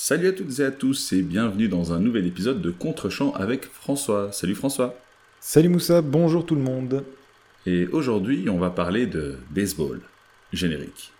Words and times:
Salut 0.00 0.28
à 0.28 0.32
toutes 0.32 0.60
et 0.60 0.64
à 0.64 0.70
tous 0.70 1.12
et 1.12 1.22
bienvenue 1.22 1.66
dans 1.66 1.92
un 1.92 1.98
nouvel 1.98 2.24
épisode 2.24 2.62
de 2.62 2.70
Contre-champ 2.70 3.32
avec 3.32 3.64
François. 3.64 4.30
Salut 4.30 4.54
François. 4.54 4.96
Salut 5.40 5.68
Moussa, 5.68 6.02
bonjour 6.02 6.46
tout 6.46 6.54
le 6.54 6.60
monde. 6.60 7.02
Et 7.66 7.88
aujourd'hui, 7.88 8.48
on 8.48 8.58
va 8.58 8.70
parler 8.70 9.06
de 9.06 9.38
baseball. 9.50 10.00
Générique. 10.52 11.12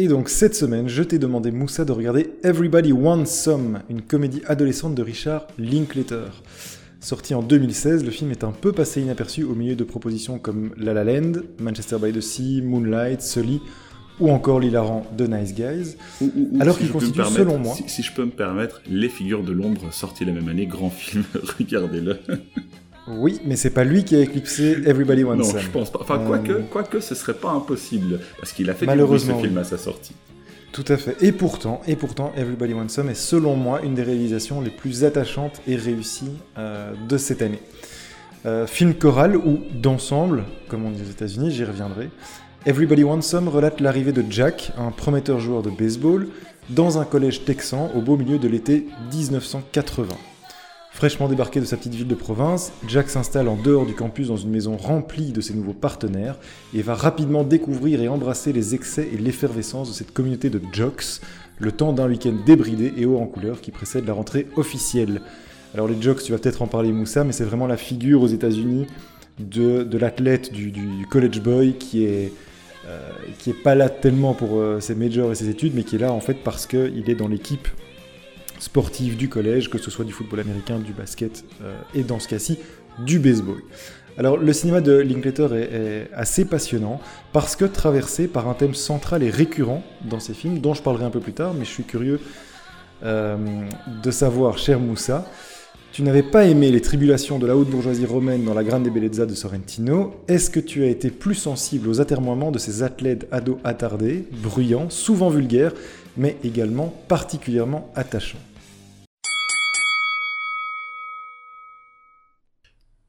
Et 0.00 0.08
donc 0.08 0.30
cette 0.30 0.54
semaine, 0.54 0.88
je 0.88 1.02
t'ai 1.02 1.18
demandé 1.18 1.50
Moussa 1.50 1.84
de 1.84 1.92
regarder 1.92 2.30
Everybody 2.42 2.90
Wants 2.90 3.26
Some, 3.26 3.80
une 3.90 4.00
comédie 4.00 4.40
adolescente 4.46 4.94
de 4.94 5.02
Richard 5.02 5.46
Linklater. 5.58 6.30
Sorti 7.00 7.34
en 7.34 7.42
2016, 7.42 8.02
le 8.02 8.10
film 8.10 8.30
est 8.30 8.42
un 8.42 8.50
peu 8.50 8.72
passé 8.72 9.02
inaperçu 9.02 9.44
au 9.44 9.54
milieu 9.54 9.76
de 9.76 9.84
propositions 9.84 10.38
comme 10.38 10.70
La 10.78 10.94
La 10.94 11.04
Land, 11.04 11.32
Manchester 11.58 11.98
by 12.00 12.14
the 12.14 12.22
Sea, 12.22 12.62
Moonlight, 12.62 13.20
Sully 13.20 13.60
ou 14.20 14.30
encore 14.30 14.58
l'hilarant 14.58 15.04
The 15.18 15.28
Nice 15.28 15.54
Guys, 15.54 15.96
alors 16.60 16.78
qu'il 16.78 16.90
constitue 16.90 17.22
selon 17.24 17.58
moi... 17.58 17.74
Si, 17.74 17.84
si, 17.86 18.02
je 18.02 18.14
peux 18.14 18.24
me 18.24 18.30
permettre, 18.30 18.80
Les 18.88 19.10
Figures 19.10 19.44
de 19.44 19.52
l'Ombre, 19.52 19.92
sorti 19.92 20.24
la 20.24 20.32
même 20.32 20.48
année, 20.48 20.64
grand 20.64 20.88
film, 20.90 21.24
regardez-le. 21.58 22.16
Oui, 23.18 23.40
mais 23.44 23.56
c'est 23.56 23.70
pas 23.70 23.84
lui 23.84 24.04
qui 24.04 24.16
a 24.16 24.20
éclipsé 24.20 24.78
Everybody 24.86 25.24
Wants 25.24 25.36
non, 25.36 25.44
Some. 25.44 25.60
je 25.60 25.70
pense 25.70 25.90
pas. 25.90 25.98
Enfin, 26.02 26.18
quoique, 26.26 26.52
Euh, 26.52 26.60
quoique, 26.70 27.00
ce 27.00 27.14
serait 27.14 27.34
pas 27.34 27.50
impossible, 27.50 28.20
parce 28.38 28.52
qu'il 28.52 28.68
a 28.70 28.74
fait 28.74 28.80
du 28.80 28.86
Malheureusement, 28.86 29.38
ce 29.40 29.46
film 29.46 29.58
à 29.58 29.64
sa 29.64 29.78
sortie. 29.78 30.14
Tout 30.72 30.84
à 30.88 30.96
fait. 30.96 31.16
Et 31.20 31.32
pourtant, 31.32 31.80
et 31.88 31.96
pourtant, 31.96 32.32
Everybody 32.36 32.74
Wants 32.74 32.88
Some 32.90 33.10
est 33.10 33.14
selon 33.14 33.56
moi 33.56 33.80
une 33.82 33.94
des 33.94 34.02
réalisations 34.04 34.60
les 34.60 34.70
plus 34.70 35.04
attachantes 35.04 35.60
et 35.66 35.74
réussies 35.76 36.30
euh, 36.58 36.92
de 37.08 37.18
cette 37.18 37.42
année. 37.42 37.60
Euh, 38.46 38.66
film 38.66 38.94
choral 38.94 39.36
ou 39.36 39.60
d'ensemble, 39.74 40.44
comme 40.68 40.84
on 40.86 40.90
dit 40.90 41.02
aux 41.02 41.10
États-Unis, 41.10 41.50
j'y 41.50 41.64
reviendrai. 41.64 42.08
Everybody 42.66 43.04
Wants 43.04 43.22
Some 43.22 43.48
relate 43.48 43.80
l'arrivée 43.80 44.12
de 44.12 44.24
Jack, 44.30 44.72
un 44.78 44.90
prometteur 44.90 45.40
joueur 45.40 45.62
de 45.62 45.70
baseball, 45.70 46.28
dans 46.68 46.98
un 46.98 47.04
collège 47.04 47.44
texan 47.44 47.90
au 47.96 48.00
beau 48.00 48.16
milieu 48.16 48.38
de 48.38 48.46
l'été 48.46 48.86
1980. 49.12 50.08
Fraîchement 50.92 51.28
débarqué 51.28 51.60
de 51.60 51.64
sa 51.64 51.76
petite 51.76 51.94
ville 51.94 52.08
de 52.08 52.14
province, 52.14 52.72
Jack 52.86 53.08
s'installe 53.08 53.48
en 53.48 53.56
dehors 53.56 53.86
du 53.86 53.94
campus 53.94 54.26
dans 54.28 54.36
une 54.36 54.50
maison 54.50 54.76
remplie 54.76 55.32
de 55.32 55.40
ses 55.40 55.54
nouveaux 55.54 55.72
partenaires 55.72 56.36
et 56.74 56.82
va 56.82 56.94
rapidement 56.94 57.44
découvrir 57.44 58.02
et 58.02 58.08
embrasser 58.08 58.52
les 58.52 58.74
excès 58.74 59.08
et 59.12 59.16
l'effervescence 59.16 59.88
de 59.88 59.94
cette 59.94 60.12
communauté 60.12 60.50
de 60.50 60.60
jocks, 60.72 61.20
le 61.58 61.72
temps 61.72 61.92
d'un 61.92 62.08
week-end 62.08 62.34
débridé 62.44 62.92
et 62.98 63.06
haut 63.06 63.18
en 63.18 63.26
couleur 63.26 63.60
qui 63.60 63.70
précède 63.70 64.04
la 64.06 64.12
rentrée 64.12 64.48
officielle. 64.56 65.22
Alors 65.74 65.86
les 65.86 66.00
jocks, 66.02 66.22
tu 66.22 66.32
vas 66.32 66.38
peut-être 66.38 66.60
en 66.60 66.66
parler 66.66 66.90
Moussa, 66.90 67.22
mais 67.22 67.32
c'est 67.32 67.44
vraiment 67.44 67.68
la 67.68 67.76
figure 67.76 68.20
aux 68.20 68.28
États-Unis 68.28 68.86
de, 69.38 69.84
de 69.84 69.96
l'athlète, 69.96 70.52
du, 70.52 71.06
college 71.08 71.40
boy 71.40 71.74
qui 71.78 72.04
est, 72.04 72.32
euh, 72.86 72.98
qui 73.38 73.50
est 73.50 73.62
pas 73.62 73.76
là 73.76 73.88
tellement 73.88 74.34
pour 74.34 74.58
euh, 74.58 74.80
ses 74.80 74.96
majors 74.96 75.30
et 75.30 75.36
ses 75.36 75.48
études, 75.48 75.72
mais 75.74 75.84
qui 75.84 75.96
est 75.96 76.00
là 76.00 76.12
en 76.12 76.20
fait 76.20 76.42
parce 76.44 76.66
qu'il 76.66 77.08
est 77.08 77.14
dans 77.14 77.28
l'équipe 77.28 77.68
sportive 78.60 79.16
du 79.16 79.28
collège, 79.28 79.68
que 79.68 79.78
ce 79.78 79.90
soit 79.90 80.04
du 80.04 80.12
football 80.12 80.40
américain, 80.40 80.78
du 80.78 80.92
basket 80.92 81.44
euh, 81.62 81.74
et 81.94 82.04
dans 82.04 82.20
ce 82.20 82.28
cas-ci 82.28 82.58
du 83.04 83.18
baseball. 83.18 83.58
Alors 84.18 84.36
le 84.36 84.52
cinéma 84.52 84.80
de 84.80 84.92
Linklater 84.92 85.52
est, 85.54 85.72
est 85.72 86.10
assez 86.14 86.44
passionnant 86.44 87.00
parce 87.32 87.56
que 87.56 87.64
traversé 87.64 88.28
par 88.28 88.48
un 88.48 88.54
thème 88.54 88.74
central 88.74 89.22
et 89.22 89.30
récurrent 89.30 89.82
dans 90.08 90.20
ses 90.20 90.34
films, 90.34 90.58
dont 90.58 90.74
je 90.74 90.82
parlerai 90.82 91.04
un 91.04 91.10
peu 91.10 91.20
plus 91.20 91.32
tard, 91.32 91.54
mais 91.54 91.64
je 91.64 91.70
suis 91.70 91.84
curieux 91.84 92.20
euh, 93.02 93.36
de 94.02 94.10
savoir, 94.10 94.58
cher 94.58 94.78
Moussa, 94.78 95.26
tu 95.92 96.02
n'avais 96.02 96.22
pas 96.22 96.44
aimé 96.44 96.70
les 96.70 96.80
tribulations 96.80 97.38
de 97.38 97.46
la 97.46 97.56
haute 97.56 97.70
bourgeoisie 97.70 98.06
romaine 98.06 98.44
dans 98.44 98.54
la 98.54 98.62
Grande 98.62 98.88
Bellezza 98.88 99.26
de 99.26 99.34
Sorrentino. 99.34 100.14
Est-ce 100.28 100.50
que 100.50 100.60
tu 100.60 100.84
as 100.84 100.88
été 100.88 101.10
plus 101.10 101.34
sensible 101.34 101.88
aux 101.88 102.00
atermoiements 102.00 102.52
de 102.52 102.58
ces 102.58 102.82
athlètes 102.82 103.26
ados 103.32 103.58
attardés, 103.64 104.24
bruyants, 104.42 104.90
souvent 104.90 105.30
vulgaires, 105.30 105.72
mais 106.16 106.36
également 106.44 106.94
particulièrement 107.08 107.90
attachants? 107.96 108.38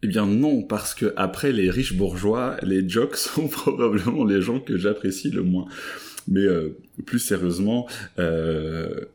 Eh 0.03 0.07
bien 0.07 0.25
non, 0.25 0.63
parce 0.63 0.93
que 0.95 1.13
après 1.15 1.51
les 1.51 1.69
riches 1.69 1.93
bourgeois, 1.95 2.57
les 2.63 2.87
jocks 2.87 3.15
sont 3.27 3.47
probablement 3.47 4.25
les 4.25 4.41
gens 4.41 4.59
que 4.59 4.77
j'apprécie 4.77 5.29
le 5.31 5.43
moins. 5.43 5.67
Mais 6.27 6.41
euh, 6.41 6.77
plus 7.05 7.19
sérieusement, 7.19 7.87
euh, 8.19 9.05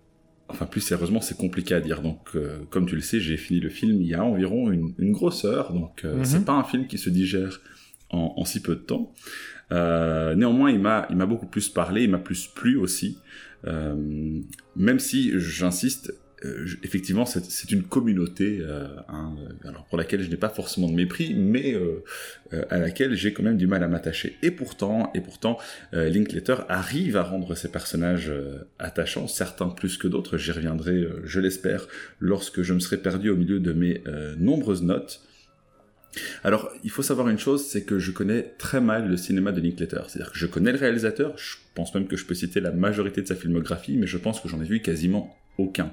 enfin 0.49 0.67
plus 0.67 0.81
sérieusement, 0.81 1.21
c'est 1.21 1.37
compliqué 1.37 1.75
à 1.75 1.81
dire. 1.81 2.03
Donc, 2.03 2.21
euh, 2.35 2.59
comme 2.71 2.87
tu 2.87 2.95
le 2.95 3.01
sais, 3.01 3.21
j'ai 3.21 3.37
fini 3.37 3.61
le 3.61 3.69
film 3.71 4.01
il 4.01 4.09
y 4.09 4.15
a 4.15 4.25
environ 4.25 4.71
une, 4.71 4.93
une 4.99 5.13
grosse 5.13 5.45
heure, 5.45 5.73
donc 5.73 6.05
euh, 6.05 6.17
Mhm. 6.19 6.25
c'est 6.25 6.45
pas 6.45 6.53
un 6.55 6.65
film 6.65 6.87
qui 6.87 6.99
se 6.99 7.11
digère 7.11 7.61
en, 8.11 8.35
en 8.37 8.45
si 8.45 8.61
peu 8.61 8.75
de 8.77 8.81
temps. 8.81 9.13
Euh, 9.73 10.35
néanmoins, 10.37 10.71
il 10.71 10.79
m'a, 10.79 11.07
il 11.11 11.17
m'a 11.17 11.27
beaucoup 11.27 11.47
plus 11.47 11.69
parlé, 11.69 12.05
il 12.05 12.11
m'a 12.11 12.19
plus 12.19 12.47
plu 12.47 12.77
aussi. 12.77 13.19
Euh, 13.67 14.41
même 14.77 14.99
si, 15.01 15.33
j'insiste, 15.39 16.13
euh, 16.45 16.67
effectivement, 16.83 17.25
c'est, 17.25 17.71
une 17.71 17.83
communauté, 17.83 18.59
euh, 18.61 18.89
hein, 19.09 19.35
euh, 19.65 19.71
pour 19.89 19.97
laquelle 19.97 20.21
je 20.21 20.29
n'ai 20.29 20.37
pas 20.37 20.51
forcément 20.51 20.89
de 20.89 20.95
mépris, 20.95 21.35
mais 21.35 21.75
à 22.71 22.79
laquelle 22.79 23.15
j'ai 23.15 23.33
quand 23.33 23.43
même 23.43 23.57
du 23.57 23.67
mal 23.67 23.83
à 23.83 23.89
m'attacher. 23.89 24.37
Et 24.43 24.51
pourtant, 24.51 25.11
et 25.15 25.21
pourtant, 25.21 25.59
Linklater 25.93 26.65
arrive 26.69 27.17
à 27.17 27.23
rendre 27.23 27.55
ses 27.55 27.69
personnages 27.69 28.33
attachants, 28.79 29.27
certains 29.27 29.69
plus 29.69 29.97
que 29.97 30.09
d'autres. 30.09 30.37
J'y 30.37 30.53
reviendrai, 30.53 31.09
je 31.25 31.41
l'espère, 31.41 31.89
lorsque 32.21 32.63
je 32.63 32.73
me 32.73 32.81
serai 32.81 32.99
perdu 32.99 33.31
au 33.31 33.37
milieu 33.37 33.59
de 33.59 33.73
mes 33.73 34.03
nombreuses 34.39 34.83
notes. 34.83 35.23
Alors, 36.45 36.71
il 36.83 36.91
faut 36.91 37.03
savoir 37.03 37.29
une 37.29 37.39
chose, 37.39 37.67
c'est 37.67 37.85
que 37.85 37.99
je 37.99 38.11
connais 38.11 38.55
très 38.59 38.81
mal 38.81 39.09
le 39.09 39.17
cinéma 39.17 39.53
de 39.53 39.61
Linklater. 39.61 40.03
C'est-à-dire 40.09 40.33
que 40.33 40.39
je 40.39 40.47
connais 40.47 40.73
le 40.73 40.79
réalisateur, 40.79 41.37
je 41.37 41.57
pense 41.75 41.95
même 41.95 42.07
que 42.07 42.17
je 42.17 42.25
peux 42.25 42.35
citer 42.35 42.61
la 42.61 42.73
majorité 42.73 43.21
de 43.21 43.27
sa 43.27 43.35
filmographie, 43.35 43.97
mais 43.99 44.07
je 44.07 44.17
pense 44.17 44.41
que 44.41 44.49
j'en 44.49 44.61
ai 44.63 44.65
vu 44.65 44.81
quasiment 44.81 45.37
aucun. 45.59 45.91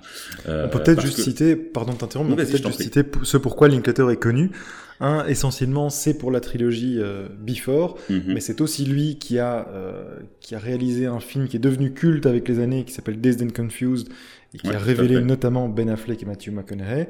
Euh, 0.47 0.65
On 0.65 0.69
peut 0.69 0.79
peut-être 0.79 0.95
parce 0.97 1.05
juste 1.07 1.17
que- 1.17 1.23
citer, 1.23 1.55
pardon 1.55 1.93
de 1.93 1.97
t'interrompre, 1.97 2.29
mais 2.29 2.33
on 2.33 2.37
peut 2.37 2.43
peut-être 2.43 2.63
juste 2.63 2.75
prie. 2.75 2.83
citer 2.83 3.03
ce 3.23 3.37
pourquoi 3.37 3.67
Linklater 3.67 4.09
est 4.11 4.17
connu. 4.17 4.51
Un, 4.99 5.25
essentiellement, 5.25 5.89
c'est 5.89 6.17
pour 6.17 6.31
la 6.31 6.39
trilogie 6.39 6.97
euh, 6.99 7.27
Before, 7.39 7.97
Mhm. 8.09 8.21
mais 8.27 8.39
c'est 8.39 8.61
aussi 8.61 8.85
lui 8.85 9.17
qui 9.17 9.39
a, 9.39 9.67
euh, 9.69 10.19
qui 10.39 10.55
a 10.55 10.59
réalisé 10.59 11.07
un 11.07 11.19
film 11.19 11.47
qui 11.47 11.57
est 11.57 11.59
devenu 11.59 11.93
culte 11.93 12.25
avec 12.25 12.47
les 12.47 12.59
années, 12.59 12.85
qui 12.85 12.93
s'appelle 12.93 13.19
Dazed 13.19 13.41
and 13.41 13.53
Confused, 13.55 14.07
et 14.53 14.59
qui 14.59 14.67
Ouais, 14.67 14.75
a 14.75 14.79
révélé 14.79 15.19
notamment 15.21 15.67
Ben 15.67 15.89
Affleck 15.89 16.21
et 16.21 16.25
Matthew 16.25 16.49
McConaughey. 16.51 17.07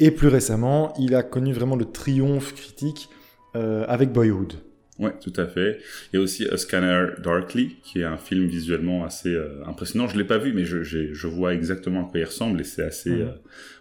Et 0.00 0.10
plus 0.10 0.28
récemment, 0.28 0.92
il 0.98 1.14
a 1.14 1.22
connu 1.22 1.52
vraiment 1.52 1.76
le 1.76 1.84
triomphe 1.84 2.54
critique 2.54 3.08
euh, 3.56 3.84
avec 3.88 4.12
Boyhood. 4.12 4.54
Ouais, 5.00 5.12
tout 5.20 5.32
à 5.36 5.46
fait. 5.46 5.78
Il 6.12 6.16
y 6.16 6.18
a 6.18 6.22
aussi 6.22 6.46
A 6.48 6.56
Scanner 6.58 7.06
Darkly, 7.22 7.76
qui 7.82 8.00
est 8.00 8.04
un 8.04 8.18
film 8.18 8.46
visuellement 8.46 9.02
assez 9.04 9.34
euh, 9.34 9.64
impressionnant. 9.66 10.06
Je 10.08 10.18
l'ai 10.18 10.24
pas 10.24 10.36
vu, 10.38 10.52
mais 10.52 10.64
je, 10.64 10.82
je 10.82 11.26
vois 11.26 11.54
exactement 11.54 12.06
à 12.06 12.10
quoi 12.10 12.20
il 12.20 12.24
ressemble 12.24 12.60
et 12.60 12.64
c'est 12.64 12.82
assez 12.82 13.10
Mhm. 13.10 13.20
euh, 13.22 13.32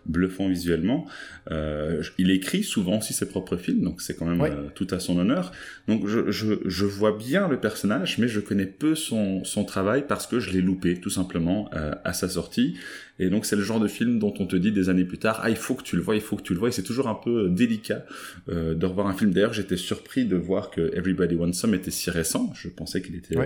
bluffant 0.09 0.49
visuellement. 0.49 1.07
Euh, 1.51 2.03
il 2.17 2.31
écrit 2.31 2.63
souvent 2.63 2.97
aussi 2.97 3.13
ses 3.13 3.27
propres 3.27 3.57
films, 3.57 3.81
donc 3.81 4.01
c'est 4.01 4.15
quand 4.15 4.25
même 4.25 4.41
euh, 4.41 4.69
tout 4.75 4.87
à 4.91 4.99
son 4.99 5.17
honneur. 5.17 5.51
Donc 5.87 6.07
je, 6.07 6.31
je, 6.31 6.55
je 6.65 6.85
vois 6.85 7.17
bien 7.17 7.47
le 7.47 7.59
personnage, 7.59 8.17
mais 8.17 8.27
je 8.27 8.39
connais 8.39 8.65
peu 8.65 8.95
son, 8.95 9.43
son 9.43 9.63
travail 9.63 10.05
parce 10.07 10.27
que 10.27 10.39
je 10.39 10.51
l'ai 10.51 10.61
loupé 10.61 10.99
tout 10.99 11.09
simplement 11.09 11.69
euh, 11.73 11.93
à 12.03 12.13
sa 12.13 12.27
sortie. 12.27 12.77
Et 13.21 13.29
donc 13.29 13.45
c'est 13.45 13.55
le 13.55 13.63
genre 13.63 13.79
de 13.79 13.87
film 13.87 14.17
dont 14.17 14.33
on 14.39 14.45
te 14.45 14.55
dit 14.55 14.71
des 14.71 14.89
années 14.89 15.03
plus 15.03 15.17
tard, 15.17 15.41
ah 15.43 15.49
il 15.49 15.57
faut 15.57 15.75
que 15.75 15.83
tu 15.83 15.95
le 15.95 16.01
vois, 16.01 16.15
il 16.15 16.21
faut 16.21 16.37
que 16.37 16.43
tu 16.43 16.53
le 16.53 16.59
vois. 16.59 16.69
Et 16.69 16.71
c'est 16.71 16.83
toujours 16.83 17.07
un 17.07 17.15
peu 17.15 17.49
délicat 17.49 18.05
euh, 18.47 18.75
de 18.75 18.85
revoir 18.85 19.07
un 19.07 19.13
film. 19.13 19.31
D'ailleurs, 19.31 19.53
j'étais 19.53 19.77
surpris 19.77 20.25
de 20.25 20.35
voir 20.35 20.71
que 20.71 20.95
Everybody 20.95 21.35
Wants 21.35 21.53
Some 21.53 21.73
était 21.73 21.91
si 21.91 22.09
récent. 22.09 22.51
Je 22.55 22.69
pensais 22.69 23.01
qu'il 23.01 23.15
était 23.15 23.37
euh, 23.37 23.45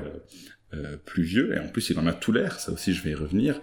euh, 0.76 0.98
plus 1.06 1.24
vieux, 1.24 1.56
et 1.56 1.60
en 1.60 1.68
plus, 1.68 1.90
il 1.90 1.98
en 2.00 2.08
a 2.08 2.14
tout 2.14 2.32
l'air. 2.32 2.60
Ça 2.60 2.72
aussi, 2.72 2.94
je 2.94 3.04
vais 3.04 3.12
y 3.12 3.16
revenir. 3.16 3.62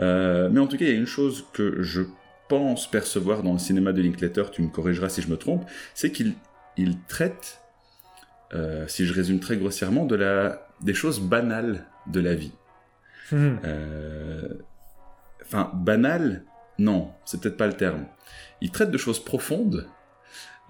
Euh, 0.00 0.48
mais 0.52 0.60
en 0.60 0.66
tout 0.66 0.76
cas, 0.76 0.84
il 0.84 0.92
y 0.92 0.94
a 0.94 0.98
une 0.98 1.06
chose 1.06 1.44
que 1.52 1.82
je 1.82 2.02
pense 2.48 2.90
percevoir 2.90 3.42
dans 3.42 3.52
le 3.52 3.58
cinéma 3.58 3.92
de 3.92 4.02
Linklater, 4.02 4.50
tu 4.50 4.62
me 4.62 4.68
corrigeras 4.68 5.08
si 5.08 5.22
je 5.22 5.28
me 5.28 5.36
trompe, 5.36 5.64
c'est 5.94 6.12
qu'il 6.12 6.34
il 6.76 6.96
traite, 7.08 7.60
euh, 8.54 8.86
si 8.86 9.04
je 9.06 9.12
résume 9.12 9.40
très 9.40 9.56
grossièrement, 9.56 10.04
de 10.04 10.14
la, 10.14 10.68
des 10.80 10.94
choses 10.94 11.20
banales 11.20 11.84
de 12.06 12.20
la 12.20 12.34
vie. 12.34 12.52
Euh, 13.32 14.48
Enfin, 15.48 15.72
banal, 15.74 16.44
non, 16.78 17.12
c'est 17.24 17.40
peut-être 17.40 17.56
pas 17.56 17.66
le 17.66 17.72
terme. 17.72 18.04
Il 18.60 18.70
traite 18.70 18.90
de 18.90 18.98
choses 18.98 19.24
profondes, 19.24 19.88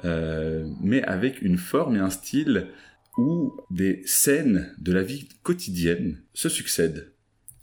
euh, 0.05 0.71
mais 0.81 1.03
avec 1.03 1.43
une 1.43 1.59
forme 1.59 1.97
et 1.97 1.99
un 1.99 2.11
style 2.11 2.69
où 3.17 3.57
des 3.71 4.03
scènes 4.07 4.73
de 4.79 4.93
la 4.93 5.03
vie 5.03 5.29
quotidienne 5.43 6.23
se 6.33 6.49
succèdent. 6.49 7.11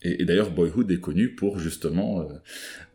Et, 0.06 0.24
d'ailleurs, 0.24 0.52
Boyhood 0.52 0.92
est 0.92 1.00
connu 1.00 1.30
pour 1.30 1.60
justement 1.60 2.22
euh, 2.22 2.26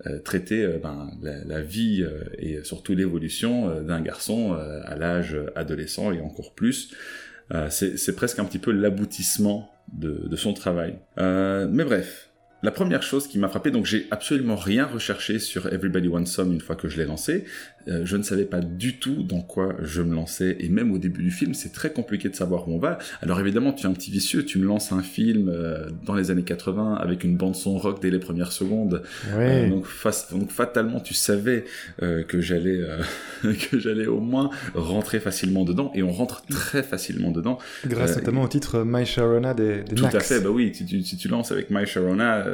euh, 0.07 0.19
traiter 0.21 0.65
euh, 0.65 0.79
ben, 0.79 1.11
la, 1.21 1.61
vie 1.61 2.07
et 2.39 2.63
surtout 2.65 2.95
l'évolution 2.95 3.83
d'un 3.83 4.01
garçon 4.01 4.53
à 4.53 4.97
l'âge 4.97 5.37
adolescent 5.57 6.13
et 6.13 6.21
encore 6.21 6.55
plus. 6.55 6.95
C'est 7.69 8.15
presque 8.17 8.39
un 8.39 8.45
petit 8.45 8.59
peu 8.59 8.71
l'aboutissement 8.71 9.71
de, 9.93 10.27
de 10.29 10.37
son 10.37 10.55
travail. 10.55 10.95
Mais 11.17 11.85
bref, 11.85 12.31
la 12.63 12.71
première 12.71 13.03
chose 13.03 13.27
qui 13.27 13.39
m'a 13.39 13.49
frappé, 13.49 13.71
donc 13.71 13.87
j'ai 13.87 14.07
absolument 14.11 14.57
rien 14.57 14.85
recherché 14.85 15.39
sur 15.39 15.73
Everybody 15.73 16.09
Wants 16.09 16.27
Some 16.27 16.53
une 16.53 16.61
fois 16.61 16.77
que 16.77 16.89
je 16.89 16.99
l'ai 16.99 17.07
lancé. 17.07 17.45
Euh, 17.89 18.03
je 18.05 18.17
ne 18.17 18.23
savais 18.23 18.45
pas 18.45 18.61
du 18.61 18.99
tout 18.99 19.23
dans 19.23 19.41
quoi 19.41 19.75
je 19.81 20.03
me 20.03 20.15
lançais, 20.15 20.57
et 20.61 20.69
même 20.69 20.93
au 20.93 20.99
début 20.99 21.23
du 21.23 21.31
film, 21.31 21.55
c'est 21.55 21.73
très 21.73 21.93
compliqué 21.93 22.29
de 22.29 22.35
savoir 22.37 22.69
où 22.69 22.75
on 22.75 22.79
va. 22.79 22.99
Alors 23.23 23.41
évidemment, 23.41 23.73
tu 23.73 23.87
es 23.87 23.91
un 23.91 23.93
petit 23.93 24.11
vicieux, 24.11 24.45
tu 24.45 24.59
me 24.59 24.67
lances 24.67 24.93
un 24.93 25.03
film 25.03 25.49
euh, 25.49 25.89
dans 26.05 26.15
les 26.15 26.31
années 26.31 26.43
80 26.43 26.95
avec 26.95 27.25
une 27.25 27.37
bande 27.37 27.55
son 27.55 27.79
rock 27.79 28.01
dès 28.01 28.11
les 28.11 28.19
premières 28.19 28.53
secondes. 28.53 29.03
Ouais. 29.37 29.67
Euh, 29.67 29.71
donc, 29.71 29.87
donc, 30.33 30.51
fatalement, 30.51 31.01
tu 31.01 31.15
savais 31.15 31.65
que 31.99 32.41
j'allais 32.41 32.81
que 33.43 33.79
j'allais 33.79 34.07
au 34.07 34.21
moins 34.21 34.51
rentrer 34.75 35.21
facilement 35.21 35.65
dedans, 35.65 35.91
et 35.95 36.03
on 36.03 36.13
rentre 36.13 36.45
très 36.47 36.83
facilement 36.83 37.31
dedans. 37.31 37.59
Grâce 37.87 38.17
notamment 38.17 38.43
au 38.43 38.49
titre 38.49 38.85
My 38.85 39.07
Sharona 39.07 39.55
des, 39.55 39.83
des 39.83 39.95
Tout 39.95 40.05
Nax. 40.05 40.15
à 40.15 40.21
fait, 40.21 40.41
bah 40.41 40.51
oui, 40.51 40.73
si 40.75 40.85
tu, 40.85 41.03
si 41.03 41.17
tu 41.17 41.29
lances 41.29 41.53
avec 41.53 41.71
My 41.71 41.87
Sharona, 41.87 42.45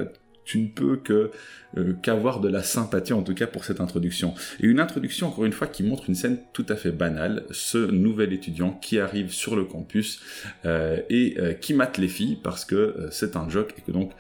tu 0.47 0.59
ne 0.59 0.69
peux 0.69 0.97
que 0.97 1.31
euh, 1.77 1.93
qu'avoir 2.01 2.41
de 2.41 2.49
la 2.49 2.63
sympathie 2.63 3.13
en 3.13 3.23
tout 3.23 3.35
cas 3.35 3.47
pour 3.47 3.65
cette 3.65 3.81
introduction. 3.81 4.35
Et 4.61 4.67
une 4.67 4.81
introduction 4.81 5.27
encore 5.27 5.45
une 5.45 5.53
fois 5.53 5.67
qui 5.67 5.83
montre 5.83 6.05
une 6.09 6.15
scène 6.15 6.39
tout 6.55 6.65
à 6.71 6.77
fait 6.77 6.93
banale, 6.93 7.45
ce 7.51 7.79
nouvel 7.79 8.33
étudiant 8.33 8.71
qui 8.71 8.99
arrive 8.99 9.33
sur 9.33 9.57
le 9.57 9.65
campus 9.65 10.21
euh, 10.65 11.03
et 11.11 11.35
euh, 11.39 11.53
qui 11.53 11.75
mate 11.75 11.99
les 11.99 12.09
filles 12.09 12.39
parce 12.43 12.65
que 12.65 13.09
c'est 13.11 13.37
un 13.37 13.49
joke 13.51 13.75
et 13.77 13.83
que 13.83 13.93
donc 13.93 14.13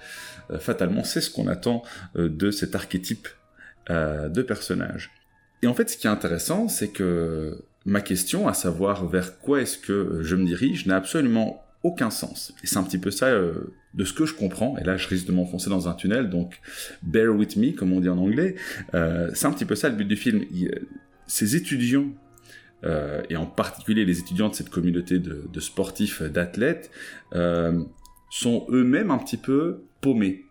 fatalement 0.60 1.02
c'est 1.02 1.20
ce 1.20 1.30
qu'on 1.30 1.48
attend 1.48 1.82
de 2.14 2.50
cet 2.52 2.76
archétype 2.76 3.26
de 3.88 4.42
personnage. 4.42 5.10
Et 5.62 5.66
en 5.66 5.74
fait 5.74 5.90
ce 5.90 5.96
qui 5.96 6.06
est 6.06 6.10
intéressant 6.10 6.68
c'est 6.68 6.88
que 6.88 7.64
ma 7.84 8.00
question, 8.00 8.46
à 8.46 8.54
savoir 8.54 9.08
vers 9.08 9.38
quoi 9.38 9.60
est-ce 9.60 9.78
que 9.78 10.20
je 10.22 10.36
me 10.36 10.44
dirige, 10.44 10.86
n'a 10.86 10.96
absolument 10.96 11.64
aucun 11.82 12.10
sens. 12.10 12.52
Et 12.62 12.66
c'est 12.66 12.78
un 12.78 12.84
petit 12.84 12.98
peu 12.98 13.10
ça 13.10 13.32
de 13.96 14.04
ce 14.04 14.12
que 14.12 14.26
je 14.26 14.34
comprends, 14.34 14.76
et 14.78 14.84
là 14.84 14.96
je 14.96 15.08
risque 15.08 15.26
de 15.26 15.32
m'enfoncer 15.32 15.70
dans 15.70 15.88
un 15.88 15.94
tunnel, 15.94 16.30
donc 16.30 16.60
bear 17.02 17.34
with 17.34 17.56
me, 17.56 17.72
comme 17.72 17.92
on 17.92 18.00
dit 18.00 18.08
en 18.08 18.18
anglais, 18.18 18.54
euh, 18.94 19.30
c'est 19.34 19.46
un 19.46 19.52
petit 19.52 19.64
peu 19.64 19.74
ça 19.74 19.88
le 19.88 19.96
but 19.96 20.06
du 20.06 20.16
film. 20.16 20.44
Il, 20.52 20.70
ces 21.26 21.56
étudiants, 21.56 22.08
euh, 22.84 23.22
et 23.30 23.36
en 23.36 23.46
particulier 23.46 24.04
les 24.04 24.18
étudiants 24.18 24.48
de 24.48 24.54
cette 24.54 24.70
communauté 24.70 25.18
de, 25.18 25.60
sportifs, 25.60 26.22
d'athlètes, 26.22 26.90
euh, 27.34 27.82
sont 28.30 28.66
eux-mêmes 28.70 29.10
un 29.10 29.18
petit 29.18 29.36
peu 29.36 29.84
paumés. 30.00 30.44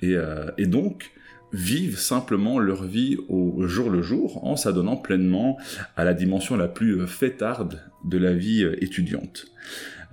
Et, 0.00 0.14
euh, 0.14 0.50
et 0.58 0.66
donc, 0.66 1.10
vivent 1.52 1.98
simplement 1.98 2.58
leur 2.58 2.84
vie 2.84 3.16
au 3.28 3.66
jour 3.66 3.88
le 3.88 4.02
jour 4.02 4.44
en 4.44 4.54
s'adonnant 4.54 4.96
pleinement 4.96 5.56
à 5.96 6.04
la 6.04 6.12
dimension 6.12 6.56
la 6.56 6.68
plus 6.68 7.06
fêtarde 7.06 7.80
de 8.04 8.18
la 8.18 8.34
vie 8.34 8.64
étudiante. 8.82 9.46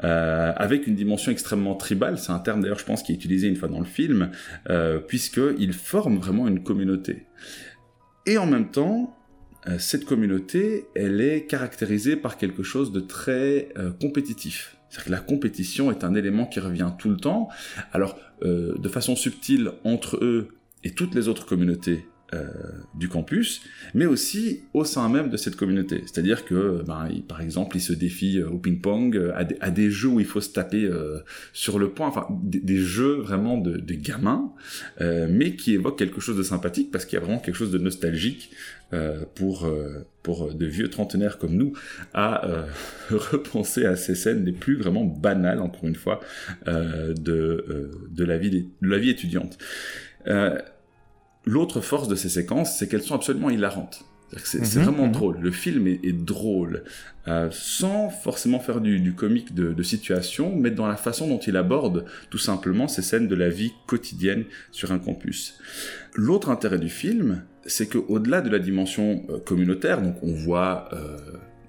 Euh, 0.03 0.51
avec 0.55 0.87
une 0.87 0.95
dimension 0.95 1.31
extrêmement 1.31 1.75
tribale, 1.75 2.17
c'est 2.17 2.31
un 2.31 2.39
terme 2.39 2.61
d'ailleurs 2.61 2.79
je 2.79 2.85
pense 2.85 3.01
qui 3.01 3.13
est 3.13 3.15
utilisé 3.15 3.47
une 3.47 3.55
fois 3.55 3.69
dans 3.69 3.79
le 3.79 3.85
film, 3.85 4.31
euh, 4.69 4.99
puisqu'ils 4.99 5.73
forment 5.73 6.17
vraiment 6.17 6.47
une 6.47 6.63
communauté. 6.63 7.25
Et 8.25 8.37
en 8.37 8.45
même 8.45 8.71
temps, 8.71 9.15
euh, 9.67 9.79
cette 9.79 10.05
communauté, 10.05 10.87
elle 10.95 11.21
est 11.21 11.45
caractérisée 11.45 12.15
par 12.15 12.37
quelque 12.37 12.63
chose 12.63 12.91
de 12.91 12.99
très 12.99 13.69
euh, 13.77 13.91
compétitif. 13.91 14.77
C'est-à-dire 14.89 15.05
que 15.05 15.11
la 15.11 15.19
compétition 15.19 15.91
est 15.91 16.03
un 16.03 16.13
élément 16.13 16.45
qui 16.45 16.59
revient 16.59 16.91
tout 16.97 17.09
le 17.09 17.17
temps. 17.17 17.49
Alors, 17.91 18.17
euh, 18.43 18.77
de 18.77 18.89
façon 18.89 19.15
subtile, 19.15 19.71
entre 19.83 20.17
eux 20.23 20.49
et 20.83 20.91
toutes 20.91 21.15
les 21.15 21.27
autres 21.27 21.45
communautés 21.45 22.05
euh, 22.33 22.47
du 22.95 23.07
campus, 23.07 23.61
mais 23.93 24.05
aussi 24.05 24.61
au 24.73 24.83
sein 24.83 25.09
même 25.09 25.29
de 25.29 25.37
cette 25.37 25.55
communauté. 25.55 26.01
C'est-à-dire 26.05 26.43
que, 26.43 26.81
ben, 26.85 27.07
il, 27.13 27.23
par 27.23 27.39
exemple, 27.39 27.77
ils 27.77 27.81
se 27.81 27.93
défient 27.93 28.41
au 28.41 28.57
ping-pong, 28.57 29.31
à, 29.35 29.45
à, 29.59 29.69
des 29.69 29.91
jeux 29.91 30.07
où 30.07 30.19
il 30.19 30.25
faut 30.25 30.41
se 30.41 30.49
taper 30.49 30.85
euh, 30.85 31.19
sur 31.53 31.77
le 31.77 31.91
point, 31.91 32.07
enfin, 32.07 32.27
des, 32.31 32.77
jeux 32.77 33.17
vraiment 33.17 33.57
de, 33.57 33.77
de 33.77 33.93
gamins, 33.93 34.51
euh, 35.01 35.27
mais 35.29 35.55
qui 35.55 35.73
évoquent 35.73 35.99
quelque 35.99 36.19
chose 36.19 36.37
de 36.37 36.43
sympathique 36.43 36.91
parce 36.91 37.05
qu'il 37.05 37.19
y 37.19 37.21
a 37.21 37.23
vraiment 37.23 37.39
quelque 37.39 37.55
chose 37.55 37.71
de 37.71 37.77
nostalgique 37.77 38.51
euh, 38.93 39.23
pour 39.35 39.69
pour 40.23 40.53
de 40.53 40.65
vieux 40.65 40.89
trentenaires 40.89 41.37
comme 41.37 41.55
nous 41.55 41.73
à 42.13 42.65
repenser 43.09 43.85
à 43.85 43.95
ces 43.95 44.15
scènes 44.15 44.45
les 44.45 44.51
plus 44.51 44.77
vraiment 44.77 45.03
banales, 45.05 45.59
encore 45.59 45.85
une 45.85 45.95
fois, 45.95 46.21
de 46.65 47.91
de 48.09 48.23
la 48.23 48.37
vie 48.37 48.49
de 48.81 48.87
la 48.87 48.97
vie 48.97 49.09
étudiante. 49.09 49.57
L'autre 51.45 51.81
force 51.81 52.07
de 52.07 52.15
ces 52.15 52.29
séquences, 52.29 52.77
c'est 52.77 52.87
qu'elles 52.87 53.03
sont 53.03 53.15
absolument 53.15 53.49
hilarantes. 53.49 54.05
C'est 54.43 54.59
mmh, 54.59 54.81
vraiment 54.81 55.07
mmh. 55.07 55.11
drôle. 55.11 55.37
Le 55.39 55.51
film 55.51 55.87
est, 55.87 55.99
est 56.03 56.13
drôle, 56.13 56.83
euh, 57.27 57.47
sans 57.51 58.09
forcément 58.09 58.59
faire 58.59 58.81
du, 58.81 58.99
du 58.99 59.13
comique 59.13 59.53
de, 59.53 59.71
de, 59.71 59.83
situation, 59.83 60.53
mais 60.55 60.71
dans 60.71 60.87
la 60.87 60.97
façon 60.97 61.27
dont 61.27 61.37
il 61.37 61.55
aborde 61.55 62.05
tout 62.29 62.39
simplement 62.39 62.87
ces 62.87 63.01
scènes 63.01 63.27
de 63.27 63.35
la 63.35 63.49
vie 63.49 63.73
quotidienne 63.85 64.45
sur 64.71 64.91
un 64.91 64.99
campus. 64.99 65.59
L'autre 66.15 66.49
intérêt 66.49 66.79
du 66.79 66.89
film, 66.89 67.43
c'est 67.65 67.87
qu'au-delà 67.87 68.41
de 68.41 68.49
la 68.49 68.59
dimension 68.59 69.23
euh, 69.29 69.39
communautaire, 69.39 70.01
donc 70.01 70.15
on 70.21 70.33
voit, 70.33 70.89
euh, 70.93 71.17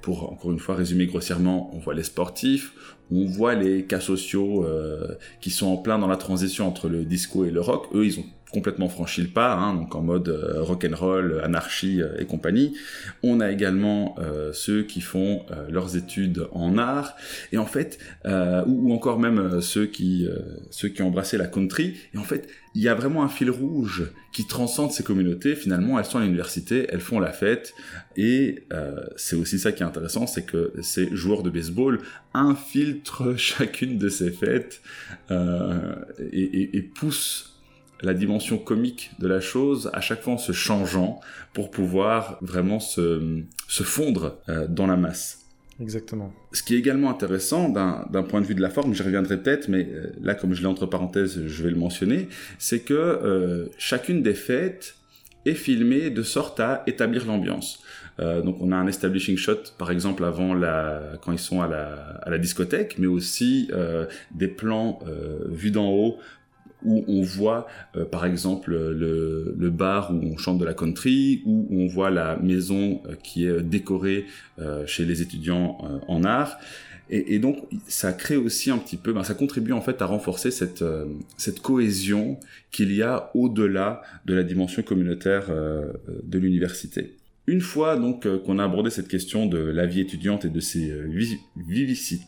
pour 0.02 0.32
encore 0.32 0.50
une 0.50 0.58
fois 0.58 0.74
résumer 0.74 1.06
grossièrement, 1.06 1.70
on 1.74 1.78
voit 1.78 1.94
les 1.94 2.02
sportifs, 2.02 2.96
on 3.10 3.26
voit 3.26 3.54
les 3.54 3.84
cas 3.84 4.00
sociaux 4.00 4.64
euh, 4.64 5.14
qui 5.40 5.50
sont 5.50 5.66
en 5.66 5.76
plein 5.76 5.98
dans 5.98 6.08
la 6.08 6.16
transition 6.16 6.66
entre 6.66 6.88
le 6.88 7.04
disco 7.04 7.44
et 7.44 7.50
le 7.50 7.60
rock. 7.60 7.88
Eux, 7.94 8.06
ils 8.06 8.18
ont 8.18 8.26
complètement 8.56 8.88
franchi 8.88 9.20
le 9.20 9.28
pas, 9.28 9.52
hein, 9.52 9.74
donc 9.74 9.94
en 9.94 10.00
mode 10.00 10.30
euh, 10.30 10.62
rock 10.62 10.86
and 10.90 10.96
roll, 10.96 11.42
anarchie 11.44 12.00
euh, 12.00 12.18
et 12.18 12.24
compagnie. 12.24 12.74
On 13.22 13.40
a 13.40 13.50
également 13.50 14.14
euh, 14.18 14.50
ceux 14.54 14.82
qui 14.82 15.02
font 15.02 15.44
euh, 15.50 15.68
leurs 15.68 15.94
études 15.94 16.46
en 16.52 16.78
art 16.78 17.16
et 17.52 17.58
en 17.58 17.66
fait, 17.66 17.98
euh, 18.24 18.64
ou, 18.66 18.94
encore 18.94 19.18
même 19.18 19.60
ceux 19.60 19.84
qui 19.84 20.26
ceux 20.70 20.88
qui 20.88 21.02
ont 21.02 21.08
embrassé 21.08 21.36
la 21.36 21.46
country. 21.46 21.96
Et 22.14 22.18
en 22.18 22.24
fait, 22.24 22.48
il 22.74 22.80
y 22.80 22.88
a 22.88 22.94
vraiment 22.94 23.22
un 23.22 23.28
fil 23.28 23.50
rouge 23.50 24.10
qui 24.32 24.46
transcende 24.46 24.90
ces 24.90 25.02
communautés. 25.02 25.54
Finalement, 25.54 25.98
elles 25.98 26.06
sont 26.06 26.18
à 26.18 26.22
l'université, 26.22 26.86
elles 26.88 27.00
font 27.00 27.20
la 27.20 27.32
fête 27.32 27.74
et 28.16 28.64
c'est 29.16 29.36
aussi 29.36 29.58
ça 29.58 29.72
qui 29.72 29.82
est 29.82 29.86
intéressant, 29.86 30.26
c'est 30.26 30.46
que 30.46 30.72
ces 30.80 31.14
joueurs 31.14 31.42
de 31.42 31.50
baseball 31.50 32.00
infiltrent 32.32 33.34
chacune 33.36 33.98
de 33.98 34.08
ces 34.08 34.30
fêtes 34.30 34.80
et 35.30 36.82
poussent 36.94 37.55
la 38.02 38.14
dimension 38.14 38.58
comique 38.58 39.10
de 39.18 39.26
la 39.26 39.40
chose 39.40 39.90
à 39.92 40.00
chaque 40.00 40.22
fois 40.22 40.34
en 40.34 40.38
se 40.38 40.52
changeant 40.52 41.20
pour 41.52 41.70
pouvoir 41.70 42.38
vraiment 42.42 42.80
se, 42.80 43.42
se 43.68 43.82
fondre 43.82 44.38
euh, 44.48 44.66
dans 44.68 44.86
la 44.86 44.96
masse. 44.96 45.46
Exactement. 45.80 46.32
Ce 46.52 46.62
qui 46.62 46.74
est 46.74 46.78
également 46.78 47.10
intéressant 47.10 47.68
d'un 47.68 48.22
point 48.22 48.40
de 48.40 48.46
vue 48.46 48.54
de 48.54 48.62
la 48.62 48.70
forme, 48.70 48.94
j'y 48.94 49.02
reviendrai 49.02 49.36
peut-être, 49.36 49.68
mais 49.68 49.86
euh, 49.90 50.10
là, 50.22 50.34
comme 50.34 50.54
je 50.54 50.62
l'ai 50.62 50.66
entre 50.66 50.86
parenthèses, 50.86 51.46
je 51.46 51.62
vais 51.62 51.70
le 51.70 51.76
mentionner, 51.76 52.28
c'est 52.58 52.80
que 52.80 52.94
euh, 52.94 53.66
chacune 53.76 54.22
des 54.22 54.34
fêtes 54.34 54.96
est 55.44 55.54
filmée 55.54 56.10
de 56.10 56.22
sorte 56.22 56.60
à 56.60 56.82
établir 56.86 57.26
l'ambiance. 57.26 57.82
Euh, 58.18 58.40
donc 58.40 58.56
on 58.60 58.72
a 58.72 58.76
un 58.76 58.86
establishing 58.86 59.36
shot 59.36 59.74
par 59.76 59.90
exemple 59.90 60.24
avant 60.24 60.54
la 60.54 61.02
quand 61.20 61.32
ils 61.32 61.38
sont 61.38 61.60
à 61.60 61.68
la, 61.68 62.18
à 62.22 62.30
la 62.30 62.38
discothèque, 62.38 62.96
mais 62.98 63.06
aussi 63.06 63.68
euh, 63.72 64.06
des 64.34 64.48
plans 64.48 65.00
euh, 65.06 65.40
vus 65.48 65.70
d'en 65.70 65.90
haut 65.90 66.18
où 66.86 67.04
on 67.08 67.20
voit 67.20 67.66
euh, 67.96 68.04
par 68.06 68.24
exemple 68.24 68.70
le, 68.70 69.54
le, 69.58 69.70
bar 69.70 70.12
où 70.14 70.20
on 70.22 70.36
chante 70.38 70.58
de 70.58 70.64
la 70.64 70.72
country, 70.72 71.42
où 71.44 71.66
on 71.70 71.86
voit 71.86 72.10
la 72.10 72.36
maison 72.36 73.02
euh, 73.06 73.14
qui 73.22 73.46
est 73.46 73.60
décorée 73.60 74.26
euh, 74.58 74.86
chez 74.86 75.04
les 75.04 75.20
étudiants 75.20 75.76
euh, 75.84 75.98
en 76.08 76.24
art. 76.24 76.58
Et, 77.10 77.34
et, 77.34 77.38
donc 77.38 77.58
ça 77.86 78.14
crée 78.14 78.36
aussi 78.36 78.70
un 78.70 78.78
petit 78.78 78.96
peu, 78.96 79.12
ben, 79.12 79.22
ça 79.22 79.34
contribue 79.34 79.72
en 79.72 79.82
fait 79.82 80.00
à 80.00 80.06
renforcer 80.06 80.50
cette, 80.50 80.80
euh, 80.80 81.04
cette 81.36 81.60
cohésion 81.60 82.40
qu'il 82.70 82.90
y 82.94 83.02
a 83.02 83.30
au-delà 83.34 84.00
de 84.24 84.32
la 84.32 84.42
dimension 84.42 84.82
communautaire 84.82 85.50
de 86.22 86.38
l'université. 86.38 87.16
Une 87.46 87.60
fois 87.60 87.96
donc 87.96 88.26
qu'on 88.44 88.58
a 88.58 88.64
abordé 88.64 88.90
cette 88.90 89.08
question 89.08 89.46
de 89.46 89.58
la 89.58 89.86
vie 89.86 90.00
étudiante 90.00 90.46
et 90.46 90.48
de 90.48 90.60
ses 90.60 90.92
vivicitudes, 91.56 92.26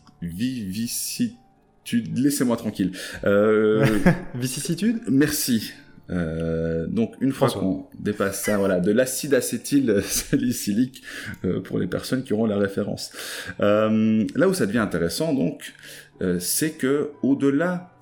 vivicitudes 1.96 2.18
Laissez-moi 2.18 2.56
tranquille. 2.56 2.92
Euh... 3.24 3.86
Vicissitude? 4.34 5.00
Merci. 5.08 5.72
Euh, 6.10 6.86
donc 6.86 7.14
une 7.20 7.32
fois 7.32 7.50
qu'on 7.50 7.86
dépasse 7.98 8.42
ça, 8.42 8.56
voilà, 8.56 8.80
de 8.80 8.92
l'acide 8.92 9.34
acétyl 9.34 10.00
salicylique 10.02 11.02
euh, 11.44 11.60
pour 11.60 11.78
les 11.78 11.86
personnes 11.86 12.22
qui 12.22 12.32
auront 12.32 12.46
la 12.46 12.58
référence. 12.58 13.12
Euh, 13.60 14.24
là 14.34 14.48
où 14.48 14.54
ça 14.54 14.66
devient 14.66 14.78
intéressant, 14.78 15.34
donc, 15.34 15.74
c'est 16.40 16.72
que 16.72 17.10
au-delà 17.22 17.92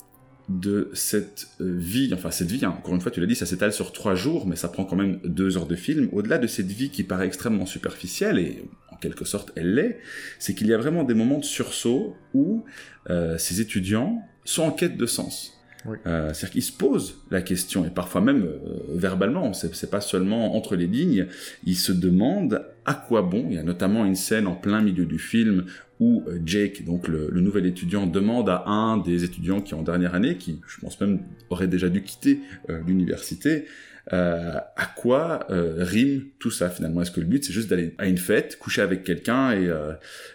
de 0.48 0.90
cette 0.94 1.48
vie, 1.60 2.10
enfin 2.14 2.30
cette 2.30 2.50
vie, 2.50 2.64
hein, 2.64 2.74
encore 2.78 2.94
une 2.94 3.00
fois, 3.02 3.10
tu 3.10 3.20
l'as 3.20 3.26
dit, 3.26 3.34
ça 3.34 3.44
s'étale 3.44 3.74
sur 3.74 3.92
trois 3.92 4.14
jours, 4.14 4.46
mais 4.46 4.56
ça 4.56 4.68
prend 4.68 4.84
quand 4.84 4.96
même 4.96 5.18
deux 5.24 5.58
heures 5.58 5.66
de 5.66 5.74
film. 5.74 6.08
Au-delà 6.12 6.38
de 6.38 6.46
cette 6.46 6.68
vie 6.68 6.88
qui 6.88 7.02
paraît 7.02 7.26
extrêmement 7.26 7.66
superficielle 7.66 8.38
et 8.38 8.64
en 8.96 8.98
quelque 8.98 9.24
sorte 9.24 9.52
elle 9.56 9.74
l'est, 9.74 9.98
c'est 10.38 10.54
qu'il 10.54 10.66
y 10.68 10.74
a 10.74 10.78
vraiment 10.78 11.04
des 11.04 11.14
moments 11.14 11.38
de 11.38 11.44
sursaut 11.44 12.16
où 12.32 12.64
euh, 13.10 13.36
ces 13.36 13.60
étudiants 13.60 14.22
sont 14.44 14.62
en 14.62 14.70
quête 14.70 14.96
de 14.96 15.06
sens. 15.06 15.52
Oui. 15.84 15.98
Euh, 16.06 16.32
C'est-à-dire 16.32 16.50
qu'ils 16.50 16.62
se 16.62 16.72
posent 16.72 17.22
la 17.30 17.42
question, 17.42 17.84
et 17.84 17.90
parfois 17.90 18.20
même 18.20 18.42
euh, 18.44 18.58
verbalement, 18.94 19.52
c'est 19.52 19.90
pas 19.90 20.00
seulement 20.00 20.56
entre 20.56 20.74
les 20.74 20.86
lignes, 20.86 21.26
ils 21.64 21.76
se 21.76 21.92
demandent 21.92 22.64
à 22.84 22.94
quoi 22.94 23.22
bon. 23.22 23.46
Il 23.50 23.56
y 23.56 23.58
a 23.58 23.62
notamment 23.62 24.04
une 24.04 24.16
scène 24.16 24.46
en 24.46 24.54
plein 24.54 24.80
milieu 24.80 25.04
du 25.04 25.18
film 25.18 25.66
où 26.00 26.24
Jake, 26.44 26.84
donc 26.84 27.08
le, 27.08 27.30
nouvel 27.40 27.66
étudiant, 27.66 28.06
demande 28.06 28.48
à 28.48 28.64
un 28.66 28.98
des 28.98 29.24
étudiants 29.24 29.60
qui 29.60 29.72
est 29.72 29.76
en 29.76 29.82
dernière 29.82 30.14
année, 30.14 30.36
qui 30.36 30.60
je 30.68 30.80
pense 30.80 31.00
même 31.00 31.20
aurait 31.50 31.68
déjà 31.68 31.88
dû 31.88 32.02
quitter 32.02 32.40
l'université, 32.86 33.64
euh, 34.12 34.54
à 34.76 34.86
quoi 34.86 35.46
euh, 35.50 35.78
rime 35.78 36.26
tout 36.38 36.52
ça 36.52 36.70
finalement 36.70 37.02
Est-ce 37.02 37.10
que 37.10 37.18
le 37.18 37.26
but 37.26 37.44
c'est 37.44 37.52
juste 37.52 37.68
d'aller 37.68 37.92
à 37.98 38.06
une 38.06 38.18
fête, 38.18 38.56
coucher 38.56 38.80
avec 38.80 39.02
quelqu'un 39.02 39.50
et, 39.50 39.66
euh, 39.66 39.94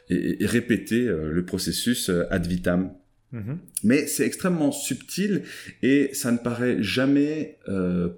et, 0.09 0.45
répéter 0.45 1.05
le 1.05 1.45
processus 1.45 2.09
ad 2.29 2.45
vitam? 2.47 2.91
Mm-hmm. 3.33 3.57
Mais 3.85 4.07
c'est 4.07 4.25
extrêmement 4.25 4.73
subtil 4.73 5.43
et 5.81 6.09
ça 6.13 6.33
ne 6.33 6.37
paraît 6.37 6.83
jamais 6.83 7.59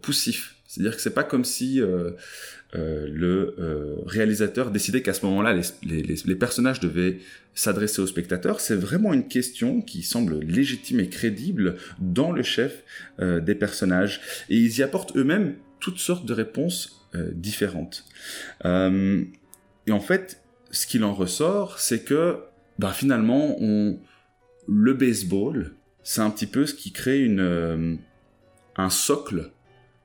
poussif. 0.01 0.55
C'est-à-dire 0.73 0.95
que 0.95 1.03
c'est 1.03 1.13
pas 1.13 1.23
comme 1.23 1.45
si 1.45 1.79
euh, 1.79 2.12
le 2.75 3.55
euh, 3.59 3.95
réalisateur 4.05 4.71
décidait 4.71 5.01
qu'à 5.01 5.13
ce 5.13 5.25
moment-là, 5.25 5.53
les, 5.83 6.35
personnages 6.35 6.79
devaient 6.79 7.19
s'adresser 7.53 8.01
aux 8.01 8.07
spectateurs. 8.07 8.59
C'est 8.59 8.75
vraiment 8.75 9.13
une 9.13 9.27
question 9.27 9.81
qui 9.81 10.01
semble 10.01 10.39
légitime 10.39 10.99
et 10.99 11.07
crédible 11.07 11.75
dans 11.99 12.31
le 12.31 12.41
chef 12.41 12.83
euh, 13.19 13.39
des 13.39 13.55
personnages. 13.55 14.21
Et 14.49 14.57
ils 14.57 14.79
y 14.79 14.83
apportent 14.83 15.15
eux-mêmes 15.15 15.55
toutes 15.79 15.99
sortes 15.99 16.25
de 16.25 16.33
réponses 16.33 16.99
différentes. 17.35 18.05
et 18.65 19.91
en 19.91 19.99
fait, 19.99 20.41
ce 20.71 20.87
qu'il 20.87 21.03
en 21.03 21.13
ressort, 21.13 21.77
c'est 21.77 22.03
que 22.03 22.39
bah, 22.79 22.91
finalement, 22.91 23.55
le 24.67 24.93
baseball, 24.93 25.75
c'est 26.01 26.21
un 26.21 26.31
petit 26.31 26.47
peu 26.47 26.65
ce 26.65 26.73
qui 26.73 26.91
crée 26.91 27.29
un 28.77 28.89
socle 28.89 29.51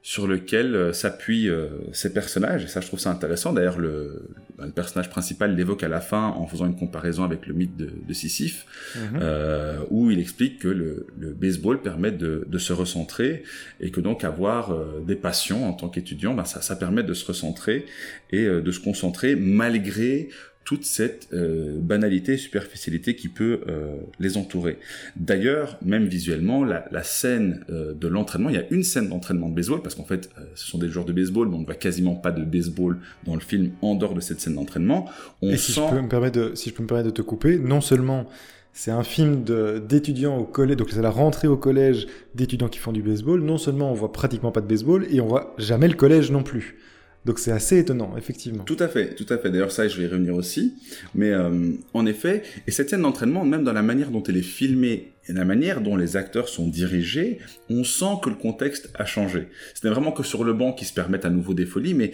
sur 0.08 0.26
lequel 0.26 0.74
euh, 0.74 0.94
s'appuient 0.94 1.50
euh, 1.50 1.68
ces 1.92 2.14
personnages. 2.14 2.64
Et 2.64 2.66
ça, 2.66 2.80
je 2.80 2.86
trouve 2.86 2.98
ça 2.98 3.10
intéressant. 3.10 3.52
D'ailleurs, 3.52 3.78
le, 3.78 4.22
bah, 4.56 4.64
le, 4.64 4.72
personnage 4.72 5.10
principal 5.10 5.54
l'évoque 5.54 5.82
à 5.82 5.88
la 5.88 6.00
fin 6.00 6.28
en 6.28 6.46
faisant 6.46 6.64
une 6.64 6.76
comparaison 6.76 7.24
avec 7.24 7.46
le 7.46 7.52
mythe 7.52 7.76
de, 7.76 7.90
de 8.08 8.12
Sisyphe, 8.14 8.64
mhm. 8.96 9.18
euh, 9.20 9.76
où 9.90 10.10
il 10.10 10.18
explique 10.18 10.60
que 10.60 10.68
le, 10.68 11.08
le 11.18 11.34
baseball 11.34 11.82
permet 11.82 12.10
de, 12.10 12.46
de, 12.48 12.58
se 12.58 12.72
recentrer 12.72 13.42
et 13.80 13.90
que 13.90 14.00
donc 14.00 14.24
avoir 14.24 14.70
euh, 14.70 15.04
des 15.06 15.14
passions 15.14 15.68
en 15.68 15.74
tant 15.74 15.90
qu'étudiant, 15.90 16.32
bah, 16.32 16.46
ça, 16.46 16.62
ça 16.62 16.74
permet 16.74 17.02
de 17.02 17.12
se 17.12 17.26
recentrer 17.26 17.84
et 18.30 18.46
de 18.46 18.72
se 18.72 18.80
concentrer 18.80 19.36
malgré 19.36 20.30
toute 20.68 20.84
cette 20.84 21.28
euh, 21.32 21.78
banalité, 21.80 22.36
superficialité 22.36 23.16
qui 23.16 23.28
peut 23.28 23.60
euh, 23.68 23.96
les 24.20 24.36
entourer. 24.36 24.76
D'ailleurs, 25.16 25.78
même 25.82 26.04
visuellement, 26.04 26.62
la, 26.62 26.84
la 26.90 27.02
scène 27.02 27.64
euh, 27.70 27.94
de 27.94 28.06
l'entraînement, 28.06 28.50
il 28.50 28.56
y 28.56 28.58
a 28.58 28.66
une 28.70 28.82
scène 28.82 29.08
d'entraînement 29.08 29.48
de 29.48 29.54
baseball, 29.54 29.80
parce 29.80 29.94
qu'en 29.94 30.04
fait, 30.04 30.28
euh, 30.36 30.42
ce 30.56 30.66
sont 30.66 30.76
des 30.76 30.90
joueurs 30.90 31.06
de 31.06 31.14
baseball, 31.14 31.48
mais 31.48 31.56
on 31.56 31.60
ne 31.60 31.64
voit 31.64 31.74
quasiment 31.74 32.16
pas 32.16 32.32
de 32.32 32.44
baseball 32.44 32.98
dans 33.24 33.32
le 33.32 33.40
film 33.40 33.70
en 33.80 33.94
dehors 33.94 34.12
de 34.12 34.20
cette 34.20 34.40
scène 34.40 34.56
d'entraînement. 34.56 35.08
On 35.40 35.52
Et 35.52 35.56
si, 35.56 35.72
je 35.72 35.80
peux 35.80 36.02
me 36.02 36.08
permettre 36.10 36.38
de, 36.38 36.54
si 36.54 36.68
je 36.68 36.74
peux 36.74 36.82
me 36.82 36.88
permettre 36.88 37.08
de 37.08 37.14
te 37.14 37.22
couper, 37.22 37.58
non 37.58 37.80
seulement 37.80 38.26
c'est 38.74 38.90
un 38.90 39.04
film 39.04 39.44
d'étudiants 39.88 40.36
au 40.36 40.44
collège, 40.44 40.76
donc 40.76 40.90
c'est 40.90 41.00
la 41.00 41.08
rentrée 41.08 41.48
au 41.48 41.56
collège 41.56 42.08
d'étudiants 42.34 42.68
qui 42.68 42.78
font 42.78 42.92
du 42.92 43.02
baseball. 43.02 43.40
Non 43.40 43.56
seulement 43.56 43.90
on 43.90 43.94
voit 43.94 44.12
pratiquement 44.12 44.52
pas 44.52 44.60
de 44.60 44.66
baseball, 44.66 45.06
et 45.10 45.22
on 45.22 45.28
voit 45.28 45.54
jamais 45.56 45.88
le 45.88 45.94
collège 45.94 46.30
non 46.30 46.42
plus. 46.42 46.76
Donc 47.24 47.38
c'est 47.38 47.52
assez 47.52 47.78
étonnant, 47.78 48.16
effectivement. 48.16 48.64
Tout 48.64 48.76
à 48.80 48.88
fait, 48.88 49.14
tout 49.14 49.26
à 49.28 49.38
fait. 49.38 49.50
D'ailleurs, 49.50 49.72
ça, 49.72 49.86
je 49.86 49.98
vais 49.98 50.04
y 50.04 50.06
revenir 50.06 50.34
aussi. 50.34 50.74
Mais 51.14 51.30
euh, 51.30 51.72
en 51.92 52.06
effet, 52.06 52.42
et 52.66 52.70
cette 52.70 52.90
scène 52.90 53.02
d'entraînement, 53.02 53.44
même 53.44 53.64
dans 53.64 53.72
la 53.72 53.82
manière 53.82 54.10
dont 54.10 54.22
elle 54.22 54.36
est 54.36 54.42
filmée 54.42 55.12
et 55.28 55.32
la 55.32 55.44
manière 55.44 55.80
dont 55.80 55.96
les 55.96 56.16
acteurs 56.16 56.48
sont 56.48 56.68
dirigés, 56.68 57.38
on 57.68 57.84
sent 57.84 58.20
que 58.22 58.30
le 58.30 58.36
contexte 58.36 58.90
a 58.94 59.04
changé. 59.04 59.48
Ce 59.74 59.86
n'est 59.86 59.92
vraiment 59.92 60.12
que 60.12 60.22
sur 60.22 60.44
le 60.44 60.54
banc 60.54 60.72
qu'ils 60.72 60.86
se 60.86 60.94
permettent 60.94 61.26
à 61.26 61.30
nouveau 61.30 61.54
des 61.54 61.66
folies, 61.66 61.94
mais 61.94 62.12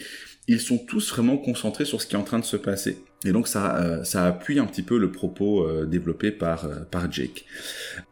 ils 0.49 0.61
sont 0.61 0.78
tous 0.78 1.11
vraiment 1.12 1.37
concentrés 1.37 1.84
sur 1.84 2.02
ce 2.02 2.06
qui 2.06 2.16
est 2.16 2.18
en 2.18 2.25
train 2.25 2.40
de 2.40 2.44
se 2.44 2.56
passer. 2.56 2.99
Et 3.25 3.32
donc 3.32 3.46
ça, 3.46 3.76
euh, 3.76 4.04
ça 4.04 4.26
appuie 4.26 4.58
un 4.58 4.66
petit 4.66 4.82
peu 4.82 4.99
le 4.99 5.12
propos 5.12 5.64
euh, 5.64 5.87
développé 5.87 6.32
par, 6.32 6.68
par 6.90 7.11
Jake. 7.11 7.44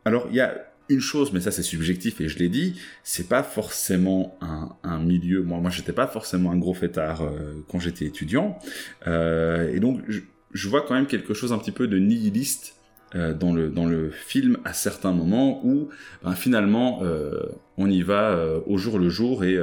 Alors 0.05 0.29
il 0.31 0.37
y 0.37 0.41
a 0.41 0.72
une 0.89 1.01
chose, 1.01 1.33
mais 1.33 1.41
ça 1.41 1.51
c'est 1.51 1.63
subjectif 1.63 2.21
et 2.21 2.29
je 2.29 2.39
l'ai 2.39 2.49
dit, 2.49 2.81
c'est 3.03 3.29
pas 3.29 3.43
forcément 3.43 4.37
un, 4.41 4.71
un, 4.83 4.99
milieu. 4.99 5.43
Moi, 5.43 5.61
moi, 5.61 5.71
j'étais 5.71 5.93
pas 5.93 6.07
forcément 6.07 6.51
un 6.51 6.57
gros 6.57 6.75
fêtard 6.75 7.23
euh, 7.23 7.65
quand 7.69 7.81
j'étais 7.81 8.05
étudiant, 8.05 8.59
euh, 9.07 9.73
et 9.73 9.81
donc 9.81 10.01
je, 10.09 10.21
je, 10.53 10.69
vois 10.69 10.83
quand 10.83 10.95
même 10.95 11.07
quelque 11.07 11.35
chose 11.35 11.53
un 11.53 11.59
petit 11.59 11.73
peu 11.73 11.87
de 11.87 11.99
nihiliste 11.99 12.77
euh, 13.15 13.35
dans 13.35 13.53
le 13.53 13.69
dans 13.69 13.85
le 13.85 14.11
film 14.11 14.57
à 14.65 14.73
certains 14.73 15.13
moments 15.13 15.61
où 15.67 15.91
ben, 16.25 16.35
finalement 16.35 17.01
euh, 17.03 17.43
on 17.77 17.91
y 17.91 18.01
va 18.01 18.31
euh, 18.31 18.61
au 18.65 18.79
jour 18.79 18.99
le 18.99 19.11
jour 19.11 19.45
et 19.45 19.59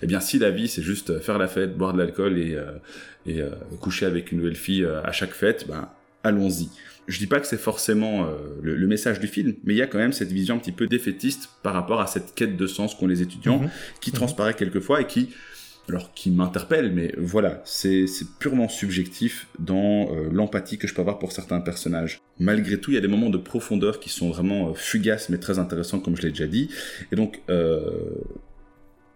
eh 0.00 0.06
bien 0.06 0.20
si 0.20 0.38
la 0.38 0.50
vie 0.50 0.68
c'est 0.68 0.80
juste 0.80 1.20
faire 1.20 1.36
la 1.36 1.46
fête, 1.46 1.76
boire 1.76 1.92
de 1.92 1.98
l'alcool 1.98 2.38
et 2.38 2.56
et 3.26 3.42
coucher 3.80 4.06
avec 4.06 4.32
une 4.32 4.38
nouvelle 4.38 4.56
fille 4.56 4.86
à 4.86 5.12
chaque 5.12 5.32
fête, 5.32 5.66
ben 5.68 5.88
allons-y. 6.22 6.68
Je 7.06 7.18
dis 7.18 7.26
pas 7.26 7.40
que 7.40 7.46
c'est 7.46 7.58
forcément 7.58 8.24
euh, 8.24 8.36
le, 8.62 8.86
message 8.86 9.20
du 9.20 9.26
film, 9.26 9.54
mais 9.64 9.74
il 9.74 9.76
y 9.76 9.82
a 9.82 9.86
quand 9.86 9.98
même 9.98 10.12
cette 10.12 10.32
vision 10.32 10.56
un 10.56 10.58
petit 10.58 10.72
peu 10.72 10.86
défaitiste 10.86 11.50
par 11.62 11.74
rapport 11.74 12.00
à 12.00 12.06
cette 12.06 12.34
quête 12.34 12.56
de 12.56 12.66
sens 12.66 12.94
qu'ont 12.94 13.06
les 13.06 13.20
étudiants, 13.20 13.60
mhm. 13.60 13.70
qui 14.00 14.12
transparaît 14.12 14.54
quelquefois 14.54 15.02
et 15.02 15.06
qui, 15.06 15.30
alors 15.88 16.14
qui 16.14 16.30
m'interpelle, 16.30 16.92
mais 16.92 17.14
voilà, 17.18 17.60
c'est 17.64 18.06
purement 18.38 18.68
subjectif 18.68 19.48
dans 19.58 20.10
euh, 20.10 20.30
l'empathie 20.32 20.78
que 20.78 20.88
je 20.88 20.94
peux 20.94 21.02
avoir 21.02 21.18
pour 21.18 21.32
certains 21.32 21.60
personnages. 21.60 22.20
Malgré 22.38 22.80
tout, 22.80 22.90
il 22.90 22.94
y 22.94 22.98
a 22.98 23.02
des 23.02 23.08
moments 23.08 23.30
de 23.30 23.38
profondeur 23.38 24.00
qui 24.00 24.08
sont 24.08 24.30
vraiment 24.30 24.70
euh, 24.70 24.74
fugaces 24.74 25.28
mais 25.28 25.38
très 25.38 25.58
intéressants, 25.58 26.00
comme 26.00 26.16
je 26.16 26.22
l'ai 26.22 26.30
déjà 26.30 26.46
dit. 26.46 26.70
Et 27.12 27.16
donc, 27.16 27.42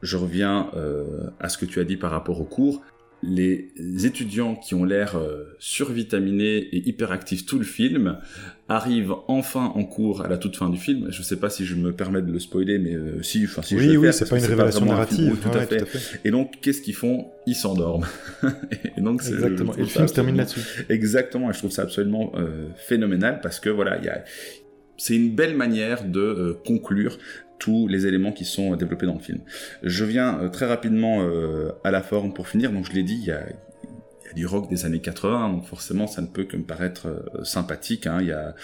je 0.01 0.17
reviens 0.17 0.71
à 1.41 1.49
ce 1.49 1.59
que 1.59 1.65
tu 1.65 1.81
as 1.81 1.85
dit 1.85 1.97
par 1.97 2.11
rapport 2.11 2.41
au 2.41 2.45
cours 2.45 2.83
les 3.23 3.73
étudiants 4.05 4.55
qui 4.55 4.75
ont 4.75 4.85
l'air 4.85 5.17
euh, 5.17 5.45
survitaminés 5.59 6.57
et 6.59 6.89
hyperactifs 6.89 7.47
tout 7.47 7.59
le 7.59 7.65
film 7.65 8.19
arrivent 8.69 9.15
enfin 9.27 9.73
en 9.75 9.85
cours 9.85 10.23
à 10.23 10.29
la 10.29 10.37
toute 10.37 10.57
fin 10.57 10.69
du 10.69 10.79
film. 10.79 11.09
Je 11.11 11.19
ne 11.19 11.25
sais 11.25 11.37
pas 11.37 11.51
si 11.51 11.65
je 11.65 11.75
me 11.75 11.93
permets 11.93 12.23
de 12.23 12.31
le 12.31 12.39
spoiler, 12.39 12.79
mais 12.79 12.95
euh, 12.95 13.23
si, 13.23 13.45
enfin 13.45 13.63
si 13.63 13.75
oui, 13.75 13.93
je 13.93 13.97
oui, 13.97 14.13
c'est 14.13 14.29
pas 14.29 14.39
une 14.39 14.45
révélation 14.45 14.85
narrative. 14.85 15.37
tout, 15.43 15.49
à 15.49 15.67
fait. 15.67 15.85
Et 16.25 16.31
donc, 16.31 16.61
qu'est-ce 16.61 16.83
qu'ils 16.83 16.95
font? 16.95 17.29
Ils 17.47 17.57
s'endorment. 17.57 18.07
et 18.97 19.01
donc, 19.01 19.23
exactement. 19.27 19.75
Et 19.75 19.81
le 19.81 19.87
film 19.87 20.07
se 20.07 20.15
termine 20.15 20.37
là-dessus. 20.37 20.61
Exactement. 20.89 21.51
Et 21.51 21.55
je 21.55 21.59
trouve 21.59 21.73
ça 21.73 21.83
absolument 21.83 22.33
euh, 22.37 22.69
phénoménal 22.77 23.41
parce 23.43 23.59
que 23.59 23.71
voilà, 23.71 23.99
il 23.99 24.05
y 24.05 24.09
a 24.09 24.23
c'est 24.99 25.17
une 25.17 25.35
belle 25.35 25.57
manière 25.57 26.05
de 26.05 26.21
euh, 26.21 26.61
conclure 26.67 27.17
tous 27.59 27.89
les 27.89 28.07
éléments 28.07 28.33
qui 28.33 28.45
sont 28.45 28.77
développés 28.77 29.07
dans 29.07 29.15
le 29.15 29.21
film. 29.21 29.41
Je 29.83 30.05
viens 30.05 30.41
euh, 30.41 30.49
très 30.49 30.67
rapidement 30.67 31.23
euh, 31.23 31.71
à 31.85 31.91
la 31.91 32.03
forme 32.03 32.33
pour 32.33 32.49
finir. 32.49 32.73
Donc 32.73 32.87
je 32.87 32.93
l'ai 32.93 33.03
dit, 33.03 33.19
il 33.21 33.27
y 33.27 33.33
a, 33.33 33.43
du 34.35 34.47
rock 34.47 34.69
des 34.69 34.85
années 34.85 35.01
80, 35.01 35.49
donc 35.49 35.65
forcément 35.65 36.07
ça 36.07 36.21
ne 36.21 36.27
peut 36.27 36.45
que 36.45 36.57
me 36.57 36.63
paraître 36.63 37.09
euh, 37.09 37.45
sympathique. 37.45 38.07
Hein. 38.07 38.19
Il 38.21 38.29
y 38.29 38.33
a 38.33 38.55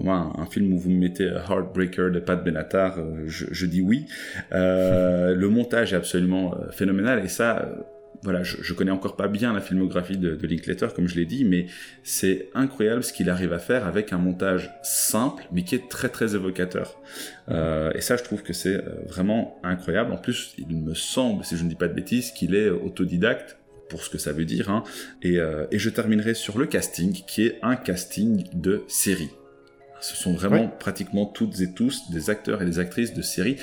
moi 0.00 0.32
un, 0.36 0.46
film 0.46 0.72
où 0.72 0.78
vous 0.78 0.90
me 0.90 0.98
mettez 0.98 1.26
Heartbreaker 1.26 2.10
de 2.10 2.18
Pat 2.18 2.42
Benatar, 2.42 2.98
je, 3.26 3.66
dis 3.66 3.80
oui. 3.80 4.06
le 4.50 5.46
montage 5.46 5.92
est 5.92 5.96
absolument 5.96 6.54
phénoménal 6.72 7.24
et 7.24 7.28
ça 7.28 7.68
voilà, 8.22 8.42
je, 8.42 8.56
je, 8.62 8.74
connais 8.74 8.90
encore 8.90 9.16
pas 9.16 9.28
bien 9.28 9.52
la 9.52 9.60
filmographie 9.60 10.16
de, 10.16 10.34
de 10.34 10.46
Linklater, 10.46 10.92
comme 10.94 11.08
je 11.08 11.16
l'ai 11.16 11.26
dit, 11.26 11.44
mais 11.44 11.66
c'est 12.02 12.48
incroyable 12.54 13.04
ce 13.04 13.12
qu'il 13.12 13.30
arrive 13.30 13.52
à 13.52 13.58
faire 13.58 13.86
avec 13.86 14.12
un 14.12 14.18
montage 14.18 14.70
simple, 14.82 15.44
mais 15.52 15.62
qui 15.62 15.74
est 15.74 15.88
très 15.88 16.08
très 16.08 16.34
évocateur. 16.34 17.00
Euh, 17.48 17.92
et 17.94 18.00
ça, 18.00 18.16
je 18.16 18.24
trouve 18.24 18.42
que 18.42 18.52
c'est 18.52 18.76
euh, 18.76 19.04
vraiment 19.06 19.60
incroyable. 19.62 20.12
En 20.12 20.16
plus, 20.16 20.54
il 20.58 20.76
me 20.76 20.94
semble, 20.94 21.44
si 21.44 21.56
je 21.56 21.64
ne 21.64 21.68
dis 21.68 21.74
pas 21.74 21.88
de 21.88 21.94
bêtises, 21.94 22.32
qu'il 22.32 22.54
est 22.54 22.70
autodidacte 22.70 23.56
pour 23.88 24.02
ce 24.02 24.10
que 24.10 24.18
ça 24.18 24.32
veut 24.32 24.44
dire. 24.44 24.70
Hein. 24.70 24.82
Euh, 25.24 25.66
et 25.70 25.78
je 25.78 25.90
terminerai 25.90 26.34
sur 26.34 26.58
le 26.58 26.66
casting, 26.66 27.12
qui 27.26 27.46
est 27.46 27.58
un 27.62 27.76
casting 27.76 28.44
de 28.52 28.82
série. 28.86 29.30
Ce 30.00 30.16
sont 30.16 30.32
vraiment 30.32 30.68
pratiquement 30.68 31.26
toutes 31.26 31.60
et 31.60 31.72
tous 31.72 32.10
des 32.10 32.30
acteurs 32.30 32.62
et 32.62 32.64
des 32.64 32.78
actrices 32.78 33.14
de 33.14 33.22
séries, 33.22 33.56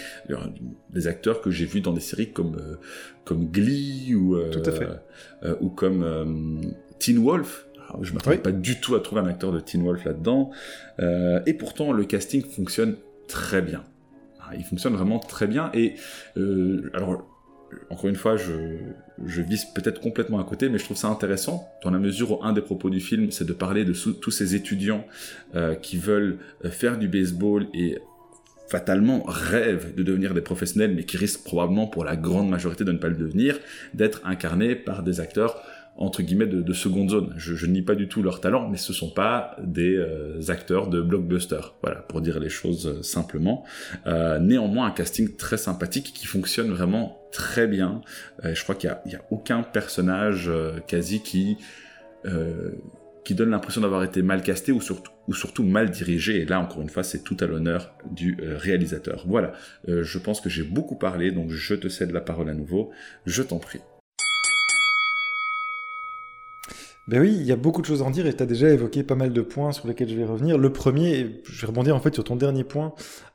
des 0.89 1.07
acteurs 1.07 1.41
que 1.41 1.51
j'ai 1.51 1.65
vus 1.65 1.81
dans 1.81 1.93
des 1.93 2.01
séries 2.01 2.31
comme 2.31 2.55
euh, 2.55 2.75
comme 3.23 3.49
Glee 3.49 4.13
ou 4.15 4.35
euh, 4.35 4.51
euh, 5.43 5.55
ou 5.61 5.69
comme 5.69 6.73
Teen 6.99 7.23
Wolf. 7.23 7.67
Alors, 7.89 8.03
je 8.03 8.13
m'attendais 8.13 8.37
pas 8.37 8.51
du 8.51 8.79
tout 8.79 8.95
à 8.95 8.99
trouver 8.99 9.21
un 9.21 9.27
acteur 9.27 9.51
de 9.51 9.59
Teen 9.59 9.83
Wolf 9.83 10.03
là-dedans, 10.05 10.51
et 10.99 11.53
pourtant 11.53 11.91
le 11.91 12.05
casting 12.05 12.43
fonctionne 12.43 12.95
très 13.27 13.61
bien. 13.61 13.83
Il 14.57 14.63
fonctionne 14.63 14.93
vraiment 14.93 15.19
très 15.19 15.47
bien. 15.47 15.71
Et 15.73 15.95
alors 16.93 17.34
encore 17.89 18.09
une 18.09 18.15
fois, 18.15 18.37
je, 18.37 19.41
vise 19.41 19.65
peut-être 19.73 19.99
complètement 20.01 20.39
à 20.39 20.43
côté, 20.43 20.69
mais 20.69 20.77
je 20.77 20.85
trouve 20.85 20.97
ça 20.97 21.07
intéressant, 21.07 21.69
dans 21.83 21.91
la 21.91 21.99
mesure 21.99 22.31
où 22.31 22.43
un 22.43 22.53
des 22.53 22.61
propos 22.61 22.89
du 22.89 22.99
film, 22.99 23.31
c'est 23.31 23.45
de 23.45 23.53
parler 23.53 23.85
de 23.85 23.93
tous 23.93 24.31
ces 24.31 24.55
étudiants 24.55 25.05
euh, 25.55 25.75
qui 25.75 25.97
veulent 25.97 26.37
euh, 26.63 26.69
faire 26.69 26.97
du 26.97 27.07
baseball 27.07 27.67
et 27.73 27.97
fatalement 28.67 29.23
rêvent 29.27 29.93
de 29.95 30.03
devenir 30.03 30.33
des 30.33 30.41
professionnels, 30.41 30.93
mais 30.95 31.03
qui 31.03 31.17
risquent 31.17 31.43
probablement 31.43 31.87
pour 31.87 32.03
la 32.03 32.15
grande 32.15 32.49
majorité 32.49 32.83
de 32.83 32.91
ne 32.91 32.97
pas 32.97 33.09
le 33.09 33.15
devenir, 33.15 33.59
d'être 33.93 34.21
incarnés 34.25 34.75
par 34.75 35.03
des 35.03 35.19
acteurs 35.19 35.61
entre 35.97 36.21
guillemets 36.21 36.47
de, 36.47 36.61
de 36.61 36.73
seconde 36.73 37.09
zone. 37.09 37.33
Je, 37.37 37.55
je, 37.55 37.65
nie 37.65 37.81
pas 37.81 37.95
du 37.95 38.07
tout 38.07 38.21
leur 38.21 38.41
talent, 38.41 38.69
mais 38.69 38.77
ce 38.77 38.91
sont 38.93 39.09
pas 39.09 39.55
des 39.63 39.95
euh, 39.95 40.41
acteurs 40.49 40.89
de 40.89 41.01
blockbuster. 41.01 41.61
Voilà, 41.81 42.01
pour 42.01 42.21
dire 42.21 42.39
les 42.39 42.49
choses 42.49 42.87
euh, 42.87 43.01
simplement. 43.01 43.63
Euh, 44.05 44.39
néanmoins, 44.39 44.87
un 44.87 44.91
casting 44.91 45.35
très 45.35 45.57
sympathique 45.57 46.13
qui 46.13 46.25
fonctionne 46.27 46.69
vraiment 46.71 47.19
très 47.31 47.67
bien. 47.67 48.01
je 48.43 48.61
crois 48.63 48.75
qu'il 48.75 48.89
y, 49.07 49.15
a, 49.15 49.21
aucun 49.29 49.61
personnage 49.61 50.49
quasi 50.87 51.21
qui 51.21 51.57
donne 53.31 53.49
l'impression 53.49 53.81
d'avoir 53.81 54.05
été 54.05 54.21
mal 54.21 54.41
casté 54.41 54.71
ou 54.71 54.79
surtout, 54.79 55.11
ou 55.27 55.33
surtout 55.33 55.63
mal 55.63 55.91
dirigé. 55.91 56.41
Et 56.41 56.45
là, 56.45 56.61
encore 56.61 56.81
une 56.81 56.89
fois, 56.89 57.03
c'est 57.03 57.25
tout 57.25 57.35
à 57.41 57.45
l'honneur 57.45 57.93
du 58.09 58.37
réalisateur. 58.39 59.25
Voilà, 59.27 59.51
je 59.85 60.17
pense 60.17 60.39
que 60.39 60.49
j'ai 60.49 60.63
beaucoup 60.63 60.95
parlé, 60.95 61.31
donc 61.31 61.51
je 61.51 61.75
te 61.75 61.89
cède 61.89 62.11
la 62.11 62.21
parole 62.21 62.47
à 62.47 62.53
nouveau. 62.53 62.91
Je 63.25 63.43
t'en 63.43 63.59
prie. 63.59 63.81
Ben 67.07 67.21
oui, 67.21 67.35
il 67.35 67.43
y 67.43 67.51
a 67.51 67.55
beaucoup 67.55 67.81
de 67.81 67.85
choses 67.85 68.01
à 68.01 68.05
en 68.05 68.09
dire 68.09 68.25
et 68.25 68.35
tu 68.35 68.41
as 68.41 68.47
déjà 68.47 68.69
évoqué 68.69 69.03
pas 69.03 69.15
mal 69.15 69.31
de 69.31 69.41
points 69.41 69.71
sur 69.71 69.87
lesquels 69.87 70.09
je 70.09 70.15
vais 70.15 70.25
revenir. 70.25 70.57
Le 70.57 70.73
premier, 70.73 71.41
je 71.43 71.61
vais 71.61 71.67
rebondir 71.67 71.95
en 71.95 71.99
fait 71.99 72.13
sur 72.13 72.23
ton 72.23 72.35
dernier 72.35 72.63
point, 72.63 72.93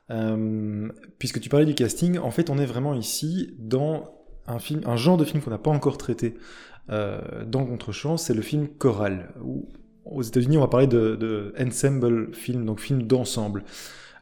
euh, 0.09 0.89
puisque 1.19 1.39
tu 1.39 1.47
parlais 1.47 1.65
du 1.65 1.73
casting. 1.73 2.17
En 2.17 2.31
fait, 2.31 2.49
on 2.49 2.57
est 2.57 2.65
vraiment 2.65 2.93
ici 2.93 3.55
dans 3.59 4.21
un 4.47 4.59
film, 4.59 4.81
un 4.85 4.97
genre 4.97 5.15
de 5.17 5.23
film 5.23 5.41
qu'on 5.41 5.51
n'a 5.51 5.57
pas 5.57 5.71
encore 5.71 5.97
traité 5.97 6.35
euh, 6.89 7.45
dans 7.45 7.65
Contre-champ, 7.65 8.17
c'est 8.17 8.33
le 8.33 8.41
film 8.41 8.67
choral. 8.67 9.29
Où, 9.41 9.69
aux 10.03 10.21
États-Unis, 10.21 10.57
on 10.57 10.61
va 10.61 10.67
parler 10.67 10.87
de, 10.87 11.15
de 11.15 11.53
ensemble 11.57 12.33
film, 12.33 12.65
donc 12.65 12.81
film 12.81 13.03
d'ensemble. 13.03 13.63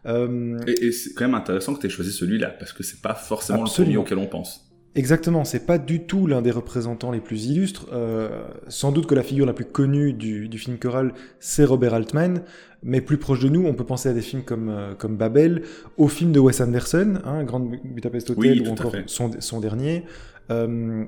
Euh, 0.05 0.59
et, 0.67 0.85
et 0.85 0.91
c'est 0.91 1.13
quand 1.13 1.25
même 1.25 1.35
intéressant 1.35 1.73
que 1.73 1.79
tu 1.79 1.87
aies 1.87 1.89
choisi 1.89 2.11
celui-là, 2.11 2.49
parce 2.49 2.71
que 2.71 2.83
c'est 2.83 3.01
pas 3.01 3.15
forcément 3.15 3.63
le 3.63 3.69
premier 3.69 3.97
auquel 3.97 4.19
on 4.19 4.27
pense. 4.27 4.68
Exactement, 4.95 5.45
c'est 5.45 5.65
pas 5.65 5.77
du 5.77 6.01
tout 6.01 6.25
l'un 6.25 6.41
des 6.41 6.51
représentants 6.51 7.11
les 7.11 7.19
plus 7.19 7.45
illustres. 7.45 7.87
Euh, 7.93 8.41
sans 8.67 8.91
doute 8.91 9.05
que 9.05 9.15
la 9.15 9.23
figure 9.23 9.45
la 9.45 9.53
plus 9.53 9.65
connue 9.65 10.13
du, 10.13 10.49
du 10.49 10.57
film 10.57 10.77
choral, 10.79 11.13
c'est 11.39 11.63
Robert 11.63 11.93
Altman, 11.93 12.41
mais 12.81 13.01
plus 13.01 13.17
proche 13.17 13.41
de 13.41 13.49
nous, 13.49 13.65
on 13.65 13.73
peut 13.73 13.83
penser 13.83 14.09
à 14.09 14.13
des 14.13 14.21
films 14.21 14.43
comme, 14.43 14.69
euh, 14.69 14.93
comme 14.95 15.17
Babel, 15.17 15.63
au 15.97 16.07
film 16.07 16.31
de 16.31 16.39
Wes 16.39 16.61
Anderson, 16.61 17.19
hein, 17.25 17.43
Grand 17.43 17.59
Budapest 17.59 18.29
Hotel, 18.29 18.67
ou 18.67 18.71
encore 18.71 18.95
son, 19.05 19.31
son, 19.39 19.59
dernier. 19.59 20.05
Euh, 20.49 21.03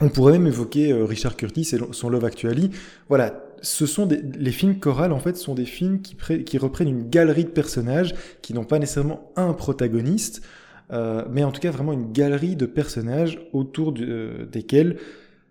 on 0.00 0.08
pourrait 0.08 0.32
même 0.32 0.46
évoquer 0.46 0.92
euh, 0.92 1.04
Richard 1.04 1.36
Curtis 1.36 1.74
et 1.74 1.78
son 1.92 2.08
Love 2.08 2.24
Actually. 2.24 2.70
Voilà, 3.08 3.44
ce 3.60 3.86
sont 3.86 4.06
des, 4.06 4.22
les 4.22 4.52
films 4.52 4.78
chorales 4.78 5.12
en 5.12 5.18
fait 5.18 5.36
sont 5.36 5.54
des 5.54 5.64
films 5.64 6.00
qui, 6.00 6.16
qui 6.44 6.58
reprennent 6.58 6.88
une 6.88 7.08
galerie 7.08 7.44
de 7.44 7.50
personnages 7.50 8.14
qui 8.42 8.54
n'ont 8.54 8.64
pas 8.64 8.78
nécessairement 8.78 9.32
un 9.36 9.52
protagoniste. 9.52 10.42
Euh, 10.92 11.24
mais 11.30 11.44
en 11.44 11.52
tout 11.52 11.60
cas 11.60 11.70
vraiment 11.70 11.92
une 11.92 12.12
galerie 12.12 12.56
de 12.56 12.66
personnages 12.66 13.40
autour 13.52 13.94
euh, 13.98 14.44
desquels 14.46 14.98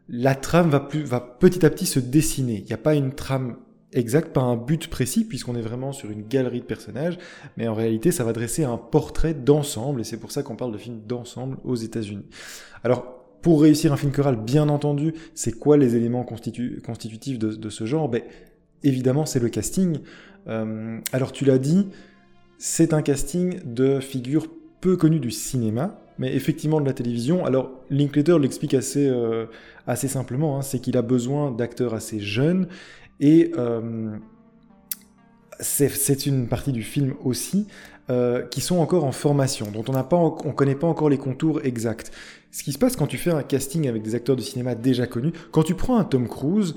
la 0.09 0.35
trame 0.35 0.69
va, 0.69 0.79
plus, 0.79 1.03
va 1.03 1.19
petit 1.19 1.65
à 1.65 1.69
petit 1.69 1.85
se 1.85 1.99
dessiner. 1.99 2.59
Il 2.59 2.65
n'y 2.65 2.73
a 2.73 2.77
pas 2.77 2.93
une 2.93 3.13
trame 3.13 3.57
exacte, 3.93 4.33
pas 4.33 4.41
un 4.41 4.55
but 4.55 4.89
précis, 4.89 5.23
puisqu'on 5.23 5.55
est 5.55 5.61
vraiment 5.61 5.91
sur 5.91 6.11
une 6.11 6.23
galerie 6.27 6.59
de 6.59 6.65
personnages, 6.65 7.17
mais 7.57 7.67
en 7.67 7.73
réalité, 7.73 8.11
ça 8.11 8.23
va 8.23 8.33
dresser 8.33 8.63
un 8.63 8.77
portrait 8.77 9.33
d'ensemble, 9.33 10.01
et 10.01 10.03
c'est 10.03 10.17
pour 10.17 10.31
ça 10.31 10.43
qu'on 10.43 10.55
parle 10.55 10.73
de 10.73 10.77
film 10.77 11.01
d'ensemble 11.07 11.57
aux 11.63 11.75
États-Unis. 11.75 12.25
Alors, 12.83 13.23
pour 13.41 13.61
réussir 13.61 13.93
un 13.93 13.97
film 13.97 14.11
choral, 14.11 14.37
bien 14.37 14.67
entendu, 14.67 15.13
c'est 15.35 15.51
quoi 15.51 15.77
les 15.77 15.95
éléments 15.95 16.23
constitutifs 16.23 17.39
de, 17.39 17.53
de, 17.53 17.69
ce 17.69 17.85
genre? 17.85 18.09
Ben, 18.09 18.23
Évidemment, 18.83 19.25
c'est 19.25 19.39
le 19.39 19.49
casting. 19.49 19.99
Euh, 20.47 20.99
alors, 21.13 21.31
tu 21.31 21.45
l'as 21.45 21.57
dit, 21.57 21.87
c'est 22.57 22.93
un 22.93 23.01
casting 23.01 23.59
de 23.65 23.99
figures 23.99 24.47
peu 24.83 24.97
connu 24.97 25.21
du 25.21 25.31
cinéma, 25.31 25.97
mais 26.19 26.35
effectivement 26.35 26.81
de 26.81 26.85
la 26.85 26.91
télévision. 26.91 27.45
Alors 27.45 27.71
Linklater 27.89 28.37
l'explique 28.37 28.73
assez, 28.73 29.07
euh, 29.07 29.45
assez 29.87 30.09
simplement, 30.09 30.57
hein, 30.57 30.61
c'est 30.61 30.79
qu'il 30.79 30.97
a 30.97 31.01
besoin 31.01 31.51
d'acteurs 31.51 31.93
assez 31.93 32.19
jeunes, 32.19 32.67
et 33.21 33.53
euh, 33.57 34.11
c'est 35.61 36.25
une 36.25 36.49
partie 36.49 36.73
du 36.73 36.83
film 36.83 37.13
aussi, 37.23 37.65
euh, 38.09 38.43
qui 38.43 38.59
sont 38.59 38.79
encore 38.79 39.05
en 39.05 39.13
formation, 39.13 39.71
dont 39.71 39.85
on 39.87 39.93
ne 39.93 40.51
connaît 40.51 40.75
pas 40.75 40.87
encore 40.87 41.09
les 41.09 41.17
contours 41.17 41.61
exacts. 41.63 42.11
Ce 42.51 42.61
qui 42.61 42.73
se 42.73 42.77
passe 42.77 42.97
quand 42.97 43.07
tu 43.07 43.17
fais 43.17 43.31
un 43.31 43.41
casting 43.41 43.87
avec 43.87 44.01
des 44.01 44.15
acteurs 44.15 44.35
de 44.35 44.41
cinéma 44.41 44.75
déjà 44.75 45.07
connus, 45.07 45.31
quand 45.53 45.63
tu 45.63 45.75
prends 45.75 45.97
un 45.97 46.03
Tom 46.03 46.27
Cruise, 46.27 46.75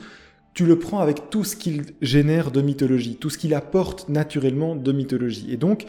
tu 0.54 0.64
le 0.64 0.78
prends 0.78 1.00
avec 1.00 1.28
tout 1.28 1.42
ce 1.42 1.56
qu'il 1.56 1.86
génère 2.00 2.52
de 2.52 2.62
mythologie, 2.62 3.16
tout 3.16 3.30
ce 3.30 3.38
qu'il 3.38 3.52
apporte 3.52 4.08
naturellement 4.08 4.76
de 4.76 4.92
mythologie. 4.92 5.52
Et 5.52 5.56
donc, 5.56 5.86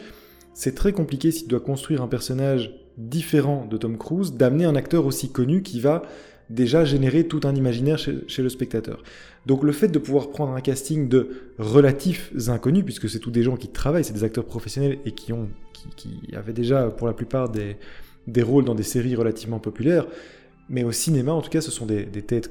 c'est 0.58 0.74
très 0.74 0.92
compliqué 0.92 1.30
si 1.30 1.44
tu 1.44 1.48
dois 1.50 1.60
construire 1.60 2.02
un 2.02 2.08
personnage 2.08 2.72
différent 2.96 3.64
de 3.70 3.76
Tom 3.76 3.96
Cruise, 3.96 4.32
d'amener 4.32 4.64
un 4.64 4.74
acteur 4.74 5.06
aussi 5.06 5.30
connu 5.30 5.62
qui 5.62 5.78
va 5.78 6.02
déjà 6.50 6.84
générer 6.84 7.28
tout 7.28 7.42
un 7.44 7.54
imaginaire 7.54 7.96
chez, 7.96 8.42
le 8.42 8.48
spectateur. 8.48 9.04
Donc 9.46 9.62
le 9.62 9.70
fait 9.70 9.86
de 9.86 10.00
pouvoir 10.00 10.30
prendre 10.30 10.54
un 10.54 10.60
casting 10.60 11.08
de 11.08 11.52
relatifs 11.58 12.32
inconnus, 12.48 12.84
puisque 12.84 13.08
c'est 13.08 13.20
tous 13.20 13.30
des 13.30 13.44
gens 13.44 13.56
qui 13.56 13.68
travaillent, 13.68 14.02
c'est 14.02 14.12
des 14.12 14.24
acteurs 14.24 14.46
professionnels 14.46 14.98
et 15.04 15.12
qui, 15.12 15.32
ont, 15.32 15.48
qui, 15.94 16.22
avaient 16.34 16.52
déjà 16.52 16.88
pour 16.88 17.06
la 17.06 17.12
plupart 17.12 17.50
des, 17.50 17.76
des, 18.26 18.42
rôles 18.42 18.64
dans 18.64 18.74
des 18.74 18.82
séries 18.82 19.14
relativement 19.14 19.60
populaires, 19.60 20.08
mais 20.68 20.82
au 20.82 20.90
cinéma 20.90 21.30
en 21.30 21.40
tout 21.40 21.50
cas 21.50 21.60
ce 21.60 21.70
sont 21.70 21.86
des, 21.86 22.02
des 22.04 22.22
têtes 22.22 22.50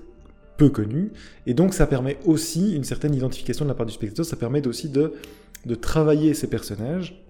peu 0.56 0.70
connues, 0.70 1.12
et 1.46 1.54
donc 1.54 1.74
ça 1.74 1.86
permet 1.86 2.18
aussi 2.24 2.74
une 2.74 2.86
certaine 2.86 3.14
identification 3.14 3.66
de 3.66 3.70
la 3.70 3.76
part 3.76 3.86
du 3.86 3.92
spectateur, 3.92 4.26
ça 4.26 4.38
permet 4.38 4.66
aussi 4.66 4.88
de, 4.88 5.12
de 5.66 5.76
travailler 5.76 6.34
ces 6.34 6.48
personnages 6.48 7.22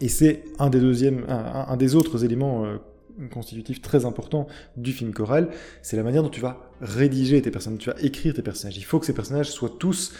et 0.00 0.08
c'est 0.08 0.44
un 0.58 0.70
des 0.70 1.94
autres 1.94 2.24
éléments 2.24 2.64
euh, 2.64 2.76
constitutifs 3.32 3.80
très 3.80 4.04
importants 4.04 4.46
du 4.76 4.92
film 4.92 5.12
choral, 5.12 5.48
c'est 5.82 5.96
la 5.96 6.02
manière 6.02 6.22
dont 6.22 6.30
tu 6.30 6.40
vas 6.40 6.70
rédiger 6.80 7.40
tes 7.42 7.50
personnages, 7.50 7.80
tu 7.80 7.90
vas 7.90 7.96
écrire 8.02 8.34
tes 8.34 8.42
personnages. 8.42 8.76
Il 8.76 8.84
faut 8.84 8.98
que 8.98 9.06
ces 9.06 9.12
personnages 9.12 9.50
soient 9.50 9.74
tous 9.78 10.12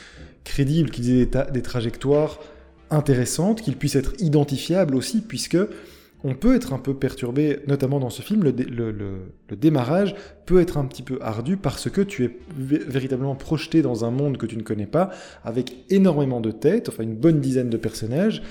crédibles, 0.44 0.90
qu'ils 0.90 1.10
aient 1.10 1.28
des, 1.52 1.62
trajectoires 1.62 2.38
intéressantes, 2.90 3.62
qu'ils 3.62 3.76
puissent 3.76 3.96
être 3.96 4.12
identifiables 4.20 4.94
aussi, 4.94 5.22
puisque 5.22 5.58
on 6.22 6.34
peut 6.34 6.54
être 6.54 6.72
un 6.72 6.78
peu 6.78 6.94
perturbé, 6.94 7.58
notamment 7.66 8.00
dans 8.00 8.10
ce 8.10 8.22
film, 8.22 8.44
le, 8.44 8.52
le, 8.52 9.56
démarrage 9.56 10.14
peut 10.46 10.60
être 10.60 10.78
un 10.78 10.86
petit 10.86 11.02
peu 11.02 11.18
ardu 11.20 11.56
parce 11.56 11.90
que 11.90 12.00
tu 12.00 12.24
es 12.24 12.38
véritablement 12.56 13.34
projeté 13.34 13.82
dans 13.82 14.06
un 14.06 14.10
monde 14.10 14.38
que 14.38 14.46
tu 14.46 14.56
ne 14.56 14.62
connais 14.62 14.86
pas, 14.86 15.10
avec 15.44 15.74
énormément 15.90 16.40
de 16.40 16.50
têtes, 16.50 16.88
enfin 16.88 17.02
une 17.02 17.16
bonne 17.16 17.40
dizaine 17.40 17.68
de 17.68 17.76
personnages, 17.76 18.42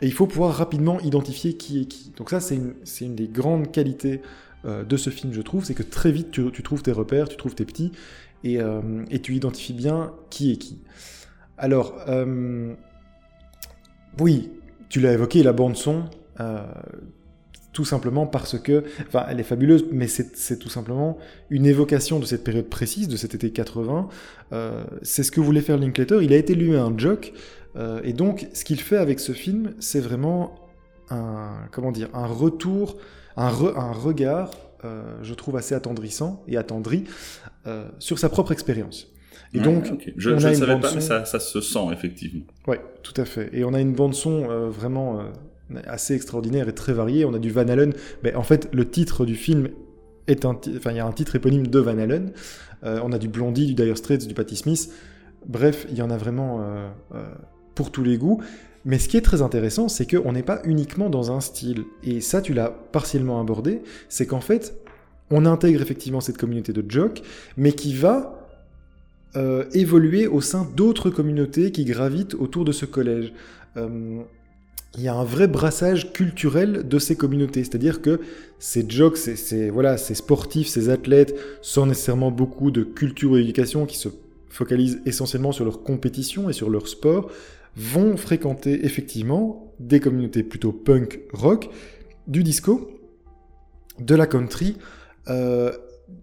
et 0.00 0.06
il 0.06 0.12
faut 0.12 0.26
pouvoir 0.26 0.54
rapidement 0.54 1.00
identifier 1.00 1.54
qui 1.54 1.80
est 1.80 1.84
qui. 1.86 2.12
Donc 2.16 2.30
ça, 2.30 2.40
c'est 2.40 2.56
une, 2.56 3.14
des 3.14 3.28
grandes 3.28 3.72
qualités 3.72 4.22
euh, 4.64 4.84
de 4.84 4.96
ce 4.96 5.10
film, 5.10 5.32
je 5.32 5.42
trouve, 5.42 5.64
c'est 5.64 5.74
que 5.74 5.82
très 5.82 6.12
vite, 6.12 6.30
tu, 6.30 6.62
trouves 6.62 6.82
tes 6.82 6.92
repères, 6.92 7.28
tu 7.28 7.36
trouves 7.36 7.54
tes 7.54 7.64
petits, 7.64 7.92
et, 8.44 8.60
euh, 8.60 8.80
tu 9.22 9.34
identifies 9.34 9.72
bien 9.72 10.12
qui 10.30 10.52
est 10.52 10.56
qui. 10.56 10.80
Alors, 11.56 11.96
euh, 12.08 12.74
oui, 14.20 14.50
tu 14.88 15.00
l'as 15.00 15.12
évoqué, 15.12 15.42
la 15.42 15.52
bande 15.52 15.76
son, 15.76 16.04
tout 17.78 17.84
simplement 17.84 18.26
parce 18.26 18.58
que, 18.58 18.82
enfin, 19.06 19.24
elle 19.28 19.38
est 19.38 19.44
fabuleuse, 19.44 19.86
mais 19.92 20.08
c'est 20.08 20.58
tout 20.58 20.68
simplement 20.68 21.16
une 21.48 21.64
évocation 21.64 22.18
de 22.18 22.24
cette 22.24 22.42
période 22.42 22.68
précise, 22.68 23.06
de 23.06 23.16
cet 23.16 23.36
été 23.36 23.52
80. 23.52 24.08
Euh, 24.52 24.82
c'est 25.02 25.22
ce 25.22 25.30
que 25.30 25.40
voulait 25.40 25.60
faire 25.60 25.78
Linklater. 25.78 26.20
Il 26.20 26.32
a 26.32 26.36
été 26.36 26.56
lui 26.56 26.74
un 26.74 26.92
joke, 26.98 27.32
euh, 27.76 28.00
et 28.04 28.12
donc, 28.12 28.48
ce 28.52 28.64
qu'il 28.64 28.80
fait 28.80 28.96
avec 28.96 29.20
ce 29.20 29.32
film, 29.32 29.74
c'est 29.78 30.00
vraiment 30.00 30.54
un, 31.10 31.50
comment 31.70 31.92
dire, 31.92 32.08
un 32.14 32.26
retour, 32.26 32.96
un, 33.36 33.46
un 33.46 33.92
regard, 33.92 34.50
euh, 34.84 35.02
je 35.22 35.34
trouve 35.34 35.56
assez 35.56 35.74
attendrissant 35.74 36.44
et 36.46 36.56
attendri 36.56 37.04
euh, 37.66 37.88
sur 37.98 38.18
sa 38.18 38.28
propre 38.28 38.52
expérience. 38.52 39.08
Et 39.54 39.60
donc, 39.60 39.86
je 40.16 40.30
ne 40.30 40.38
savais 40.38 40.78
pas, 40.78 40.92
mais 40.94 41.00
ça, 41.00 41.24
ça, 41.24 41.40
se 41.40 41.62
sent 41.62 41.86
effectivement. 41.90 42.44
Oui, 42.66 42.76
tout 43.02 43.14
à 43.16 43.24
fait. 43.24 43.48
Et 43.54 43.64
on 43.64 43.72
a 43.72 43.80
une 43.80 43.94
bande 43.94 44.14
son 44.14 44.50
euh, 44.50 44.68
vraiment 44.68 45.22
assez 45.86 46.14
extraordinaire 46.14 46.68
et 46.68 46.74
très 46.74 46.92
variée. 46.92 47.24
On 47.24 47.32
a 47.32 47.38
du 47.38 47.50
Van 47.50 47.66
Allen. 47.66 47.94
Mais 48.22 48.34
en 48.34 48.42
fait, 48.42 48.68
le 48.72 48.88
titre 48.88 49.24
du 49.24 49.36
film 49.36 49.70
est 50.26 50.44
un, 50.44 50.58
enfin, 50.76 50.90
il 50.90 50.98
y 50.98 51.00
a 51.00 51.06
un 51.06 51.12
titre 51.12 51.34
éponyme 51.34 51.66
de 51.66 51.78
Van 51.78 51.98
Allen. 51.98 52.32
On 52.82 53.10
a 53.10 53.18
du 53.18 53.28
Blondie, 53.28 53.66
du 53.66 53.74
Dire 53.74 53.96
Straits, 53.96 54.28
du 54.28 54.34
Patti 54.34 54.54
Smith. 54.54 54.92
Bref, 55.46 55.86
il 55.90 55.96
y 55.96 56.02
en 56.02 56.10
a 56.10 56.18
vraiment 56.18 56.62
pour 57.78 57.92
tous 57.92 58.02
les 58.02 58.18
goûts. 58.18 58.42
Mais 58.84 58.98
ce 58.98 59.08
qui 59.08 59.16
est 59.16 59.22
très 59.22 59.40
intéressant, 59.40 59.88
c'est 59.88 60.04
qu'on 60.10 60.32
n'est 60.32 60.42
pas 60.42 60.60
uniquement 60.64 61.08
dans 61.10 61.30
un 61.30 61.40
style. 61.40 61.84
Et 62.02 62.20
ça, 62.20 62.42
tu 62.42 62.52
l'as 62.52 62.70
partiellement 62.90 63.40
abordé. 63.40 63.82
C'est 64.08 64.26
qu'en 64.26 64.40
fait, 64.40 64.74
on 65.30 65.46
intègre 65.46 65.80
effectivement 65.80 66.20
cette 66.20 66.38
communauté 66.38 66.72
de 66.72 66.84
jock, 66.90 67.22
mais 67.56 67.70
qui 67.70 67.94
va 67.94 68.48
euh, 69.36 69.64
évoluer 69.74 70.26
au 70.26 70.40
sein 70.40 70.66
d'autres 70.74 71.08
communautés 71.08 71.70
qui 71.70 71.84
gravitent 71.84 72.34
autour 72.34 72.64
de 72.64 72.72
ce 72.72 72.84
collège. 72.84 73.32
Euh, 73.76 74.22
il 74.96 75.04
y 75.04 75.08
a 75.08 75.14
un 75.14 75.24
vrai 75.24 75.46
brassage 75.46 76.12
culturel 76.12 76.88
de 76.88 76.98
ces 76.98 77.14
communautés, 77.14 77.62
c'est-à-dire 77.62 78.02
que 78.02 78.20
ces 78.58 78.84
jocks, 78.88 79.18
ces, 79.18 79.70
voilà, 79.70 79.98
ces 79.98 80.16
sportifs, 80.16 80.66
ces 80.66 80.88
athlètes, 80.88 81.36
sans 81.62 81.86
nécessairement 81.86 82.32
beaucoup 82.32 82.72
de 82.72 82.82
culture 82.82 83.30
ou 83.32 83.36
d'éducation, 83.36 83.86
qui 83.86 83.98
se 83.98 84.08
focalisent 84.48 85.00
essentiellement 85.06 85.52
sur 85.52 85.64
leur 85.64 85.84
compétition 85.84 86.50
et 86.50 86.52
sur 86.52 86.70
leur 86.70 86.88
sport, 86.88 87.30
vont 87.78 88.16
fréquenter 88.16 88.84
effectivement 88.84 89.72
des 89.78 90.00
communautés 90.00 90.42
plutôt 90.42 90.72
punk 90.72 91.20
rock, 91.32 91.70
du 92.26 92.42
disco, 92.42 92.90
de 94.00 94.14
la 94.14 94.26
country, 94.26 94.76
euh, 95.28 95.72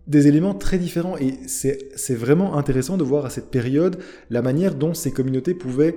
des 0.08 0.28
éléments 0.28 0.54
très 0.54 0.78
différents. 0.78 1.18
Et 1.18 1.36
c'est 1.48 2.16
vraiment 2.16 2.58
intéressant 2.58 2.98
de 2.98 3.04
voir 3.04 3.26
à 3.26 3.30
cette 3.30 3.50
période 3.50 3.98
la 4.30 4.42
manière 4.42 4.76
dont 4.76 4.94
ces 4.94 5.12
communautés 5.12 5.54
pouvaient 5.54 5.96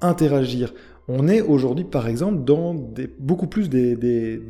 interagir. 0.00 0.74
On 1.08 1.28
est 1.28 1.40
aujourd'hui, 1.40 1.84
par 1.84 2.08
exemple, 2.08 2.44
dans 2.44 2.74
beaucoup 3.20 3.46
plus 3.46 3.68
des, 3.68 3.94
des, 3.94 4.40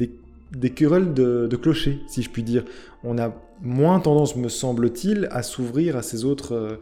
des, 0.53 0.71
querelles 0.71 1.12
de, 1.12 1.47
de, 1.47 1.57
clochers, 1.57 1.99
si 2.09 2.23
je 2.23 2.31
puis 2.31 2.42
dire. 2.42 2.64
On 3.05 3.19
a 3.19 3.35
moins 3.61 4.01
tendance, 4.01 4.37
me 4.37 4.49
semble-t-il, 4.49 5.29
à 5.31 5.42
s'ouvrir 5.42 5.97
à 5.97 6.03
ces 6.03 6.25
autres... 6.25 6.55
Euh, 6.55 6.77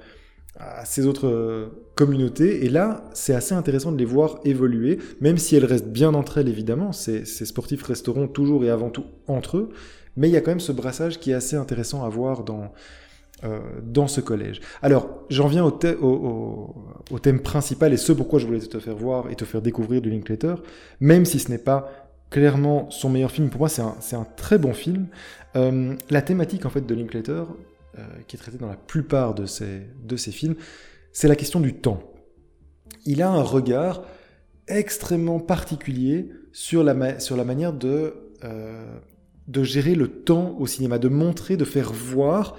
à 0.56 0.84
ces 0.84 1.06
autres 1.06 1.70
communautés. 1.94 2.64
Et 2.64 2.68
là, 2.68 3.04
c'est 3.12 3.34
assez 3.34 3.54
intéressant 3.54 3.92
de 3.92 3.98
les 3.98 4.04
voir 4.04 4.38
évoluer, 4.44 4.98
même 5.20 5.38
si 5.38 5.56
elles 5.56 5.64
restent 5.64 5.88
bien 5.88 6.14
entre 6.14 6.38
elles, 6.38 6.48
évidemment. 6.48 6.92
Ces, 6.92 7.24
sportifs 7.24 7.82
resteront 7.82 8.28
toujours 8.28 8.64
et 8.64 8.70
avant 8.70 8.90
tout 8.90 9.04
entre 9.26 9.58
eux. 9.58 9.70
Mais 10.16 10.28
il 10.28 10.32
y 10.32 10.36
a 10.36 10.40
quand 10.40 10.52
même 10.52 10.60
ce 10.60 10.72
brassage 10.72 11.18
qui 11.18 11.32
est 11.32 11.34
assez 11.34 11.56
intéressant 11.56 12.04
à 12.04 12.08
voir 12.08 12.44
dans, 12.44 12.72
euh, 13.42 13.58
dans 13.82 14.06
ce 14.06 14.20
collège. 14.20 14.60
Alors, 14.80 15.24
j'en 15.28 15.48
viens 15.48 15.64
au, 15.64 17.18
thème 17.20 17.40
principal 17.40 17.92
et 17.92 17.96
ce 17.96 18.12
pourquoi 18.12 18.38
je 18.38 18.46
voulais 18.46 18.60
te 18.60 18.78
faire 18.78 18.96
voir 18.96 19.30
et 19.30 19.34
te 19.34 19.44
faire 19.44 19.60
découvrir 19.60 20.00
du 20.00 20.10
Linklater, 20.10 20.54
même 21.00 21.24
si 21.24 21.40
ce 21.40 21.50
n'est 21.50 21.58
pas 21.58 21.90
clairement 22.30 22.88
son 22.90 23.10
meilleur 23.10 23.30
film. 23.30 23.50
Pour 23.50 23.60
moi, 23.60 23.68
c'est 23.68 23.82
un, 23.82 23.96
un, 24.12 24.26
très 24.36 24.58
bon 24.58 24.72
film. 24.72 25.06
Euh, 25.56 25.94
la 26.10 26.22
thématique 26.22 26.64
en 26.66 26.70
fait 26.70 26.86
de 26.86 26.94
Linklater, 26.94 27.32
euh, 27.32 27.44
qui 28.26 28.36
est 28.36 28.38
traitée 28.38 28.58
dans 28.58 28.68
la 28.68 28.76
plupart 28.76 29.34
de 29.34 29.46
ses, 29.46 29.82
de 30.02 30.16
films, 30.16 30.56
c'est 31.12 31.28
la 31.28 31.36
question 31.36 31.60
du 31.60 31.74
temps. 31.74 32.02
Il 33.06 33.22
a 33.22 33.30
un 33.30 33.42
regard 33.42 34.02
extrêmement 34.68 35.40
particulier 35.40 36.30
sur 36.52 36.84
la, 36.84 37.20
sur 37.20 37.36
la 37.36 37.44
manière 37.44 37.72
de, 37.72 38.14
euh, 38.44 38.98
de 39.48 39.62
gérer 39.62 39.94
le 39.94 40.08
temps 40.08 40.56
au 40.58 40.66
cinéma, 40.66 40.98
de 40.98 41.08
montrer, 41.08 41.56
de 41.56 41.64
faire 41.64 41.92
voir 41.92 42.56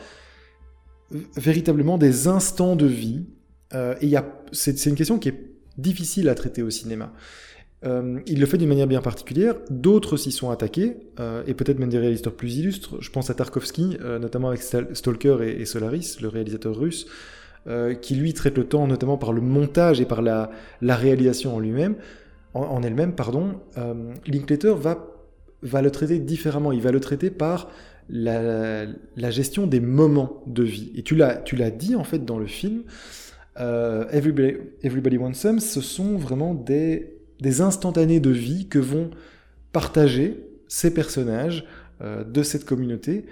véritablement 1.35 1.97
des 1.97 2.27
instants 2.27 2.75
de 2.75 2.85
vie. 2.85 3.25
Euh, 3.73 3.95
et 4.01 4.13
c'est 4.51 4.85
une 4.85 4.95
question 4.95 5.17
qui 5.17 5.29
est 5.29 5.51
difficile 5.77 6.29
à 6.29 6.35
traiter 6.35 6.61
au 6.61 6.69
cinéma. 6.69 7.13
Euh, 7.83 8.19
il 8.25 8.39
le 8.39 8.45
fait 8.45 8.57
d'une 8.57 8.69
manière 8.69 8.87
bien 8.87 9.01
particulière, 9.01 9.55
d'autres 9.69 10.17
s'y 10.17 10.31
sont 10.31 10.49
attaqués, 10.49 10.97
euh, 11.19 11.43
et 11.45 11.53
peut-être 11.53 11.79
même 11.79 11.89
des 11.89 11.99
réalisateurs 11.99 12.33
plus 12.33 12.57
illustres. 12.57 13.01
Je 13.01 13.11
pense 13.11 13.29
à 13.29 13.33
Tarkovsky, 13.33 13.97
euh, 14.01 14.17
notamment 14.17 14.49
avec 14.49 14.61
Stalker 14.61 15.37
et, 15.41 15.65
Solaris, 15.65 16.17
le 16.21 16.27
réalisateur 16.27 16.75
russe, 16.75 17.07
qui 18.03 18.13
lui 18.13 18.31
traite 18.35 18.59
le 18.59 18.65
temps 18.65 18.85
notamment 18.85 19.17
par 19.17 19.33
le 19.33 19.41
montage 19.41 19.99
et 19.99 20.05
par 20.05 20.21
la, 20.21 20.51
réalisation 20.83 21.55
en 21.55 21.59
lui-même, 21.59 21.95
en, 22.53 22.83
elle-même, 22.83 23.15
pardon. 23.15 23.59
Linklater 24.27 24.75
va, 24.75 25.81
le 25.81 25.89
traiter 25.89 26.19
différemment. 26.19 26.71
Il 26.71 26.81
va 26.83 26.91
le 26.91 26.99
traiter 26.99 27.31
par 27.31 27.71
la, 28.07 28.85
gestion 29.31 29.65
des 29.65 29.79
moments 29.79 30.43
de 30.45 30.61
vie. 30.61 30.91
Et 30.95 31.01
tu 31.01 31.15
l'as, 31.15 31.41
dit 31.71 31.95
en 31.95 32.03
fait 32.03 32.23
dans 32.23 32.37
le 32.37 32.45
film, 32.45 32.83
Everybody, 33.57 34.57
Everybody, 34.83 35.17
Wants 35.17 35.33
Some, 35.33 35.59
ce 35.59 35.81
sont 35.81 36.17
vraiment 36.17 36.53
des, 36.53 37.15
des 37.39 37.61
instantanés 37.61 38.19
de 38.19 38.29
vie 38.29 38.67
que 38.67 38.79
vont 38.79 39.11
partager 39.71 40.43
ces 40.67 40.93
personnages 40.93 41.65
euh, 42.01 42.23
de 42.23 42.43
cette 42.43 42.65
communauté. 42.65 43.25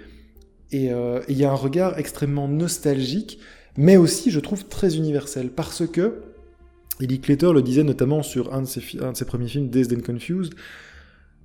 Et 0.70 0.92
euh, 0.92 1.20
il 1.28 1.36
y 1.36 1.44
a 1.44 1.50
un 1.50 1.56
regard 1.56 1.98
extrêmement 1.98 2.48
nostalgique, 2.48 3.38
mais 3.76 3.96
aussi, 3.96 4.30
je 4.30 4.40
trouve, 4.40 4.66
très 4.66 4.96
universel, 4.96 5.50
parce 5.50 5.86
que, 5.86 6.22
Eddie 7.00 7.20
Claytor 7.20 7.52
le 7.52 7.62
disait 7.62 7.82
notamment 7.82 8.22
sur 8.22 8.54
un 8.54 8.62
de 8.62 8.66
ses, 8.66 8.82
un 9.00 9.12
de 9.12 9.16
ses 9.16 9.24
premiers 9.24 9.48
films, 9.48 9.68
Dazed 9.68 9.98
and 9.98 10.02
Confused, 10.02 10.54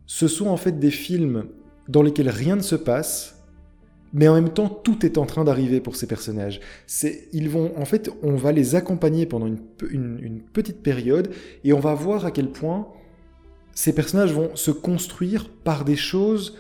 ce 0.06 0.28
sont 0.28 0.48
en 0.48 0.58
fait 0.58 0.80
des 0.80 0.92
films 0.92 1.46
dans 1.88 2.04
lesquels 2.04 2.30
rien 2.30 2.56
ne 2.56 2.62
se 2.62 2.76
passe, 2.76 3.39
mais 4.14 4.28
en 4.28 4.34
même 4.34 4.50
temps 4.50 4.70
tout 4.70 5.06
est 5.06 5.18
en 5.18 5.26
train 5.26 5.44
d'arriver 5.44 5.82
pour 5.82 5.96
ces 5.96 6.08
personnages. 6.08 6.60
C'est, 6.88 7.28
ils 7.32 7.50
vont, 7.50 7.72
en 7.78 7.86
fait, 7.86 8.10
on 8.24 8.36
va 8.36 8.52
les 8.52 8.76
accompagner 8.76 9.26
pendant 9.26 9.48
une, 9.48 10.42
petite 10.54 10.82
période 10.82 11.30
et 11.64 11.74
on 11.74 11.80
va 11.80 11.94
voir 11.94 12.26
à 12.26 12.32
quel 12.32 12.52
point 12.52 12.88
ces 13.74 13.94
personnages 13.94 14.34
vont 14.34 14.56
se 14.56 14.72
construire 14.72 15.50
par 15.50 15.86
des 15.86 15.96
choses 15.96 16.58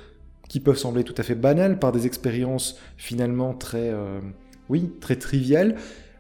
qui 0.48 0.60
peuvent 0.60 0.78
sembler 0.78 1.04
tout 1.04 1.16
à 1.18 1.24
fait 1.24 1.36
banales, 1.36 1.80
par 1.80 1.92
des 1.92 2.06
expériences 2.06 2.80
finalement 2.98 3.54
très, 3.54 3.90
euh, 3.92 4.20
oui, 4.70 4.92
très 5.00 5.16
triviales. 5.16 5.76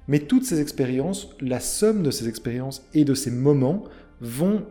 Mais 0.07 0.19
toutes 0.19 0.43
ces 0.45 0.59
expériences, 0.59 1.29
la 1.39 1.59
somme 1.59 2.03
de 2.03 2.11
ces 2.11 2.27
expériences 2.27 2.83
et 2.93 3.05
de 3.05 3.13
ces 3.13 3.31
moments 3.31 3.83
vont 4.21 4.65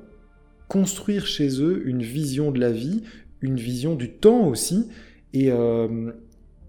construire 0.69 1.27
chez 1.27 1.63
eux 1.63 1.83
une 1.87 2.03
vision 2.03 2.51
de 2.51 2.61
la 2.61 2.71
vie, 2.71 3.03
une 3.41 3.57
vision 3.57 3.95
du 3.95 4.11
temps 4.11 4.47
aussi. 4.49 4.89
Et, 5.33 5.51
euh, 5.51 6.13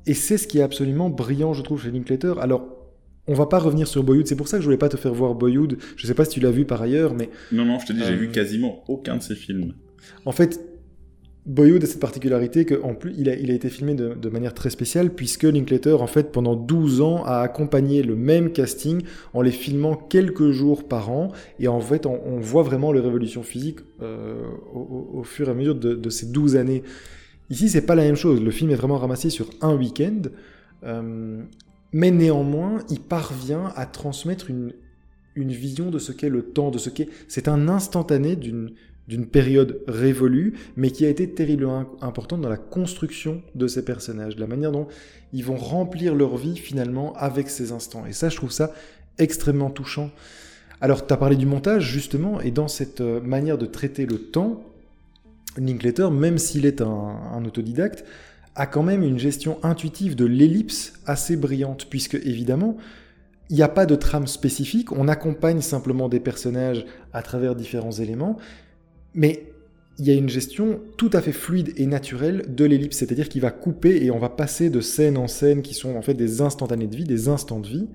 et 0.10 0.16
c'est 0.16 0.40
ce 0.40 0.48
qui 0.48 0.58
est 0.58 0.64
absolument 0.64 1.12
brillant, 1.12 1.54
je 1.54 1.62
trouve, 1.62 1.84
chez 1.84 1.92
Linklater. 1.92 2.40
Alors, 2.40 2.66
on 3.28 3.36
va 3.36 3.46
pas 3.46 3.60
revenir 3.60 3.88
sur 3.88 4.04
Boyhood, 4.04 4.26
c'est 4.26 4.36
pour 4.36 4.48
ça 4.48 4.58
que 4.58 4.62
je 4.62 4.66
voulais 4.66 4.80
pas 4.80 4.90
te 4.90 4.98
faire 4.98 5.14
voir 5.14 5.36
Boyhood. 5.36 5.78
Je 5.96 6.08
sais 6.08 6.16
pas 6.16 6.26
si 6.26 6.32
tu 6.32 6.40
l'as 6.40 6.50
vu 6.50 6.66
par 6.66 6.82
ailleurs, 6.82 7.14
mais. 7.14 7.30
Non, 7.52 7.64
non, 7.64 7.78
je 7.78 7.86
te 7.86 7.94
dis, 7.94 8.02
euh... 8.02 8.08
j'ai 8.08 8.16
vu 8.16 8.30
quasiment 8.30 8.84
aucun 8.88 9.18
de 9.18 9.22
ses 9.22 9.36
films. 9.36 9.76
En 10.26 10.32
fait, 10.32 10.60
Boyhood 11.46 11.84
a 11.84 11.86
cette 11.86 12.00
particularité 12.00 12.66
qu'en 12.66 12.96
plus, 12.96 13.14
il 13.20 13.30
a, 13.30 13.36
il 13.36 13.52
a 13.52 13.54
été 13.54 13.70
filmé 13.70 13.94
de, 13.94 14.16
de, 14.16 14.30
manière 14.30 14.56
très 14.56 14.72
spéciale, 14.72 15.14
puisque 15.14 15.44
Linklater, 15.44 16.02
en 16.02 16.08
fait, 16.08 16.32
pendant 16.32 16.56
12 16.56 17.02
ans, 17.02 17.24
a 17.24 17.42
accompagné 17.42 18.02
le 18.02 18.16
même 18.16 18.52
casting 18.52 19.04
en 19.36 19.44
les 19.44 19.52
filmant 19.52 19.94
quelques 19.94 20.50
jours 20.50 20.88
par 20.88 21.12
an. 21.12 21.32
Et 21.60 21.68
en 21.68 21.82
fait, 21.82 22.08
on, 22.08 22.20
on 22.26 22.40
voit 22.40 22.64
vraiment 22.64 22.92
les 22.92 23.00
révolutions 23.00 23.44
physiques 23.44 23.82
euh, 24.02 24.42
au, 24.74 25.20
au, 25.20 25.24
fur 25.24 25.50
et 25.50 25.52
à 25.52 25.54
mesure 25.54 25.76
de, 25.76 25.94
de 25.94 26.10
ces 26.10 26.26
12 26.26 26.56
années. 26.56 26.82
Ici, 27.50 27.70
c'est 27.70 27.86
pas 27.86 27.96
la 27.96 28.04
même 28.04 28.16
chose. 28.16 28.42
Le 28.42 28.52
film 28.52 28.70
est 28.72 28.76
vraiment 28.76 28.98
ramassé 28.98 29.30
sur 29.30 29.50
un 29.62 29.76
week-end. 29.76 30.22
Euh, 30.84 31.42
mais 31.92 32.12
néanmoins, 32.12 32.84
il 32.90 33.00
parvient 33.00 33.74
à 33.76 33.86
transmettre 33.86 34.50
une, 34.50 34.74
vision 35.36 35.90
de 35.90 36.00
ce 36.00 36.12
qu'est 36.12 36.30
le 36.30 36.44
temps, 36.44 36.70
de 36.70 36.78
ce 36.78 36.90
qu'est. 36.90 37.08
C'est 37.28 37.48
un 37.48 37.70
instantané 37.70 38.36
d'une 38.36 39.26
période 39.32 39.82
révolue, 39.88 40.54
mais 40.76 40.92
qui 40.92 41.06
a 41.06 41.10
été 41.10 41.30
terriblement 41.30 41.86
importante 42.02 42.42
dans 42.42 42.50
la 42.50 42.58
construction 42.58 43.42
de 43.56 43.68
ces 43.68 43.86
personnages, 43.86 44.36
de 44.36 44.42
la 44.42 44.48
manière 44.48 44.72
dont 44.72 44.88
ils 45.32 45.44
vont 45.44 45.56
remplir 45.56 46.14
leur 46.14 46.36
vie 46.36 46.58
finalement 46.58 47.14
avec 47.14 47.50
ces 47.50 47.72
instants. 47.72 48.06
Et 48.06 48.14
ça, 48.14 48.30
je 48.30 48.36
trouve 48.36 48.52
ça 48.52 48.74
extrêmement 49.18 49.70
touchant. 49.70 50.12
Alors, 50.82 51.08
tu 51.08 51.14
as 51.14 51.18
parlé 51.18 51.36
du 51.38 51.46
montage, 51.46 51.90
justement, 51.90 52.42
et 52.42 52.52
dans 52.52 52.68
cette 52.68 53.02
manière 53.02 53.58
de 53.58 53.66
traiter 53.66 54.06
le 54.06 54.18
temps, 54.18 54.69
Linklater, 55.58 56.12
même 56.12 56.38
s'il 56.38 56.66
est 56.66 56.82
un, 56.82 57.44
autodidacte, 57.46 58.06
a 58.56 58.66
quand 58.66 58.84
même 58.84 59.04
une 59.04 59.20
gestion 59.20 59.58
intuitive 59.64 60.16
de 60.16 60.26
l'ellipse 60.26 60.94
assez 61.06 61.38
brillante, 61.38 61.88
puisque 61.90 62.16
évidemment, 62.16 62.78
il 63.50 63.56
n'y 63.56 63.62
a 63.64 63.70
pas 63.70 63.86
de 63.86 63.96
trame 63.96 64.28
spécifique, 64.28 64.92
on 64.92 65.08
accompagne 65.08 65.62
simplement 65.62 66.10
des 66.10 66.20
personnages 66.20 66.86
à 67.14 67.22
travers 67.22 67.56
différents 67.56 67.92
éléments, 67.92 68.38
mais 69.14 69.52
il 69.98 70.06
y 70.06 70.12
a 70.12 70.14
une 70.14 70.30
gestion 70.30 70.80
tout 70.98 71.10
à 71.14 71.22
fait 71.22 71.34
fluide 71.34 71.74
et 71.76 71.86
naturelle 71.86 72.46
de 72.48 72.64
l'ellipse, 72.64 72.98
c'est-à-dire 72.98 73.28
qu'il 73.28 73.42
va 73.42 73.52
couper 73.52 74.04
et 74.04 74.12
on 74.12 74.20
va 74.20 74.30
passer 74.30 74.70
de 74.70 74.80
scène 74.82 75.18
en 75.18 75.28
scène 75.28 75.62
qui 75.62 75.74
sont 75.74 75.96
en 75.96 76.02
fait 76.02 76.14
des 76.14 76.42
instantanés 76.42 76.88
de 76.88 76.96
vie, 76.96 77.04
des 77.04 77.28
instants 77.28 77.60
de 77.60 77.68
vie, 77.68 77.88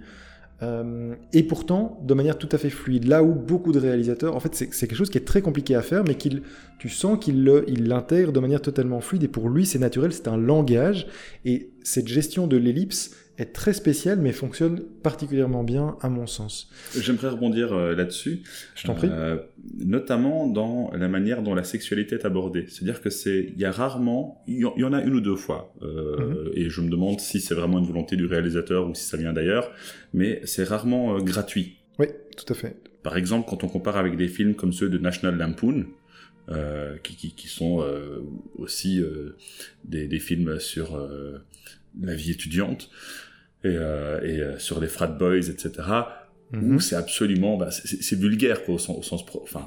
euh, 0.64 1.14
et 1.32 1.42
pourtant 1.42 2.00
de 2.02 2.14
manière 2.14 2.38
tout 2.38 2.48
à 2.52 2.58
fait 2.58 2.70
fluide. 2.70 3.06
Là 3.06 3.22
où 3.22 3.34
beaucoup 3.34 3.72
de 3.72 3.78
réalisateurs, 3.78 4.34
en 4.34 4.40
fait, 4.40 4.54
c'est 4.54 4.68
quelque 4.68 4.94
chose 4.94 5.10
qui 5.10 5.18
est 5.18 5.24
très 5.24 5.42
compliqué 5.42 5.74
à 5.74 5.82
faire, 5.82 6.04
mais 6.04 6.14
qu'il, 6.14 6.42
tu 6.78 6.88
sens 6.88 7.18
qu'il 7.20 7.44
l'intègre 7.44 8.32
de 8.32 8.40
manière 8.40 8.62
totalement 8.62 9.00
fluide, 9.00 9.24
et 9.24 9.28
pour 9.28 9.48
lui 9.48 9.66
c'est 9.66 9.78
naturel, 9.78 10.12
c'est 10.12 10.28
un 10.28 10.36
langage, 10.36 11.06
et 11.44 11.70
cette 11.82 12.08
gestion 12.08 12.46
de 12.46 12.56
l'ellipse, 12.56 13.14
est 13.38 13.52
très 13.52 13.72
spécial, 13.72 14.20
mais 14.20 14.32
fonctionne 14.32 14.80
particulièrement 15.02 15.64
bien 15.64 15.96
à 16.00 16.08
mon 16.08 16.26
sens. 16.26 16.70
J'aimerais 16.98 17.28
rebondir 17.28 17.72
euh, 17.72 17.94
là-dessus. 17.94 18.42
Je 18.74 18.86
t'en 18.86 18.94
prie. 18.94 19.08
Euh, 19.10 19.38
notamment 19.78 20.46
dans 20.46 20.90
la 20.94 21.08
manière 21.08 21.42
dont 21.42 21.54
la 21.54 21.64
sexualité 21.64 22.16
est 22.16 22.24
abordée. 22.24 22.66
C'est-à-dire 22.68 23.00
que 23.00 23.10
c'est, 23.10 23.52
il 23.54 23.60
y 23.60 23.64
a 23.64 23.72
rarement, 23.72 24.42
il 24.46 24.60
y 24.60 24.84
en 24.84 24.92
a 24.92 25.02
une 25.02 25.14
ou 25.14 25.20
deux 25.20 25.36
fois, 25.36 25.74
euh, 25.82 26.16
mm-hmm. 26.16 26.50
et 26.54 26.70
je 26.70 26.80
me 26.80 26.90
demande 26.90 27.20
si 27.20 27.40
c'est 27.40 27.54
vraiment 27.54 27.78
une 27.78 27.86
volonté 27.86 28.16
du 28.16 28.26
réalisateur 28.26 28.88
ou 28.88 28.94
si 28.94 29.04
ça 29.04 29.16
vient 29.16 29.32
d'ailleurs, 29.32 29.72
mais 30.12 30.40
c'est 30.44 30.64
rarement 30.64 31.18
gratuit. 31.18 31.78
Oui, 31.98 32.06
tout 32.36 32.52
à 32.52 32.54
fait. 32.54 32.76
Par 33.02 33.16
exemple, 33.16 33.48
quand 33.48 33.64
on 33.64 33.68
compare 33.68 33.96
avec 33.96 34.16
des 34.16 34.28
films 34.28 34.54
comme 34.54 34.72
ceux 34.72 34.88
de 34.88 34.98
National 34.98 35.36
Lampoon, 35.36 35.86
euh, 36.50 36.98
qui, 37.02 37.16
qui, 37.16 37.32
qui, 37.32 37.48
sont 37.48 37.80
euh, 37.80 38.18
aussi 38.56 39.00
euh, 39.00 39.34
des, 39.84 40.06
des, 40.06 40.18
films 40.18 40.60
sur 40.60 41.08
la 42.02 42.14
vie 42.14 42.32
étudiante 42.32 42.90
et, 43.64 43.76
et 44.30 44.42
sur 44.58 44.80
les 44.80 44.88
frat 44.88 45.08
boys, 45.08 45.48
etc. 45.48 45.70
Mm 46.52 46.58
-hmm. 46.58 46.74
Où 46.74 46.80
c'est 46.80 46.96
absolument, 46.96 47.56
bah, 47.56 47.70
c'est 47.70 48.18
vulgaire 48.18 48.64
quoi, 48.64 48.74
au 48.74 48.78
sens, 48.78 48.98
au 48.98 49.02
sens 49.02 49.24
pro, 49.26 49.40
enfin, 49.42 49.64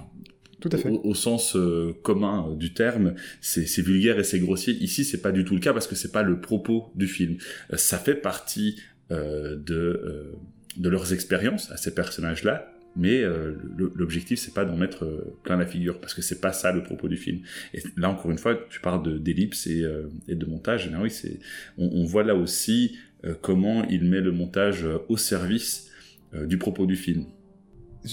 tout 0.59 0.69
à 0.71 0.77
fait. 0.77 0.89
Au, 0.89 1.01
au 1.11 1.15
sens 1.15 1.55
euh, 1.55 1.93
commun 2.01 2.55
du 2.55 2.73
terme, 2.73 3.13
c'est 3.41 3.81
vulgaire 3.81 4.17
et 4.19 4.23
c'est 4.23 4.39
grossier. 4.39 4.73
Ici, 4.73 5.03
c'est 5.03 5.21
pas 5.21 5.31
du 5.31 5.43
tout 5.45 5.53
le 5.53 5.61
cas 5.65 5.73
parce 5.73 5.87
que 5.87 5.95
c'est 5.95 6.11
pas 6.11 6.23
le 6.23 6.41
propos 6.41 6.91
du 6.95 7.07
film. 7.07 7.37
Euh, 7.71 7.77
ça 7.77 7.97
fait 8.05 8.15
partie 8.15 8.71
euh, 9.11 9.55
de 9.55 10.33
de 10.77 10.89
leurs 10.89 11.11
expériences 11.11 11.71
à 11.71 11.77
ces 11.77 11.93
personnages-là, 11.93 12.71
mais 12.95 13.21
euh, 13.21 13.53
l'objectif 13.95 14.39
c'est 14.39 14.53
pas 14.53 14.65
d'en 14.65 14.75
mettre 14.75 15.05
euh, 15.05 15.35
plein 15.43 15.57
la 15.57 15.65
figure 15.65 15.99
parce 15.99 16.13
que 16.13 16.21
c'est 16.21 16.41
pas 16.41 16.51
ça 16.51 16.71
le 16.71 16.83
propos 16.83 17.07
du 17.07 17.17
film 17.17 17.41
et 17.73 17.83
là 17.95 18.09
encore 18.09 18.31
une 18.31 18.39
fois 18.39 18.59
tu 18.69 18.79
parles 18.81 19.21
d'ellipse 19.21 19.67
et, 19.67 19.83
euh, 19.83 20.09
et, 20.27 20.35
de 20.35 20.45
montage 20.45 20.87
et 20.87 20.89
bien 20.89 21.01
oui 21.01 21.11
c'est 21.11 21.39
on, 21.77 21.87
on, 21.93 22.05
voit 22.05 22.23
là 22.23 22.35
aussi 22.35 22.97
euh, 22.97 23.06
comment 23.41 23.83
il 23.85 24.03
met 24.05 24.21
le 24.21 24.31
montage 24.31 24.87
au 25.09 25.17
service 25.17 25.89
euh, 26.33 26.45
du 26.45 26.57
propos 26.57 26.85
du 26.85 26.95
film 26.95 27.25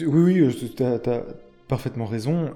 oui 0.01 0.43
oui 0.43 0.73
tu 0.77 0.83
as, 0.83 1.01
parfaitement 1.69 2.07
raison 2.07 2.51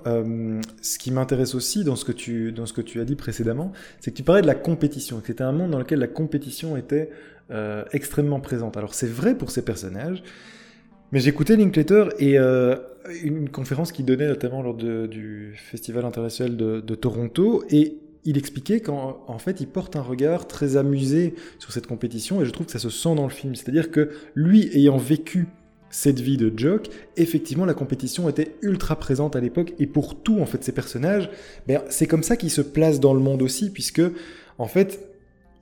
ce 0.82 0.98
qui 0.98 1.10
m'intéresse 1.10 1.54
aussi 1.54 1.84
dans 1.84 1.96
ce 1.96 2.04
que 2.04 2.12
tu 2.12 2.52
dans 2.52 2.66
ce 2.66 2.72
que 2.72 2.80
tu 2.80 3.00
as 3.00 3.04
dit 3.04 3.16
précédemment 3.16 3.72
c'est 4.00 4.10
que 4.10 4.16
tu 4.16 4.22
parlais 4.22 4.42
de 4.42 4.46
la 4.46 4.54
compétition 4.54 5.20
que 5.20 5.28
c'était 5.28 5.44
un 5.44 5.52
monde 5.52 5.70
dans 5.70 5.78
lequel 5.78 5.98
la 5.98 6.08
compétition 6.08 6.76
était 6.76 7.10
extrêmement 7.92 8.40
présente. 8.40 8.76
Alors 8.76 8.92
c'est 8.92 9.08
vrai 9.08 9.34
pour 9.34 9.50
ces 9.50 9.64
personnages, 9.64 10.22
mais 11.12 11.20
j'écoutais 11.20 11.56
Linklater 11.56 12.10
et 12.18 12.36
une 13.22 13.48
conférence 13.48 13.92
qu'il 13.92 14.04
donnait 14.04 14.26
notamment 14.26 14.62
lors 14.62 14.74
du 14.74 15.54
Festival 15.56 16.04
international 16.04 16.56
de, 16.56 16.80
de 16.80 16.94
Toronto, 16.94 17.64
et 17.70 17.98
il 18.24 18.36
expliquait 18.36 18.80
qu'en 18.80 19.38
fait, 19.38 19.60
il 19.60 19.66
porte 19.66 19.96
un 19.96 20.02
regard 20.02 20.46
très 20.46 20.76
amusé 20.76 21.34
sur 21.58 21.72
cette 21.72 21.86
compétition, 21.86 22.42
et 22.42 22.44
je 22.44 22.50
trouve 22.50 22.66
que 22.66 22.72
ça 22.72 22.78
se 22.78 22.90
sent 22.90 23.14
dans 23.14 23.24
le 23.24 23.30
film. 23.30 23.54
C'est-à-dire 23.54 23.90
que 23.90 24.10
lui, 24.34 24.68
ayant 24.76 24.98
vécu 24.98 25.46
cette 25.90 26.20
vie 26.20 26.36
de 26.36 26.52
jock, 26.54 26.88
effectivement, 27.16 27.64
la 27.64 27.74
compétition 27.74 28.28
était 28.28 28.56
ultra 28.60 28.96
présente 28.96 29.36
à 29.36 29.40
l'époque, 29.40 29.74
et 29.78 29.86
pour 29.86 30.22
tous, 30.22 30.40
en 30.40 30.46
fait, 30.46 30.62
ces 30.62 30.72
personnages, 30.72 31.30
ben, 31.66 31.82
c'est 31.88 32.06
comme 32.06 32.22
ça 32.22 32.36
qu'ils 32.36 32.50
se 32.50 32.60
placent 32.60 33.00
dans 33.00 33.14
le 33.14 33.20
monde 33.20 33.40
aussi, 33.42 33.70
puisque, 33.70 34.02
en 34.58 34.66
fait, 34.66 35.08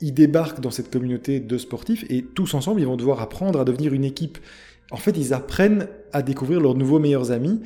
ils 0.01 0.13
débarquent 0.13 0.61
dans 0.61 0.71
cette 0.71 0.91
communauté 0.91 1.41
de 1.41 1.59
sportifs, 1.59 2.05
et 2.11 2.23
tous 2.23 2.55
ensemble, 2.55 2.81
ils 2.81 2.87
vont 2.87 2.97
devoir 2.97 3.21
apprendre 3.21 3.61
à 3.61 3.65
devenir 3.65 3.95
une 3.95 4.05
équipe. 4.05 4.39
En 4.91 4.97
fait, 4.97 5.17
ils 5.17 5.33
apprennent 5.33 5.89
à 6.13 6.23
découvrir 6.23 6.61
leurs 6.61 6.75
nouveaux 6.75 6.99
meilleurs 6.99 7.31
amis, 7.31 7.61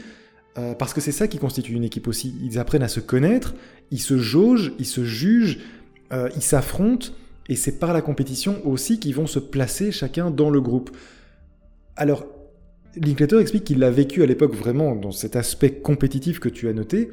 euh, 0.58 0.74
parce 0.74 0.92
que 0.92 1.00
c'est 1.00 1.12
ça 1.12 1.28
qui 1.28 1.38
constitue 1.38 1.72
une 1.72 1.84
équipe 1.84 2.08
aussi. 2.08 2.34
Ils 2.42 2.58
apprennent 2.58 2.82
à 2.82 2.88
se 2.88 3.00
connaître, 3.00 3.54
ils 3.90 4.00
se 4.00 4.18
jaugent, 4.18 4.72
ils 4.78 4.86
se 4.86 5.04
jugent, 5.04 5.58
euh, 6.12 6.28
ils 6.34 6.42
s'affrontent, 6.42 7.08
et 7.48 7.56
c'est 7.56 7.78
par 7.78 7.92
la 7.92 8.02
compétition 8.02 8.60
aussi 8.66 8.98
qu'ils 8.98 9.14
vont 9.14 9.26
se 9.26 9.38
placer 9.38 9.92
chacun 9.92 10.30
dans 10.30 10.50
le 10.50 10.60
groupe. 10.60 10.90
Alors, 11.96 12.26
Linklater 12.96 13.38
explique 13.38 13.64
qu'il 13.64 13.78
l'a 13.78 13.90
vécu 13.90 14.22
à 14.22 14.26
l'époque 14.26 14.54
vraiment 14.54 14.96
dans 14.96 15.12
cet 15.12 15.36
aspect 15.36 15.74
compétitif 15.74 16.40
que 16.40 16.48
tu 16.48 16.68
as 16.68 16.72
noté, 16.72 17.10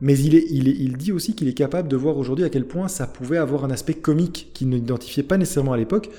mais 0.00 0.18
il, 0.18 0.34
est, 0.34 0.44
il, 0.50 0.66
il 0.66 0.96
dit 0.96 1.12
aussi 1.12 1.34
qu'il 1.36 1.46
est 1.46 1.54
capable 1.54 1.88
de 1.88 1.96
voir 1.96 2.16
aujourd'hui 2.18 2.44
à 2.44 2.50
quel 2.50 2.66
point 2.66 2.88
ça 2.88 3.06
pouvait 3.06 3.36
avoir 3.36 3.64
un 3.64 3.70
aspect 3.70 3.94
comique 3.94 4.50
qu'il 4.52 4.68
n'identifiait 4.68 5.22
pas 5.22 5.38
nécessairement 5.38 5.74
à 5.74 5.76
l'époque, 5.76 6.10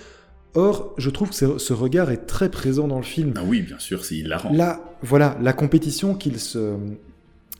Or, 0.55 0.93
je 0.97 1.09
trouve 1.09 1.29
que 1.29 1.57
ce, 1.57 1.73
regard 1.73 2.11
est 2.11 2.25
très 2.27 2.49
présent 2.49 2.87
dans 2.87 2.97
le 2.97 3.03
film. 3.03 3.33
Ah 3.35 3.43
oui, 3.45 3.61
bien 3.61 3.79
sûr, 3.79 4.05
c'est 4.05 4.15
hilarant. 4.15 4.53
Là, 4.53 4.81
voilà, 5.01 5.37
la 5.41 5.53
compétition 5.53 6.13
qu'il 6.13 6.39
se, 6.39 6.75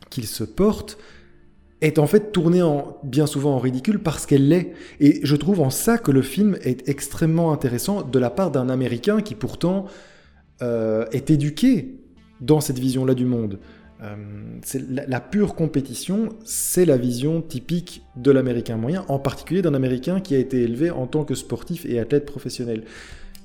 qu'il 0.10 0.28
se 0.28 0.44
porte 0.44 1.00
est 1.82 1.98
en 2.00 2.08
fait 2.08 2.32
tournée 2.32 2.62
en, 2.62 2.98
bien 3.04 3.26
souvent 3.26 3.56
en 3.56 3.60
ridicule 3.60 4.00
parce 4.00 4.26
qu'elle 4.26 4.48
l'est. 4.48 4.74
Et 5.00 5.20
je 5.24 5.36
trouve 5.36 5.60
en 5.60 5.70
ça 5.70 5.98
que 5.98 6.12
le 6.12 6.22
film 6.22 6.56
est 6.62 6.88
extrêmement 6.88 7.52
intéressant 7.52 8.04
de 8.04 8.20
la 8.20 8.30
part 8.30 8.52
d'un 8.52 8.70
Américain 8.70 9.22
qui 9.22 9.36
pourtant 9.36 9.86
euh, 10.62 11.06
est 11.12 11.32
éduqué 11.32 12.00
dans 12.42 12.62
cette 12.62 12.80
vision-là 12.80 13.16
du 13.16 13.26
monde. 13.26 13.60
Euh, 14.04 14.16
la, 15.08 15.20
pure 15.22 15.56
compétition, 15.56 16.30
c'est 16.44 16.86
la 16.86 16.98
vision 16.98 17.42
typique 17.42 18.04
de 18.16 18.32
l'Américain 18.32 18.76
moyen, 18.76 19.06
en 19.08 19.20
particulier 19.20 19.62
d'un 19.62 19.74
Américain 19.74 20.20
qui 20.20 20.36
a 20.36 20.40
été 20.40 20.62
élevé 20.62 20.92
en 20.92 21.08
tant 21.08 21.24
que 21.24 21.36
sportif 21.36 21.86
et 21.86 22.00
athlète 22.00 22.26
professionnel. 22.26 22.84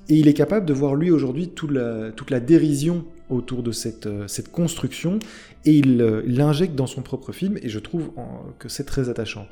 Et 0.08 0.16
il 0.16 0.26
est 0.26 0.34
capable 0.34 0.66
de 0.66 0.72
voir 0.72 0.94
lui 0.94 1.10
aujourd'hui 1.10 1.48
toute 1.48 1.70
la, 1.70 2.40
dérision 2.40 3.04
autour 3.28 3.62
de 3.62 3.72
cette, 3.72 4.06
euh, 4.06 4.26
construction, 4.50 5.18
et 5.64 5.74
il 5.74 6.00
euh, 6.00 6.22
l'injecte 6.26 6.74
dans 6.74 6.86
son 6.86 7.02
propre 7.02 7.32
film, 7.32 7.58
et 7.62 7.68
je 7.68 7.78
trouve 7.78 8.10
que 8.58 8.68
c'est 8.68 8.84
très 8.84 9.10
attachant. 9.10 9.46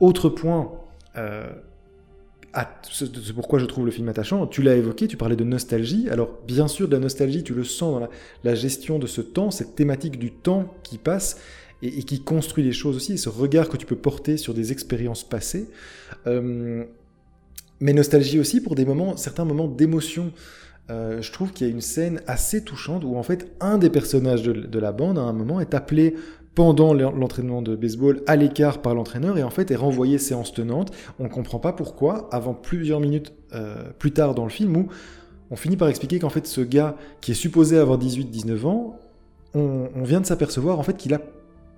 Autre 0.00 0.28
point 0.28 0.72
c'est 2.90 3.32
pourquoi 3.32 3.58
je 3.58 3.66
trouve 3.66 3.86
le 3.86 3.92
film 3.92 4.08
attachant. 4.08 4.46
Tu 4.46 4.62
l'as 4.62 4.76
évoqué, 4.76 5.06
tu 5.06 5.16
parlais 5.16 5.36
de 5.36 5.44
nostalgie. 5.44 6.08
Alors, 6.10 6.38
bien 6.46 6.68
sûr, 6.68 6.88
de 6.88 6.92
la 6.92 6.98
nostalgie, 6.98 7.42
tu 7.42 7.54
le 7.54 7.64
sens 7.64 8.00
dans 8.00 8.08
la, 8.44 8.54
gestion 8.54 8.98
de 8.98 9.06
ce 9.06 9.20
temps, 9.20 9.50
cette 9.50 9.74
thématique 9.74 10.18
du 10.18 10.32
temps 10.32 10.74
qui 10.82 10.98
passe 10.98 11.38
et, 11.82 12.02
qui 12.02 12.20
construit 12.22 12.64
les 12.64 12.72
choses 12.72 12.96
aussi, 12.96 13.18
ce 13.18 13.28
regard 13.28 13.68
que 13.68 13.76
tu 13.76 13.86
peux 13.86 13.96
porter 13.96 14.36
sur 14.36 14.54
des 14.54 14.72
expériences 14.72 15.24
passées. 15.24 15.68
Euh, 16.26 16.84
mais 17.80 17.92
nostalgie 17.92 18.38
aussi 18.38 18.60
pour 18.60 18.74
des 18.74 18.84
moments, 18.84 19.16
certains 19.16 19.44
moments 19.44 19.68
d'émotion. 19.68 20.32
Euh, 20.90 21.22
je 21.22 21.32
trouve 21.32 21.52
qu'il 21.52 21.68
y 21.68 21.70
a 21.70 21.72
une 21.72 21.80
scène 21.80 22.20
assez 22.26 22.64
touchante 22.64 23.04
où 23.04 23.16
en 23.16 23.22
fait 23.22 23.52
un 23.60 23.78
des 23.78 23.90
personnages 23.90 24.42
de 24.42 24.78
la 24.78 24.90
bande 24.90 25.18
à 25.18 25.22
un 25.22 25.32
moment 25.32 25.60
est 25.60 25.72
appelé 25.72 26.16
pendant 26.54 26.92
l'entraînement 26.92 27.62
de 27.62 27.76
baseball 27.76 28.22
à 28.26 28.36
l'écart 28.36 28.82
par 28.82 28.94
l'entraîneur 28.94 29.38
et 29.38 29.42
en 29.42 29.50
fait 29.50 29.70
est 29.70 29.76
renvoyé 29.76 30.18
séance 30.18 30.52
tenante. 30.52 30.92
On 31.18 31.24
ne 31.24 31.28
comprend 31.28 31.58
pas 31.58 31.72
pourquoi 31.72 32.28
avant 32.32 32.54
plusieurs 32.54 33.00
minutes 33.00 33.32
euh, 33.54 33.84
plus 33.98 34.12
tard 34.12 34.34
dans 34.34 34.44
le 34.44 34.50
film 34.50 34.76
où 34.76 34.88
on 35.50 35.56
finit 35.56 35.76
par 35.76 35.88
expliquer 35.88 36.18
qu'en 36.18 36.28
fait 36.28 36.46
ce 36.46 36.60
gars 36.60 36.96
qui 37.20 37.32
est 37.32 37.34
supposé 37.34 37.78
avoir 37.78 37.98
18-19 37.98 38.66
ans, 38.66 38.98
on, 39.54 39.88
vient 40.04 40.20
de 40.20 40.26
s'apercevoir 40.26 40.78
en 40.78 40.82
fait 40.82 40.96
qu'il 40.96 41.12
a 41.14 41.20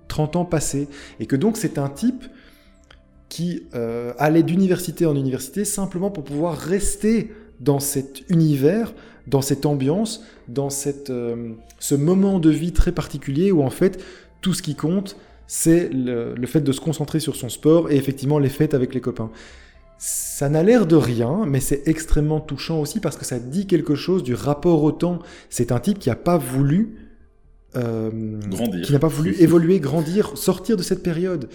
30 0.07 0.35
ans 0.35 0.45
passés 0.45 0.87
et 1.19 1.25
que 1.25 1.35
donc 1.35 1.57
c'est 1.57 1.77
un 1.77 1.89
type 1.89 2.23
qui 3.29 3.63
euh, 3.73 4.13
allait 4.19 4.43
d'université 4.43 5.05
en 5.07 5.15
université 5.15 5.65
simplement 5.65 6.11
pour 6.11 6.23
pouvoir 6.23 6.55
rester 6.55 7.31
dans 7.59 7.79
cet 7.79 8.29
univers, 8.29 8.93
dans 9.25 9.41
cette 9.41 9.65
ambiance, 9.65 10.23
dans 10.47 10.69
cette, 10.69 11.09
euh, 11.09 11.53
ce 11.79 11.95
moment 11.95 12.39
de 12.39 12.49
vie 12.49 12.73
très 12.73 12.91
particulier 12.91 13.51
où 13.51 13.63
en 13.63 13.69
fait 13.69 14.03
tout 14.43 14.53
ce 14.53 14.61
qui 14.61 14.75
compte, 14.75 15.17
c'est 15.47 15.89
le, 15.91 16.35
fait 16.45 16.61
de 16.61 16.71
se 16.71 16.79
concentrer 16.79 17.19
sur 17.19 17.35
son 17.35 17.49
sport 17.49 17.89
et 17.89 17.95
effectivement 17.95 18.37
les 18.37 18.49
fêtes 18.49 18.75
avec 18.75 18.93
les 18.93 19.01
copains. 19.01 19.31
Ça 19.97 20.49
n'a 20.49 20.63
l'air 20.63 20.85
de 20.85 20.95
rien, 20.95 21.45
mais 21.47 21.61
c'est 21.61 21.87
extrêmement 21.87 22.41
touchant 22.41 22.79
aussi 22.81 22.99
parce 22.99 23.17
que 23.17 23.25
ça 23.25 23.39
dit 23.39 23.65
quelque 23.65 23.95
chose 23.95 24.21
du 24.21 24.35
rapport 24.35 24.83
au 24.83 24.91
temps. 24.91 25.19
C'est 25.49 25.71
un 25.71 25.79
type 25.79 25.97
qui 25.97 26.09
n'a 26.09 26.15
pas 26.15 26.37
voulu 26.37 26.97
euh, 27.75 28.39
grandir, 28.49 28.85
qui 28.85 28.91
n'a 28.91 28.99
pas 28.99 29.07
voulu 29.07 29.33
évoluer, 29.39 29.79
grandir, 29.79 30.37
sortir 30.37 30.75
de 30.75 30.83
cette 30.83 31.03
période. 31.03 31.49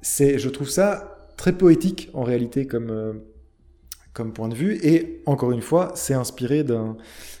C'est, 0.00 0.38
je 0.38 0.48
trouve 0.48 0.70
ça 0.70 1.28
très 1.36 1.52
poétique 1.52 2.08
en 2.14 2.22
réalité 2.22 2.66
comme 2.66 2.90
euh, 2.90 3.12
comme 4.14 4.32
point 4.32 4.48
de 4.48 4.54
vue. 4.54 4.78
Et 4.82 5.22
encore 5.26 5.52
une 5.52 5.60
fois, 5.60 5.92
c'est 5.94 6.14
inspiré 6.14 6.64
d'un, 6.64 6.96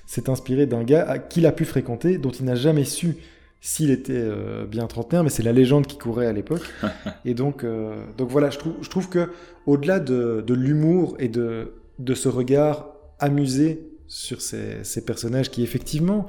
c'est 0.06 0.28
inspiré 0.28 0.66
d'un 0.66 0.84
gars 0.84 1.18
qu'il 1.18 1.46
a 1.46 1.52
pu 1.52 1.64
fréquenter, 1.64 2.18
dont 2.18 2.30
il 2.30 2.44
n'a 2.44 2.54
jamais 2.54 2.84
su 2.84 3.16
s'il 3.60 3.90
était 3.90 4.12
euh, 4.14 4.64
bien 4.66 4.86
trentenaire, 4.86 5.22
mais 5.22 5.30
c'est 5.30 5.42
la 5.42 5.52
légende 5.52 5.86
qui 5.86 5.98
courait 5.98 6.26
à 6.26 6.32
l'époque. 6.32 6.62
et 7.24 7.34
donc, 7.34 7.62
euh, 7.62 8.04
donc 8.16 8.30
voilà, 8.30 8.50
je 8.50 8.58
trouve, 8.58 8.74
je 8.80 8.88
trouve 8.88 9.08
que 9.08 9.30
au-delà 9.66 10.00
de, 10.00 10.42
de 10.46 10.54
l'humour 10.54 11.14
et 11.18 11.28
de, 11.28 11.74
de 11.98 12.14
ce 12.14 12.28
regard 12.28 12.88
amusé 13.18 13.86
sur 14.06 14.40
ces, 14.40 14.82
ces, 14.82 15.04
personnages 15.04 15.50
qui 15.50 15.62
effectivement 15.62 16.26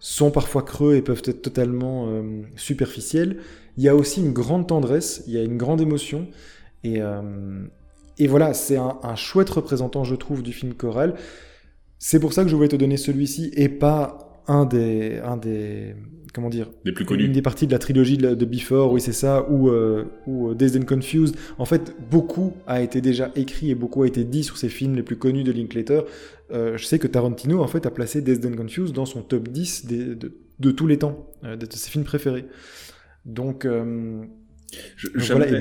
sont 0.00 0.30
parfois 0.30 0.62
creux 0.62 0.96
et 0.96 1.02
peuvent 1.02 1.22
être 1.24 1.42
totalement 1.42 2.08
euh, 2.08 2.42
superficiels, 2.56 3.38
il 3.76 3.84
y 3.84 3.88
a 3.88 3.94
aussi 3.94 4.20
une 4.20 4.32
grande 4.32 4.66
tendresse, 4.66 5.22
il 5.26 5.34
y 5.34 5.38
a 5.38 5.42
une 5.42 5.56
grande 5.56 5.80
émotion. 5.80 6.26
Et, 6.84 7.00
et 8.18 8.26
voilà, 8.26 8.54
c'est 8.54 8.76
un, 8.76 8.98
un, 9.02 9.14
chouette 9.14 9.50
représentant, 9.50 10.02
je 10.02 10.16
trouve, 10.16 10.42
du 10.42 10.52
film 10.52 10.74
choral. 10.74 11.14
C'est 11.98 12.18
pour 12.18 12.32
ça 12.32 12.42
que 12.42 12.48
je 12.50 12.56
voulais 12.56 12.68
te 12.68 12.76
donner 12.76 12.96
celui-ci 12.96 13.52
et 13.54 13.68
pas 13.68 14.42
un 14.48 14.64
des, 14.64 15.18
un 15.18 15.36
des, 15.36 15.94
comment 16.32 16.48
dire 16.48 16.68
les 16.84 16.92
plus 16.92 17.04
connus. 17.04 17.24
une 17.24 17.32
des 17.32 17.42
parties 17.42 17.66
de 17.66 17.72
la 17.72 17.78
trilogie 17.78 18.18
de, 18.18 18.44
Before 18.44 18.92
oui 18.92 19.00
c'est 19.00 19.12
ça 19.12 19.48
ou 19.48 19.68
euh, 19.68 20.04
ou 20.26 20.50
euh, 20.50 20.54
Dazed 20.54 20.82
and 20.82 20.86
Confused. 20.86 21.36
En 21.58 21.64
fait 21.64 21.94
beaucoup 22.10 22.54
a 22.66 22.82
été 22.82 23.00
déjà 23.00 23.30
écrit 23.36 23.70
et 23.70 23.74
beaucoup 23.74 24.02
a 24.02 24.06
été 24.06 24.24
dit 24.24 24.44
sur 24.44 24.56
ces 24.56 24.68
films 24.68 24.94
les 24.94 25.02
plus 25.02 25.16
connus 25.16 25.44
de 25.44 25.52
Linklater. 25.52 26.02
Euh, 26.50 26.76
je 26.76 26.84
sais 26.84 26.98
que 26.98 27.06
Tarantino 27.06 27.62
en 27.62 27.66
fait 27.66 27.86
a 27.86 27.90
placé 27.90 28.20
Dazed 28.20 28.46
and 28.46 28.56
Confused 28.56 28.94
dans 28.94 29.06
son 29.06 29.22
top 29.22 29.48
10 29.48 29.86
de, 29.86 30.70
tous 30.70 30.86
les 30.86 30.98
temps 30.98 31.26
de, 31.42 31.66
ses 31.70 31.90
films 31.90 32.04
préférés. 32.04 32.46
Donc, 33.24 33.66
je, 34.96 35.32
voilà 35.32 35.48
et 35.48 35.60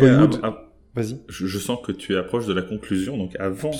Vas-y. 0.97 1.19
Je, 1.29 1.57
sens 1.57 1.79
que 1.85 1.93
tu 1.93 2.17
approches 2.17 2.45
de 2.45 2.53
la 2.53 2.61
conclusion, 2.61 3.17
donc 3.17 3.35
avant 3.39 3.71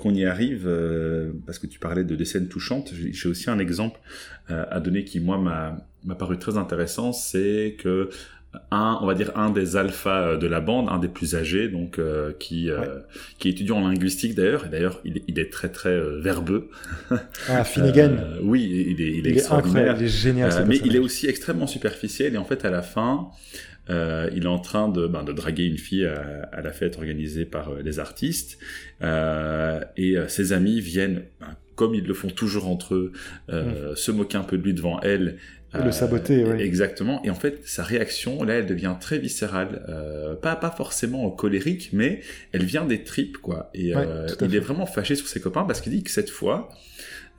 qu'on 0.00 0.14
y 0.14 0.24
arrive, 0.24 0.70
parce 1.46 1.58
que 1.58 1.66
tu 1.66 1.78
parlais 1.78 2.04
de 2.04 2.14
des 2.14 2.24
scènes 2.24 2.48
touchantes, 2.48 2.92
j'ai 2.94 3.28
aussi 3.28 3.50
un 3.50 3.58
exemple 3.58 3.98
à 4.48 4.78
donner 4.78 5.04
qui 5.04 5.18
moi 5.18 5.38
m'a 5.38 6.14
paru 6.14 6.38
très 6.38 6.56
intéressant, 6.56 7.12
c'est 7.12 7.76
que 7.78 8.10
un, 8.70 8.98
on 9.00 9.06
va 9.06 9.14
dire 9.14 9.32
un 9.36 9.50
des 9.50 9.76
alphas 9.76 10.22
euh, 10.22 10.36
de 10.36 10.46
la 10.46 10.60
bande, 10.60 10.88
un 10.90 10.98
des 10.98 11.08
plus 11.08 11.34
âgés, 11.34 11.68
donc 11.68 11.98
euh, 11.98 12.32
qui 12.38 12.70
euh, 12.70 13.00
qui 13.38 13.48
est 13.48 13.52
étudiant 13.52 13.78
en 13.78 13.88
linguistique 13.88 14.34
d'ailleurs, 14.34 14.66
et 14.66 14.68
d'ailleurs 14.68 15.00
il, 15.04 15.22
il, 15.26 15.38
est 15.38 15.50
très 15.50 15.70
très 15.70 15.98
verbeux. 16.20 16.68
Ah, 17.48 17.64
Finnegan. 17.64 18.18
oui, 18.42 18.62
il 18.62 19.00
est 19.00 19.10
il 19.10 19.16
est, 19.16 19.18
il 19.18 19.28
extraordinaire, 19.28 19.96
il 19.98 20.04
est 20.04 20.08
génial. 20.08 20.66
mais 20.66 20.78
il 20.84 20.94
est 20.96 20.98
aussi 20.98 21.26
extrêmement 21.26 21.66
superficiel 21.66 22.34
et 22.34 22.38
en 22.38 22.44
fait 22.44 22.64
à 22.64 22.70
la 22.70 22.82
fin. 22.82 23.30
Euh, 23.90 24.30
il 24.34 24.44
est 24.44 24.48
en 24.48 24.60
train 24.60 24.88
de, 24.88 25.06
ben, 25.06 25.24
de 25.24 25.32
draguer 25.32 25.64
une 25.64 25.78
fille 25.78 26.06
à, 26.06 26.48
à, 26.52 26.60
la 26.62 26.72
fête 26.72 26.96
organisée 26.96 27.44
par 27.44 27.74
les 27.74 27.98
artistes 27.98 28.58
euh, 29.02 29.80
et 29.96 30.16
ses 30.28 30.52
amis 30.52 30.80
viennent, 30.80 31.24
ben, 31.40 31.56
comme 31.74 31.94
ils 31.94 32.06
le 32.06 32.14
font 32.14 32.28
toujours 32.28 32.68
entre 32.68 32.94
eux, 32.94 33.12
euh, 33.50 33.94
se 33.96 34.12
moquer 34.12 34.38
un 34.38 34.44
peu 34.44 34.56
de 34.56 34.62
lui 34.62 34.74
devant 34.74 35.00
elle 35.00 35.38
le 35.80 35.92
saboter, 35.92 36.44
oui. 36.44 36.60
Exactement. 36.60 37.22
Et 37.24 37.30
en 37.30 37.34
fait, 37.34 37.60
sa 37.64 37.82
réaction, 37.82 38.42
là, 38.44 38.54
elle 38.54 38.66
devient 38.66 38.94
très 39.00 39.18
viscérale. 39.18 39.84
Euh, 39.88 40.34
pas, 40.34 40.56
pas 40.56 40.70
forcément 40.70 41.30
colérique, 41.30 41.90
mais 41.92 42.20
elle 42.52 42.64
vient 42.64 42.84
des 42.84 43.04
tripes, 43.04 43.38
quoi. 43.38 43.70
Et 43.72 43.96
euh, 43.96 44.26
il 44.42 44.54
est 44.54 44.60
vraiment 44.60 44.86
fâché 44.86 45.14
sur 45.14 45.26
ses 45.26 45.40
copains 45.40 45.64
parce 45.64 45.80
qu'il 45.80 45.92
dit 45.92 46.02
que 46.02 46.10
cette 46.10 46.30
fois, 46.30 46.68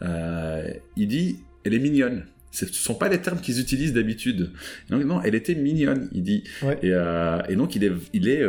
euh, 0.02 0.68
il 0.96 1.08
dit, 1.08 1.40
elle 1.64 1.74
est 1.76 1.80
mignonne. 1.80 2.26
Ce 2.54 2.66
sont 2.68 2.96
pas 2.96 3.10
les 3.10 3.20
termes 3.20 3.40
qu'ils 3.42 3.60
utilisent 3.60 3.94
d'habitude. 3.94 4.52
Donc 4.90 5.04
non, 5.04 5.22
elle 5.22 5.36
était 5.36 5.56
mignonne, 5.56 6.08
il 6.14 6.24
dit. 6.24 6.44
Et, 6.82 6.92
euh, 6.94 7.42
et, 7.50 7.56
donc 7.56 7.76
il 7.76 7.84
est, 7.84 7.92
il 8.14 8.30
est 8.30 8.42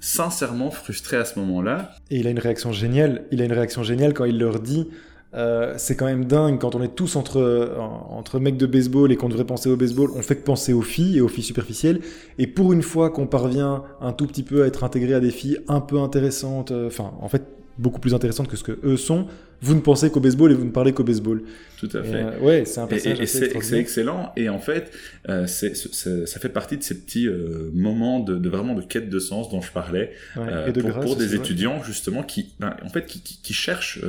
sincèrement 0.00 0.70
frustré 0.70 1.16
à 1.16 1.24
ce 1.24 1.38
moment-là. 1.38 1.96
Et 2.10 2.18
il 2.18 2.26
a 2.26 2.30
une 2.30 2.38
réaction 2.38 2.72
géniale. 2.72 3.24
Il 3.30 3.40
a 3.40 3.44
une 3.44 3.52
réaction 3.52 3.82
géniale 3.82 4.12
quand 4.14 4.26
il 4.26 4.38
leur 4.38 4.60
dit 4.60 4.88
euh, 5.34 5.74
c'est 5.76 5.94
quand 5.94 6.06
même 6.06 6.24
dingue 6.24 6.58
quand 6.58 6.74
on 6.74 6.82
est 6.82 6.94
tous 6.94 7.14
entre, 7.14 7.76
entre 8.08 8.40
mecs 8.40 8.56
de 8.56 8.64
baseball 8.64 9.12
et 9.12 9.16
qu'on 9.16 9.28
devrait 9.28 9.44
penser 9.44 9.68
au 9.68 9.76
baseball, 9.76 10.10
on 10.14 10.22
fait 10.22 10.36
que 10.36 10.42
penser 10.42 10.72
aux 10.72 10.82
filles 10.82 11.18
et 11.18 11.20
aux 11.20 11.28
filles 11.28 11.44
superficielles. 11.44 12.00
Et 12.38 12.46
pour 12.46 12.72
une 12.72 12.82
fois 12.82 13.10
qu'on 13.10 13.26
parvient 13.26 13.84
un 14.00 14.12
tout 14.12 14.26
petit 14.26 14.42
peu 14.42 14.62
à 14.62 14.66
être 14.66 14.84
intégré 14.84 15.14
à 15.14 15.20
des 15.20 15.30
filles 15.30 15.58
un 15.68 15.80
peu 15.80 15.98
intéressantes, 15.98 16.70
euh, 16.70 16.86
enfin 16.86 17.12
en 17.20 17.28
fait 17.28 17.44
beaucoup 17.78 18.00
plus 18.00 18.14
intéressantes 18.14 18.48
que 18.48 18.56
ce 18.56 18.64
que 18.64 18.78
eux 18.84 18.96
sont, 18.96 19.26
vous 19.60 19.74
ne 19.74 19.80
pensez 19.80 20.10
qu'au 20.10 20.20
baseball 20.20 20.52
et 20.52 20.54
vous 20.54 20.64
ne 20.64 20.70
parlez 20.70 20.92
qu'au 20.92 21.04
baseball. 21.04 21.42
Tout 21.78 21.88
à 21.94 22.02
fait. 22.02 22.22
Euh, 22.22 22.38
ouais, 22.40 22.64
c'est 22.64 22.80
un 22.80 22.86
personnage. 22.86 23.20
Et, 23.20 23.26
c'est 23.26 23.78
excellent. 23.78 24.32
Et 24.36 24.48
en 24.48 24.58
fait, 24.58 24.90
euh, 25.28 25.46
ça 25.46 26.40
fait 26.40 26.48
partie 26.48 26.76
de 26.76 26.82
ces 26.82 27.00
petits 27.00 27.26
euh, 27.26 27.70
moments 27.72 28.20
de, 28.20 28.36
de, 28.36 28.48
vraiment 28.48 28.74
de 28.74 28.82
quête 28.82 29.08
de 29.08 29.18
sens 29.18 29.50
dont 29.50 29.60
je 29.60 29.72
parlais 29.72 30.12
euh, 30.36 30.72
pour, 30.72 31.00
pour, 31.00 31.16
des 31.16 31.34
étudiants 31.34 31.82
justement 31.82 32.22
qui, 32.22 32.54
ben, 32.60 32.76
en 32.84 32.88
fait, 32.88 33.06
qui, 33.06 33.20
qui, 33.20 33.40
qui 33.40 33.52
cherchent 33.52 34.00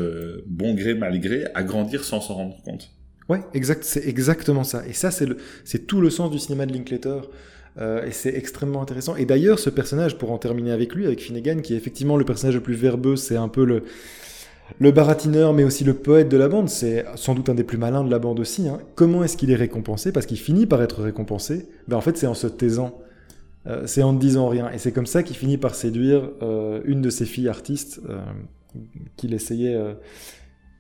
bon 0.46 0.74
gré 0.74 0.94
mal 0.94 1.20
gré 1.20 1.46
à 1.54 1.64
grandir 1.64 2.04
sans 2.04 2.22
s'en 2.22 2.36
rendre 2.36 2.62
compte. 2.64 2.92
Ouais, 3.28 3.42
exact. 3.54 3.84
C'est 3.84 4.08
exactement 4.08 4.64
ça. 4.64 4.86
Et 4.88 4.94
ça, 4.94 5.12
c'est 5.12 5.88
tout 5.88 6.02
le 6.02 6.10
sens 6.10 6.32
du 6.32 6.40
cinéma 6.40 6.66
de 6.66 6.74
Linklater. 6.74 7.22
Euh, 7.78 8.06
et 8.06 8.12
c'est 8.12 8.36
extrêmement 8.36 8.82
intéressant. 8.82 9.16
Et 9.16 9.26
d'ailleurs, 9.26 9.60
ce 9.60 9.70
personnage, 9.70 10.18
pour 10.18 10.32
en 10.32 10.38
terminer 10.38 10.72
avec 10.72 10.96
lui, 10.96 11.06
avec 11.06 11.22
Finnegan, 11.22 11.62
qui 11.62 11.74
est 11.74 11.78
effectivement 11.78 12.18
le 12.18 12.26
personnage 12.26 12.56
le 12.56 12.62
plus 12.62 12.74
verbeux, 12.74 13.16
c'est 13.16 13.38
un 13.38 13.48
peu 13.48 13.64
le, 13.64 13.84
le 14.80 14.92
baratineur, 14.92 15.54
mais 15.54 15.64
aussi 15.64 15.84
le 15.84 15.94
poète 15.94 16.30
de 16.30 16.38
la 16.38 16.50
bande, 16.50 16.70
c'est 16.70 17.06
sans 17.16 17.36
doute 17.36 17.50
un 17.50 17.56
des 17.56 17.64
plus 17.64 17.78
malins 17.78 18.04
de 18.04 18.12
la 18.12 18.20
bande 18.20 18.40
aussi. 18.40 18.68
Hein. 18.68 18.80
Comment 18.96 19.24
est-ce 19.24 19.38
qu'il 19.38 19.52
est 19.52 19.56
récompensé? 19.56 20.12
Parce 20.12 20.26
qu'il 20.26 20.40
finit 20.40 20.66
par 20.66 20.82
être 20.82 21.02
récompensé. 21.02 21.68
Ben, 21.88 21.98
en 21.98 22.02
fait, 22.02 22.18
c'est 22.18 22.28
en 22.28 22.34
se 22.34 22.48
taisant. 22.48 23.00
Euh, 23.68 23.84
c'est 23.86 24.04
en 24.04 24.14
ne 24.14 24.20
disant 24.20 24.48
rien. 24.48 24.70
Et 24.72 24.78
c'est 24.78 24.92
comme 24.92 25.06
ça 25.06 25.24
qu'il 25.24 25.36
finit 25.36 25.58
par 25.58 25.76
séduire 25.76 26.30
euh, 26.42 26.82
une 26.86 27.02
de 27.02 27.10
ses 27.10 27.26
filles 27.26 27.50
artistes 27.50 28.02
qu'il 29.18 29.34
essayait, 29.34 29.76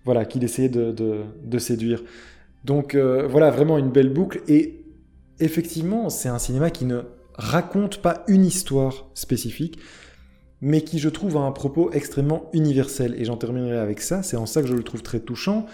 voilà, 0.05 0.23
qu'il 0.23 0.43
essayait 0.43 0.69
de, 0.69 0.91
de, 0.91 1.21
de, 1.43 1.57
séduire. 1.57 2.03
Donc 2.65 2.95
voilà, 2.95 3.49
vraiment 3.49 3.79
une 3.79 3.89
belle 3.89 4.09
boucle. 4.09 4.41
Et 4.47 4.78
effectivement, 5.39 6.09
c'est 6.09 6.29
un 6.29 6.39
cinéma 6.39 6.69
qui 6.69 6.85
ne 6.85 7.01
raconte 7.35 8.01
pas 8.01 8.23
une 8.27 8.45
histoire 8.45 9.09
spécifique, 9.13 9.79
mais 10.61 10.81
qui, 10.81 10.99
je 10.99 11.09
trouve, 11.09 11.37
a 11.37 11.41
un 11.41 11.51
propos 11.51 11.91
extrêmement 11.91 12.49
universel. 12.53 13.15
Et 13.17 13.25
j'en 13.25 13.37
terminerai 13.37 13.77
avec 13.77 14.01
ça, 14.01 14.23
c'est 14.23 14.37
en 14.37 14.45
ça 14.45 14.61
que 14.61 14.67
je 14.67 14.73
le 14.73 14.83
trouve 14.83 15.03
très 15.03 15.19
touchant. 15.19 15.65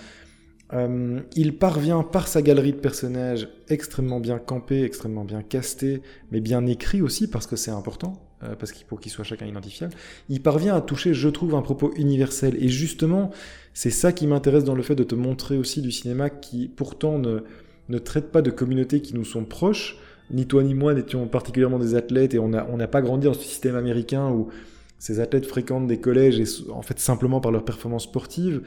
Euh, 0.73 1.21
il 1.36 1.58
parvient 1.58 2.01
par 2.01 2.28
sa 2.28 2.41
galerie 2.41 2.73
de 2.73 2.80
personnages 2.80 3.47
extrêmement 3.67 4.19
bien 4.19 4.39
campés, 4.39 4.84
extrêmement 4.84 5.23
bien 5.23 5.43
castés, 5.43 6.01
mais 6.32 6.39
bien 6.39 6.65
écrits 6.65 7.01
aussi, 7.01 7.28
parce 7.28 7.45
que 7.45 7.56
c'est 7.56 7.71
important, 7.71 8.13
euh, 8.43 8.56
parce 8.56 8.71
qu'il 8.71 8.86
pour 8.86 8.99
qu'ils 8.99 9.12
soient 9.12 9.23
chacun 9.23 9.45
identifiable. 9.45 9.93
Il 10.30 10.41
parvient 10.41 10.75
à 10.75 10.82
toucher, 10.82 11.13
je 11.13 11.30
trouve, 11.30 11.56
un 11.56 11.62
propos 11.62 11.91
universel. 11.95 12.56
Et 12.60 12.69
justement, 12.69 13.30
c'est 13.73 13.91
ça 13.91 14.12
qui 14.12 14.25
m'intéresse 14.28 14.63
dans 14.63 14.75
le 14.75 14.84
fait 14.84 14.95
de 14.95 15.04
te 15.04 15.15
montrer 15.15 15.58
aussi 15.58 15.82
du 15.82 15.91
cinéma 15.91 16.30
qui, 16.30 16.67
pourtant, 16.67 17.19
ne, 17.19 17.43
ne 17.89 17.98
traite 17.98 18.32
pas 18.32 18.41
de 18.41 18.52
communautés 18.52 19.02
qui 19.02 19.15
nous 19.15 19.26
sont 19.26 19.45
proches. 19.45 19.98
Ni 20.32 20.48
toi 20.48 20.63
ni 20.63 20.74
moi 20.74 20.93
n'étions 20.93 21.28
particulièrement 21.28 21.78
des 21.78 21.95
athlètes 21.95 22.34
et 22.34 22.39
on 22.39 22.50
n'a 22.50 22.88
pas 22.88 23.02
grandi 23.02 23.28
dans 23.28 23.34
ce 23.34 23.43
système 23.43 23.76
américain 23.76 24.30
où 24.30 24.50
ces 24.98 25.19
athlètes 25.19 25.45
fréquentent 25.45 25.88
des 25.88 26.00
collèges 26.00 26.39
et 26.39 26.71
en 26.71 26.82
fait 26.82 27.00
simplement 27.00 27.41
par 27.41 27.52
leur 27.52 27.63
performance 27.63 28.04
sportive. 28.04 28.62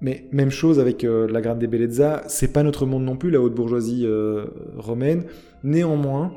Mais 0.00 0.28
même 0.32 0.50
chose 0.50 0.80
avec 0.80 1.02
euh, 1.02 1.26
la 1.28 1.40
Grande 1.40 1.64
Bellezza, 1.64 2.24
c'est 2.28 2.52
pas 2.52 2.62
notre 2.62 2.84
monde 2.84 3.04
non 3.04 3.16
plus, 3.16 3.30
la 3.30 3.40
haute 3.40 3.54
bourgeoisie 3.54 4.04
euh, 4.04 4.44
romaine. 4.76 5.24
Néanmoins, 5.62 6.34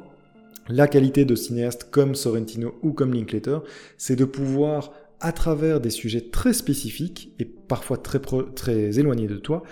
la 0.70 0.88
qualité 0.88 1.26
de 1.26 1.36
cinéaste 1.36 1.88
comme 1.92 2.16
Sorrentino 2.16 2.76
ou 2.82 2.94
comme 2.94 3.14
Linklater, 3.14 3.60
c'est 3.98 4.16
de 4.16 4.26
pouvoir, 4.26 4.94
à 5.20 5.32
travers 5.32 5.82
des 5.82 5.90
sujets 5.90 6.22
très 6.22 6.54
spécifiques 6.54 7.34
et 7.40 7.46
parfois 7.46 7.98
très 7.98 9.00
éloignés 9.00 9.28
de 9.28 9.38
toi, 9.38 9.64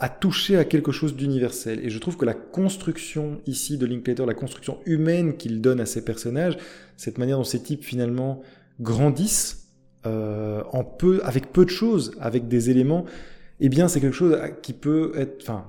à 0.00 0.08
toucher 0.08 0.56
à 0.56 0.64
quelque 0.64 0.92
chose 0.92 1.14
d'universel. 1.14 1.78
Et 1.84 1.90
je 1.90 1.98
trouve 1.98 2.16
que 2.16 2.24
la 2.24 2.32
construction 2.32 3.42
ici 3.46 3.76
de 3.76 3.84
Linklater, 3.84 4.24
la 4.24 4.34
construction 4.34 4.78
humaine 4.86 5.36
qu'il 5.36 5.60
donne 5.60 5.78
à 5.78 5.86
ses 5.86 6.02
personnages, 6.02 6.56
cette 6.96 7.18
manière 7.18 7.36
dont 7.36 7.44
ces 7.44 7.62
types 7.62 7.84
finalement 7.84 8.40
grandissent 8.80 9.68
euh, 10.06 10.62
en 10.72 10.84
peu, 10.84 11.20
avec 11.22 11.52
peu 11.52 11.66
de 11.66 11.70
choses, 11.70 12.12
avec 12.18 12.48
des 12.48 12.70
éléments, 12.70 13.04
eh 13.60 13.68
bien 13.68 13.88
c'est 13.88 14.00
quelque 14.00 14.16
chose 14.16 14.38
qui 14.62 14.72
peut 14.72 15.12
être, 15.16 15.42
enfin, 15.42 15.66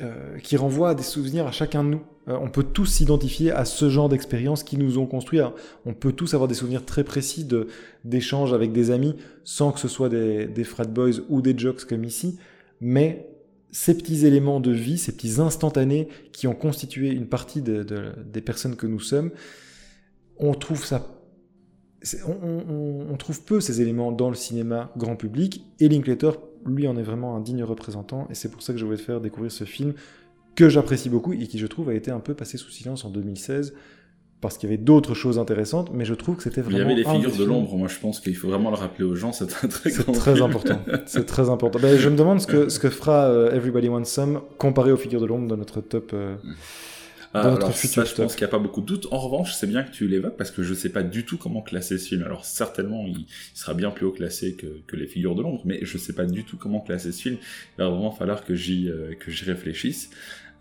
euh, 0.00 0.38
qui 0.38 0.56
renvoie 0.56 0.90
à 0.90 0.94
des 0.96 1.04
souvenirs 1.04 1.46
à 1.46 1.52
chacun 1.52 1.84
de 1.84 1.90
nous. 1.90 2.02
Euh, 2.26 2.36
on 2.42 2.50
peut 2.50 2.64
tous 2.64 2.86
s'identifier 2.86 3.52
à 3.52 3.64
ce 3.64 3.88
genre 3.88 4.08
d'expériences 4.08 4.64
qui 4.64 4.76
nous 4.76 4.98
ont 4.98 5.06
construit. 5.06 5.38
on 5.84 5.94
peut 5.94 6.10
tous 6.10 6.34
avoir 6.34 6.48
des 6.48 6.56
souvenirs 6.56 6.84
très 6.84 7.04
précis 7.04 7.46
d'échanges 8.04 8.52
avec 8.52 8.72
des 8.72 8.90
amis, 8.90 9.14
sans 9.44 9.70
que 9.70 9.78
ce 9.78 9.86
soit 9.86 10.08
des, 10.08 10.46
des 10.46 10.64
frat 10.64 10.86
boys 10.86 11.20
ou 11.28 11.42
des 11.42 11.56
jokes 11.56 11.84
comme 11.84 12.02
ici, 12.02 12.40
mais 12.80 13.35
ces 13.76 13.94
petits 13.94 14.24
éléments 14.24 14.58
de 14.58 14.70
vie, 14.70 14.96
ces 14.96 15.12
petits 15.12 15.38
instantanés 15.38 16.08
qui 16.32 16.46
ont 16.46 16.54
constitué 16.54 17.10
une 17.10 17.26
partie 17.26 17.60
de, 17.60 17.82
de, 17.82 18.14
des 18.24 18.40
personnes 18.40 18.74
que 18.74 18.86
nous 18.86 19.00
sommes, 19.00 19.30
on 20.38 20.54
trouve 20.54 20.82
ça 20.82 21.06
on, 22.26 23.04
on, 23.10 23.16
trouve 23.18 23.42
peu 23.42 23.60
ces 23.60 23.82
éléments 23.82 24.12
dans 24.12 24.30
le 24.30 24.34
cinéma 24.34 24.90
grand 24.96 25.16
public, 25.16 25.66
et 25.78 25.88
Linklater, 25.90 26.30
lui, 26.64 26.88
en 26.88 26.96
est 26.96 27.02
vraiment 27.02 27.36
un 27.36 27.40
digne 27.40 27.64
représentant, 27.64 28.26
et 28.30 28.34
c'est 28.34 28.48
pour 28.48 28.62
ça 28.62 28.72
que 28.72 28.78
je 28.78 28.84
voulais 28.86 28.96
te 28.96 29.02
faire 29.02 29.20
découvrir 29.20 29.52
ce 29.52 29.64
film 29.64 29.92
que 30.54 30.70
j'apprécie 30.70 31.10
beaucoup 31.10 31.34
et 31.34 31.46
qui, 31.46 31.58
je 31.58 31.66
trouve, 31.66 31.90
a 31.90 31.94
été 31.94 32.10
un 32.10 32.20
peu 32.20 32.32
passé 32.32 32.56
sous 32.56 32.70
silence 32.70 33.04
en 33.04 33.10
2016 33.10 33.74
parce 34.40 34.58
qu'il 34.58 34.68
y 34.68 34.72
avait 34.72 34.82
d'autres 34.82 35.14
choses 35.14 35.38
intéressantes, 35.38 35.90
mais 35.92 36.04
je 36.04 36.14
trouve 36.14 36.36
que 36.36 36.42
c'était 36.42 36.60
vraiment. 36.60 36.76
Il 36.76 36.80
y 36.80 36.84
avait 36.84 36.94
les 36.94 37.04
figures 37.04 37.36
de 37.36 37.44
l'ombre, 37.44 37.76
moi 37.76 37.88
je 37.88 37.98
pense 37.98 38.20
qu'il 38.20 38.36
faut 38.36 38.48
vraiment 38.48 38.70
le 38.70 38.76
rappeler 38.76 39.04
aux 39.04 39.14
gens, 39.14 39.32
c'est 39.32 39.44
un 39.64 39.68
très 39.68 39.90
C'est 39.90 40.12
très 40.12 40.42
important. 40.42 40.78
c'est 41.06 41.26
très 41.26 41.48
important. 41.48 41.78
Ben, 41.80 41.96
je 41.96 42.08
me 42.08 42.16
demande 42.16 42.40
ce 42.40 42.46
que, 42.46 42.68
ce 42.68 42.78
que 42.78 42.90
fera 42.90 43.26
euh, 43.26 43.52
Everybody 43.52 43.88
Wants 43.88 44.04
Some 44.04 44.40
comparé 44.58 44.92
aux 44.92 44.96
figures 44.96 45.20
de 45.20 45.26
l'ombre 45.26 45.48
dans 45.48 45.56
notre 45.56 45.80
top. 45.80 46.10
Euh, 46.12 46.36
ah, 47.34 47.42
dans 47.42 47.50
notre 47.52 47.72
futur 47.72 48.06
ça, 48.06 48.10
je 48.10 48.14
pense 48.14 48.34
qu'il 48.34 48.44
n'y 48.44 48.50
a 48.50 48.50
pas 48.50 48.58
beaucoup 48.58 48.80
de 48.80 48.86
doutes. 48.86 49.08
En 49.10 49.18
revanche, 49.18 49.54
c'est 49.54 49.66
bien 49.66 49.82
que 49.82 49.90
tu 49.90 50.06
l'évoques 50.06 50.36
parce 50.36 50.50
que 50.50 50.62
je 50.62 50.70
ne 50.70 50.74
sais 50.74 50.88
pas 50.88 51.02
du 51.02 51.24
tout 51.24 51.36
comment 51.36 51.60
classer 51.60 51.98
ce 51.98 52.08
film. 52.08 52.22
Alors 52.22 52.44
certainement, 52.44 53.04
il, 53.06 53.26
sera 53.54 53.74
bien 53.74 53.90
plus 53.90 54.06
haut 54.06 54.12
classé 54.12 54.54
que, 54.54 54.66
que 54.86 54.96
les 54.96 55.06
figures 55.06 55.34
de 55.34 55.42
l'ombre, 55.42 55.62
mais 55.64 55.80
je 55.82 55.96
ne 55.96 56.02
sais 56.02 56.12
pas 56.12 56.24
du 56.24 56.44
tout 56.44 56.56
comment 56.56 56.80
classer 56.80 57.12
ce 57.12 57.22
film. 57.22 57.36
Il 57.78 57.82
va 57.82 57.88
vraiment 57.88 58.10
falloir 58.10 58.44
que 58.44 58.54
j'y 58.54 58.88
euh, 58.88 59.14
que 59.18 59.30
j'y 59.30 59.44
réfléchisse. 59.44 60.10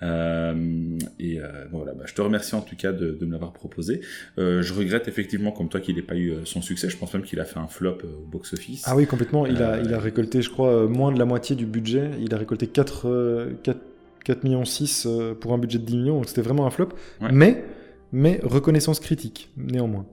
Euh, 0.03 0.97
et 1.19 1.39
euh, 1.39 1.65
voilà, 1.71 1.93
bah, 1.93 2.03
je 2.05 2.13
te 2.13 2.21
remercie 2.21 2.55
en 2.55 2.61
tout 2.61 2.75
cas 2.75 2.91
de, 2.91 3.11
de 3.11 3.25
me 3.25 3.31
l'avoir 3.31 3.53
proposé. 3.53 4.01
Euh, 4.37 4.61
je 4.61 4.73
regrette 4.73 5.07
effectivement, 5.07 5.51
comme 5.51 5.69
toi, 5.69 5.79
qu'il 5.79 5.95
n'ait 5.95 6.01
pas 6.01 6.15
eu 6.15 6.33
son 6.45 6.61
succès. 6.61 6.89
Je 6.89 6.97
pense 6.97 7.13
même 7.13 7.23
qu'il 7.23 7.39
a 7.39 7.45
fait 7.45 7.59
un 7.59 7.67
flop 7.67 7.97
au 8.03 8.25
box-office. 8.25 8.83
Ah 8.85 8.95
oui, 8.95 9.07
complètement. 9.07 9.45
Il 9.45 9.61
a, 9.61 9.79
il 9.79 9.93
a 9.93 9.99
récolté, 9.99 10.41
je 10.41 10.49
crois, 10.49 10.87
moins 10.87 11.11
de 11.11 11.19
la 11.19 11.25
moitié 11.25 11.55
du 11.55 11.65
budget. 11.65 12.11
Il 12.19 12.33
a 12.33 12.37
récolté 12.37 12.67
4, 12.67 13.53
4 13.63 13.79
4 14.23 14.43
millions 14.43 14.65
6 14.65 15.07
pour 15.39 15.53
un 15.53 15.59
budget 15.59 15.77
de 15.77 15.85
10 15.85 15.97
millions, 15.97 16.15
donc 16.15 16.27
c'était 16.27 16.41
vraiment 16.41 16.65
un 16.65 16.71
flop. 16.71 16.89
Ouais. 17.21 17.29
Mais, 17.31 17.63
mais 18.11 18.39
reconnaissance 18.41 18.99
critique, 18.99 19.51
néanmoins. 19.55 20.07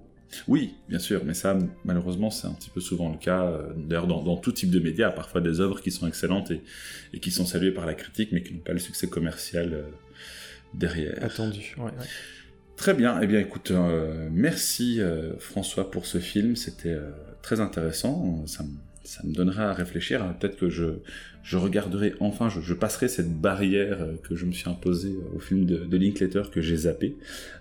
Oui, 0.49 0.75
bien 0.89 0.99
sûr, 0.99 1.25
mais 1.25 1.35
ça, 1.35 1.59
malheureusement, 1.85 2.31
c'est 2.31 2.47
un 2.47 2.53
petit 2.53 2.71
peu 2.71 2.81
souvent 2.81 3.11
le 3.11 3.19
cas. 3.19 3.53
D'ailleurs, 3.77 4.07
dans, 4.07 4.23
dans, 4.23 4.37
tout 4.37 4.53
type 4.53 4.71
de 4.71 4.81
médias, 4.81 5.11
parfois 5.11 5.41
des 5.41 5.61
œuvres 5.61 5.81
qui 5.81 5.91
sont 5.91 6.07
excellentes 6.07 6.51
et, 6.51 6.63
et, 7.13 7.21
qui 7.21 7.31
sont 7.31 7.47
saluées 7.47 7.73
par 7.73 7.87
la 7.87 7.95
critique, 7.95 8.31
mais 8.33 8.43
qui 8.43 8.55
n'ont 8.55 8.61
pas 8.61 8.73
le 8.73 8.79
succès 8.79 9.09
commercial 9.09 9.75
euh, 9.75 9.83
derrière. 10.75 11.23
Attendu, 11.23 11.75
ouais, 11.79 11.85
ouais. 11.85 12.07
Très 12.77 12.95
bien, 12.95 13.21
eh 13.21 13.27
bien 13.27 13.41
écoute, 13.41 13.71
euh, 13.71 14.29
merci 14.33 15.01
euh, 15.01 15.39
François 15.39 15.91
pour 15.91 16.07
ce 16.07 16.19
film, 16.19 16.57
c'était 16.57 16.99
très 17.43 17.61
intéressant, 17.61 18.47
ça 18.47 18.65
me 18.65 18.71
ça 19.05 19.21
me 19.25 19.33
donnera 19.33 19.71
à 19.71 19.73
réfléchir. 19.73 20.35
Peut-être 20.39 20.57
que 20.57 20.69
je, 20.69 20.85
je 21.43 21.57
regarderai 21.57 22.15
enfin, 22.21 22.49
je, 22.49 22.61
je, 22.61 22.75
passerai 22.75 23.09
cette 23.09 23.33
barrière 23.33 24.07
que 24.23 24.37
je 24.37 24.47
me 24.47 24.53
suis 24.53 24.69
imposée 24.69 25.15
au 25.35 25.39
film 25.39 25.65
de, 25.67 25.79
de 25.79 25.97
Linklater 25.97 26.51
que 26.51 26.61
j'ai 26.61 26.77
zappé 26.77 27.17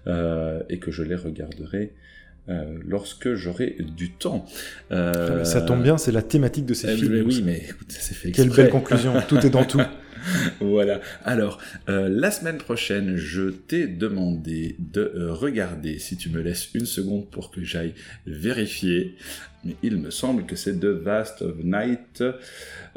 euh, 0.07 0.61
et 0.69 0.79
que 0.79 0.91
je 0.91 1.03
les 1.03 1.15
regarderai. 1.15 1.93
Euh, 2.49 2.79
lorsque 2.87 3.35
j'aurai 3.35 3.77
du 3.95 4.11
temps. 4.11 4.45
Euh... 4.91 5.43
Ça 5.43 5.61
tombe 5.61 5.83
bien, 5.83 5.99
c'est 5.99 6.11
la 6.11 6.23
thématique 6.23 6.65
de 6.65 6.73
ces 6.73 6.87
euh, 6.87 6.95
films. 6.95 7.23
Oui, 7.27 7.43
mais 7.45 7.65
écoute, 7.69 7.91
ça 7.91 8.01
s'est 8.01 8.15
fait 8.15 8.29
exprès. 8.29 8.47
Quelle 8.47 8.55
belle 8.55 8.71
conclusion, 8.71 9.13
tout 9.27 9.37
est 9.45 9.51
dans 9.51 9.63
tout. 9.63 9.79
voilà. 10.59 11.01
Alors, 11.23 11.59
euh, 11.89 12.09
la 12.09 12.31
semaine 12.31 12.57
prochaine, 12.57 13.15
je 13.15 13.49
t'ai 13.49 13.87
demandé 13.87 14.75
de 14.79 15.13
euh, 15.15 15.33
regarder, 15.33 15.99
si 15.99 16.17
tu 16.17 16.29
me 16.29 16.41
laisses 16.41 16.69
une 16.73 16.85
seconde 16.85 17.29
pour 17.29 17.51
que 17.51 17.63
j'aille 17.63 17.93
vérifier, 18.25 19.15
mais 19.63 19.75
il 19.83 19.97
me 19.97 20.09
semble 20.09 20.45
que 20.45 20.55
c'est 20.55 20.79
The 20.79 20.85
Vast 20.85 21.41
of 21.41 21.57
Night 21.63 22.23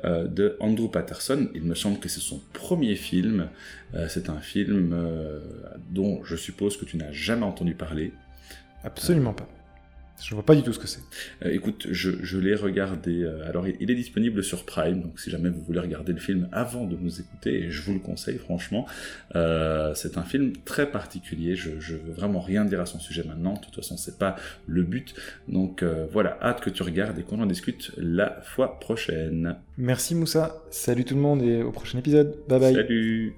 euh, 0.04 0.26
de 0.26 0.56
Andrew 0.60 0.88
Patterson. 0.88 1.48
Il 1.54 1.62
me 1.64 1.74
semble 1.74 1.98
que 1.98 2.08
c'est 2.08 2.20
son 2.20 2.40
premier 2.52 2.96
film. 2.96 3.48
C'est 4.08 4.28
un 4.28 4.40
film 4.40 4.92
dont 5.92 6.24
je 6.24 6.34
suppose 6.34 6.76
que 6.76 6.84
tu 6.84 6.96
n'as 6.96 7.12
jamais 7.12 7.44
entendu 7.44 7.74
parler. 7.74 8.12
Absolument 8.84 9.32
pas. 9.32 9.48
Je 10.22 10.32
vois 10.32 10.44
pas 10.44 10.54
du 10.54 10.62
tout 10.62 10.72
ce 10.72 10.78
que 10.78 10.86
c'est. 10.86 11.00
Euh, 11.44 11.50
écoute, 11.50 11.88
je, 11.90 12.10
je 12.22 12.38
l'ai 12.38 12.54
regardé. 12.54 13.24
euh, 13.24 13.48
alors, 13.48 13.66
il 13.66 13.76
il 13.80 13.90
est 13.90 13.96
disponible 13.96 14.44
sur 14.44 14.64
Prime, 14.64 15.02
donc 15.02 15.18
si 15.18 15.28
jamais 15.28 15.48
vous 15.50 15.60
voulez 15.60 15.80
regarder 15.80 16.12
le 16.12 16.20
film 16.20 16.48
avant 16.52 16.84
de 16.86 16.96
nous 16.96 17.20
écouter, 17.20 17.64
et 17.64 17.70
je 17.70 17.82
vous 17.82 17.94
le 17.94 17.98
conseille 17.98 18.38
franchement, 18.38 18.86
euh, 19.34 19.92
c'est 19.94 20.16
un 20.16 20.22
film 20.22 20.52
très 20.64 20.90
particulier. 20.90 21.56
Je, 21.56 21.80
je 21.80 21.96
veux 21.96 22.12
vraiment 22.12 22.40
rien 22.40 22.64
dire 22.64 22.80
à 22.80 22.86
son 22.86 23.00
sujet 23.00 23.24
maintenant. 23.24 23.54
De 23.54 23.58
toute 23.58 23.74
façon, 23.74 23.96
c'est 23.96 24.16
pas 24.18 24.36
le 24.68 24.84
but. 24.84 25.14
Donc 25.48 25.82
voilà, 26.12 26.38
hâte 26.40 26.60
que 26.60 26.70
tu 26.70 26.82
regardes 26.84 27.18
et 27.18 27.22
qu'on 27.22 27.40
en 27.40 27.46
discute 27.46 27.90
la 27.96 28.40
fois 28.42 28.78
prochaine. 28.78 29.56
Merci 29.76 30.14
Moussa. 30.14 30.62
Salut 30.70 31.04
tout 31.04 31.16
le 31.16 31.20
monde 31.20 31.42
et 31.42 31.62
au 31.62 31.72
prochain 31.72 31.98
épisode. 31.98 32.38
Bye 32.48 32.60
bye. 32.60 32.74
Salut. 32.74 33.34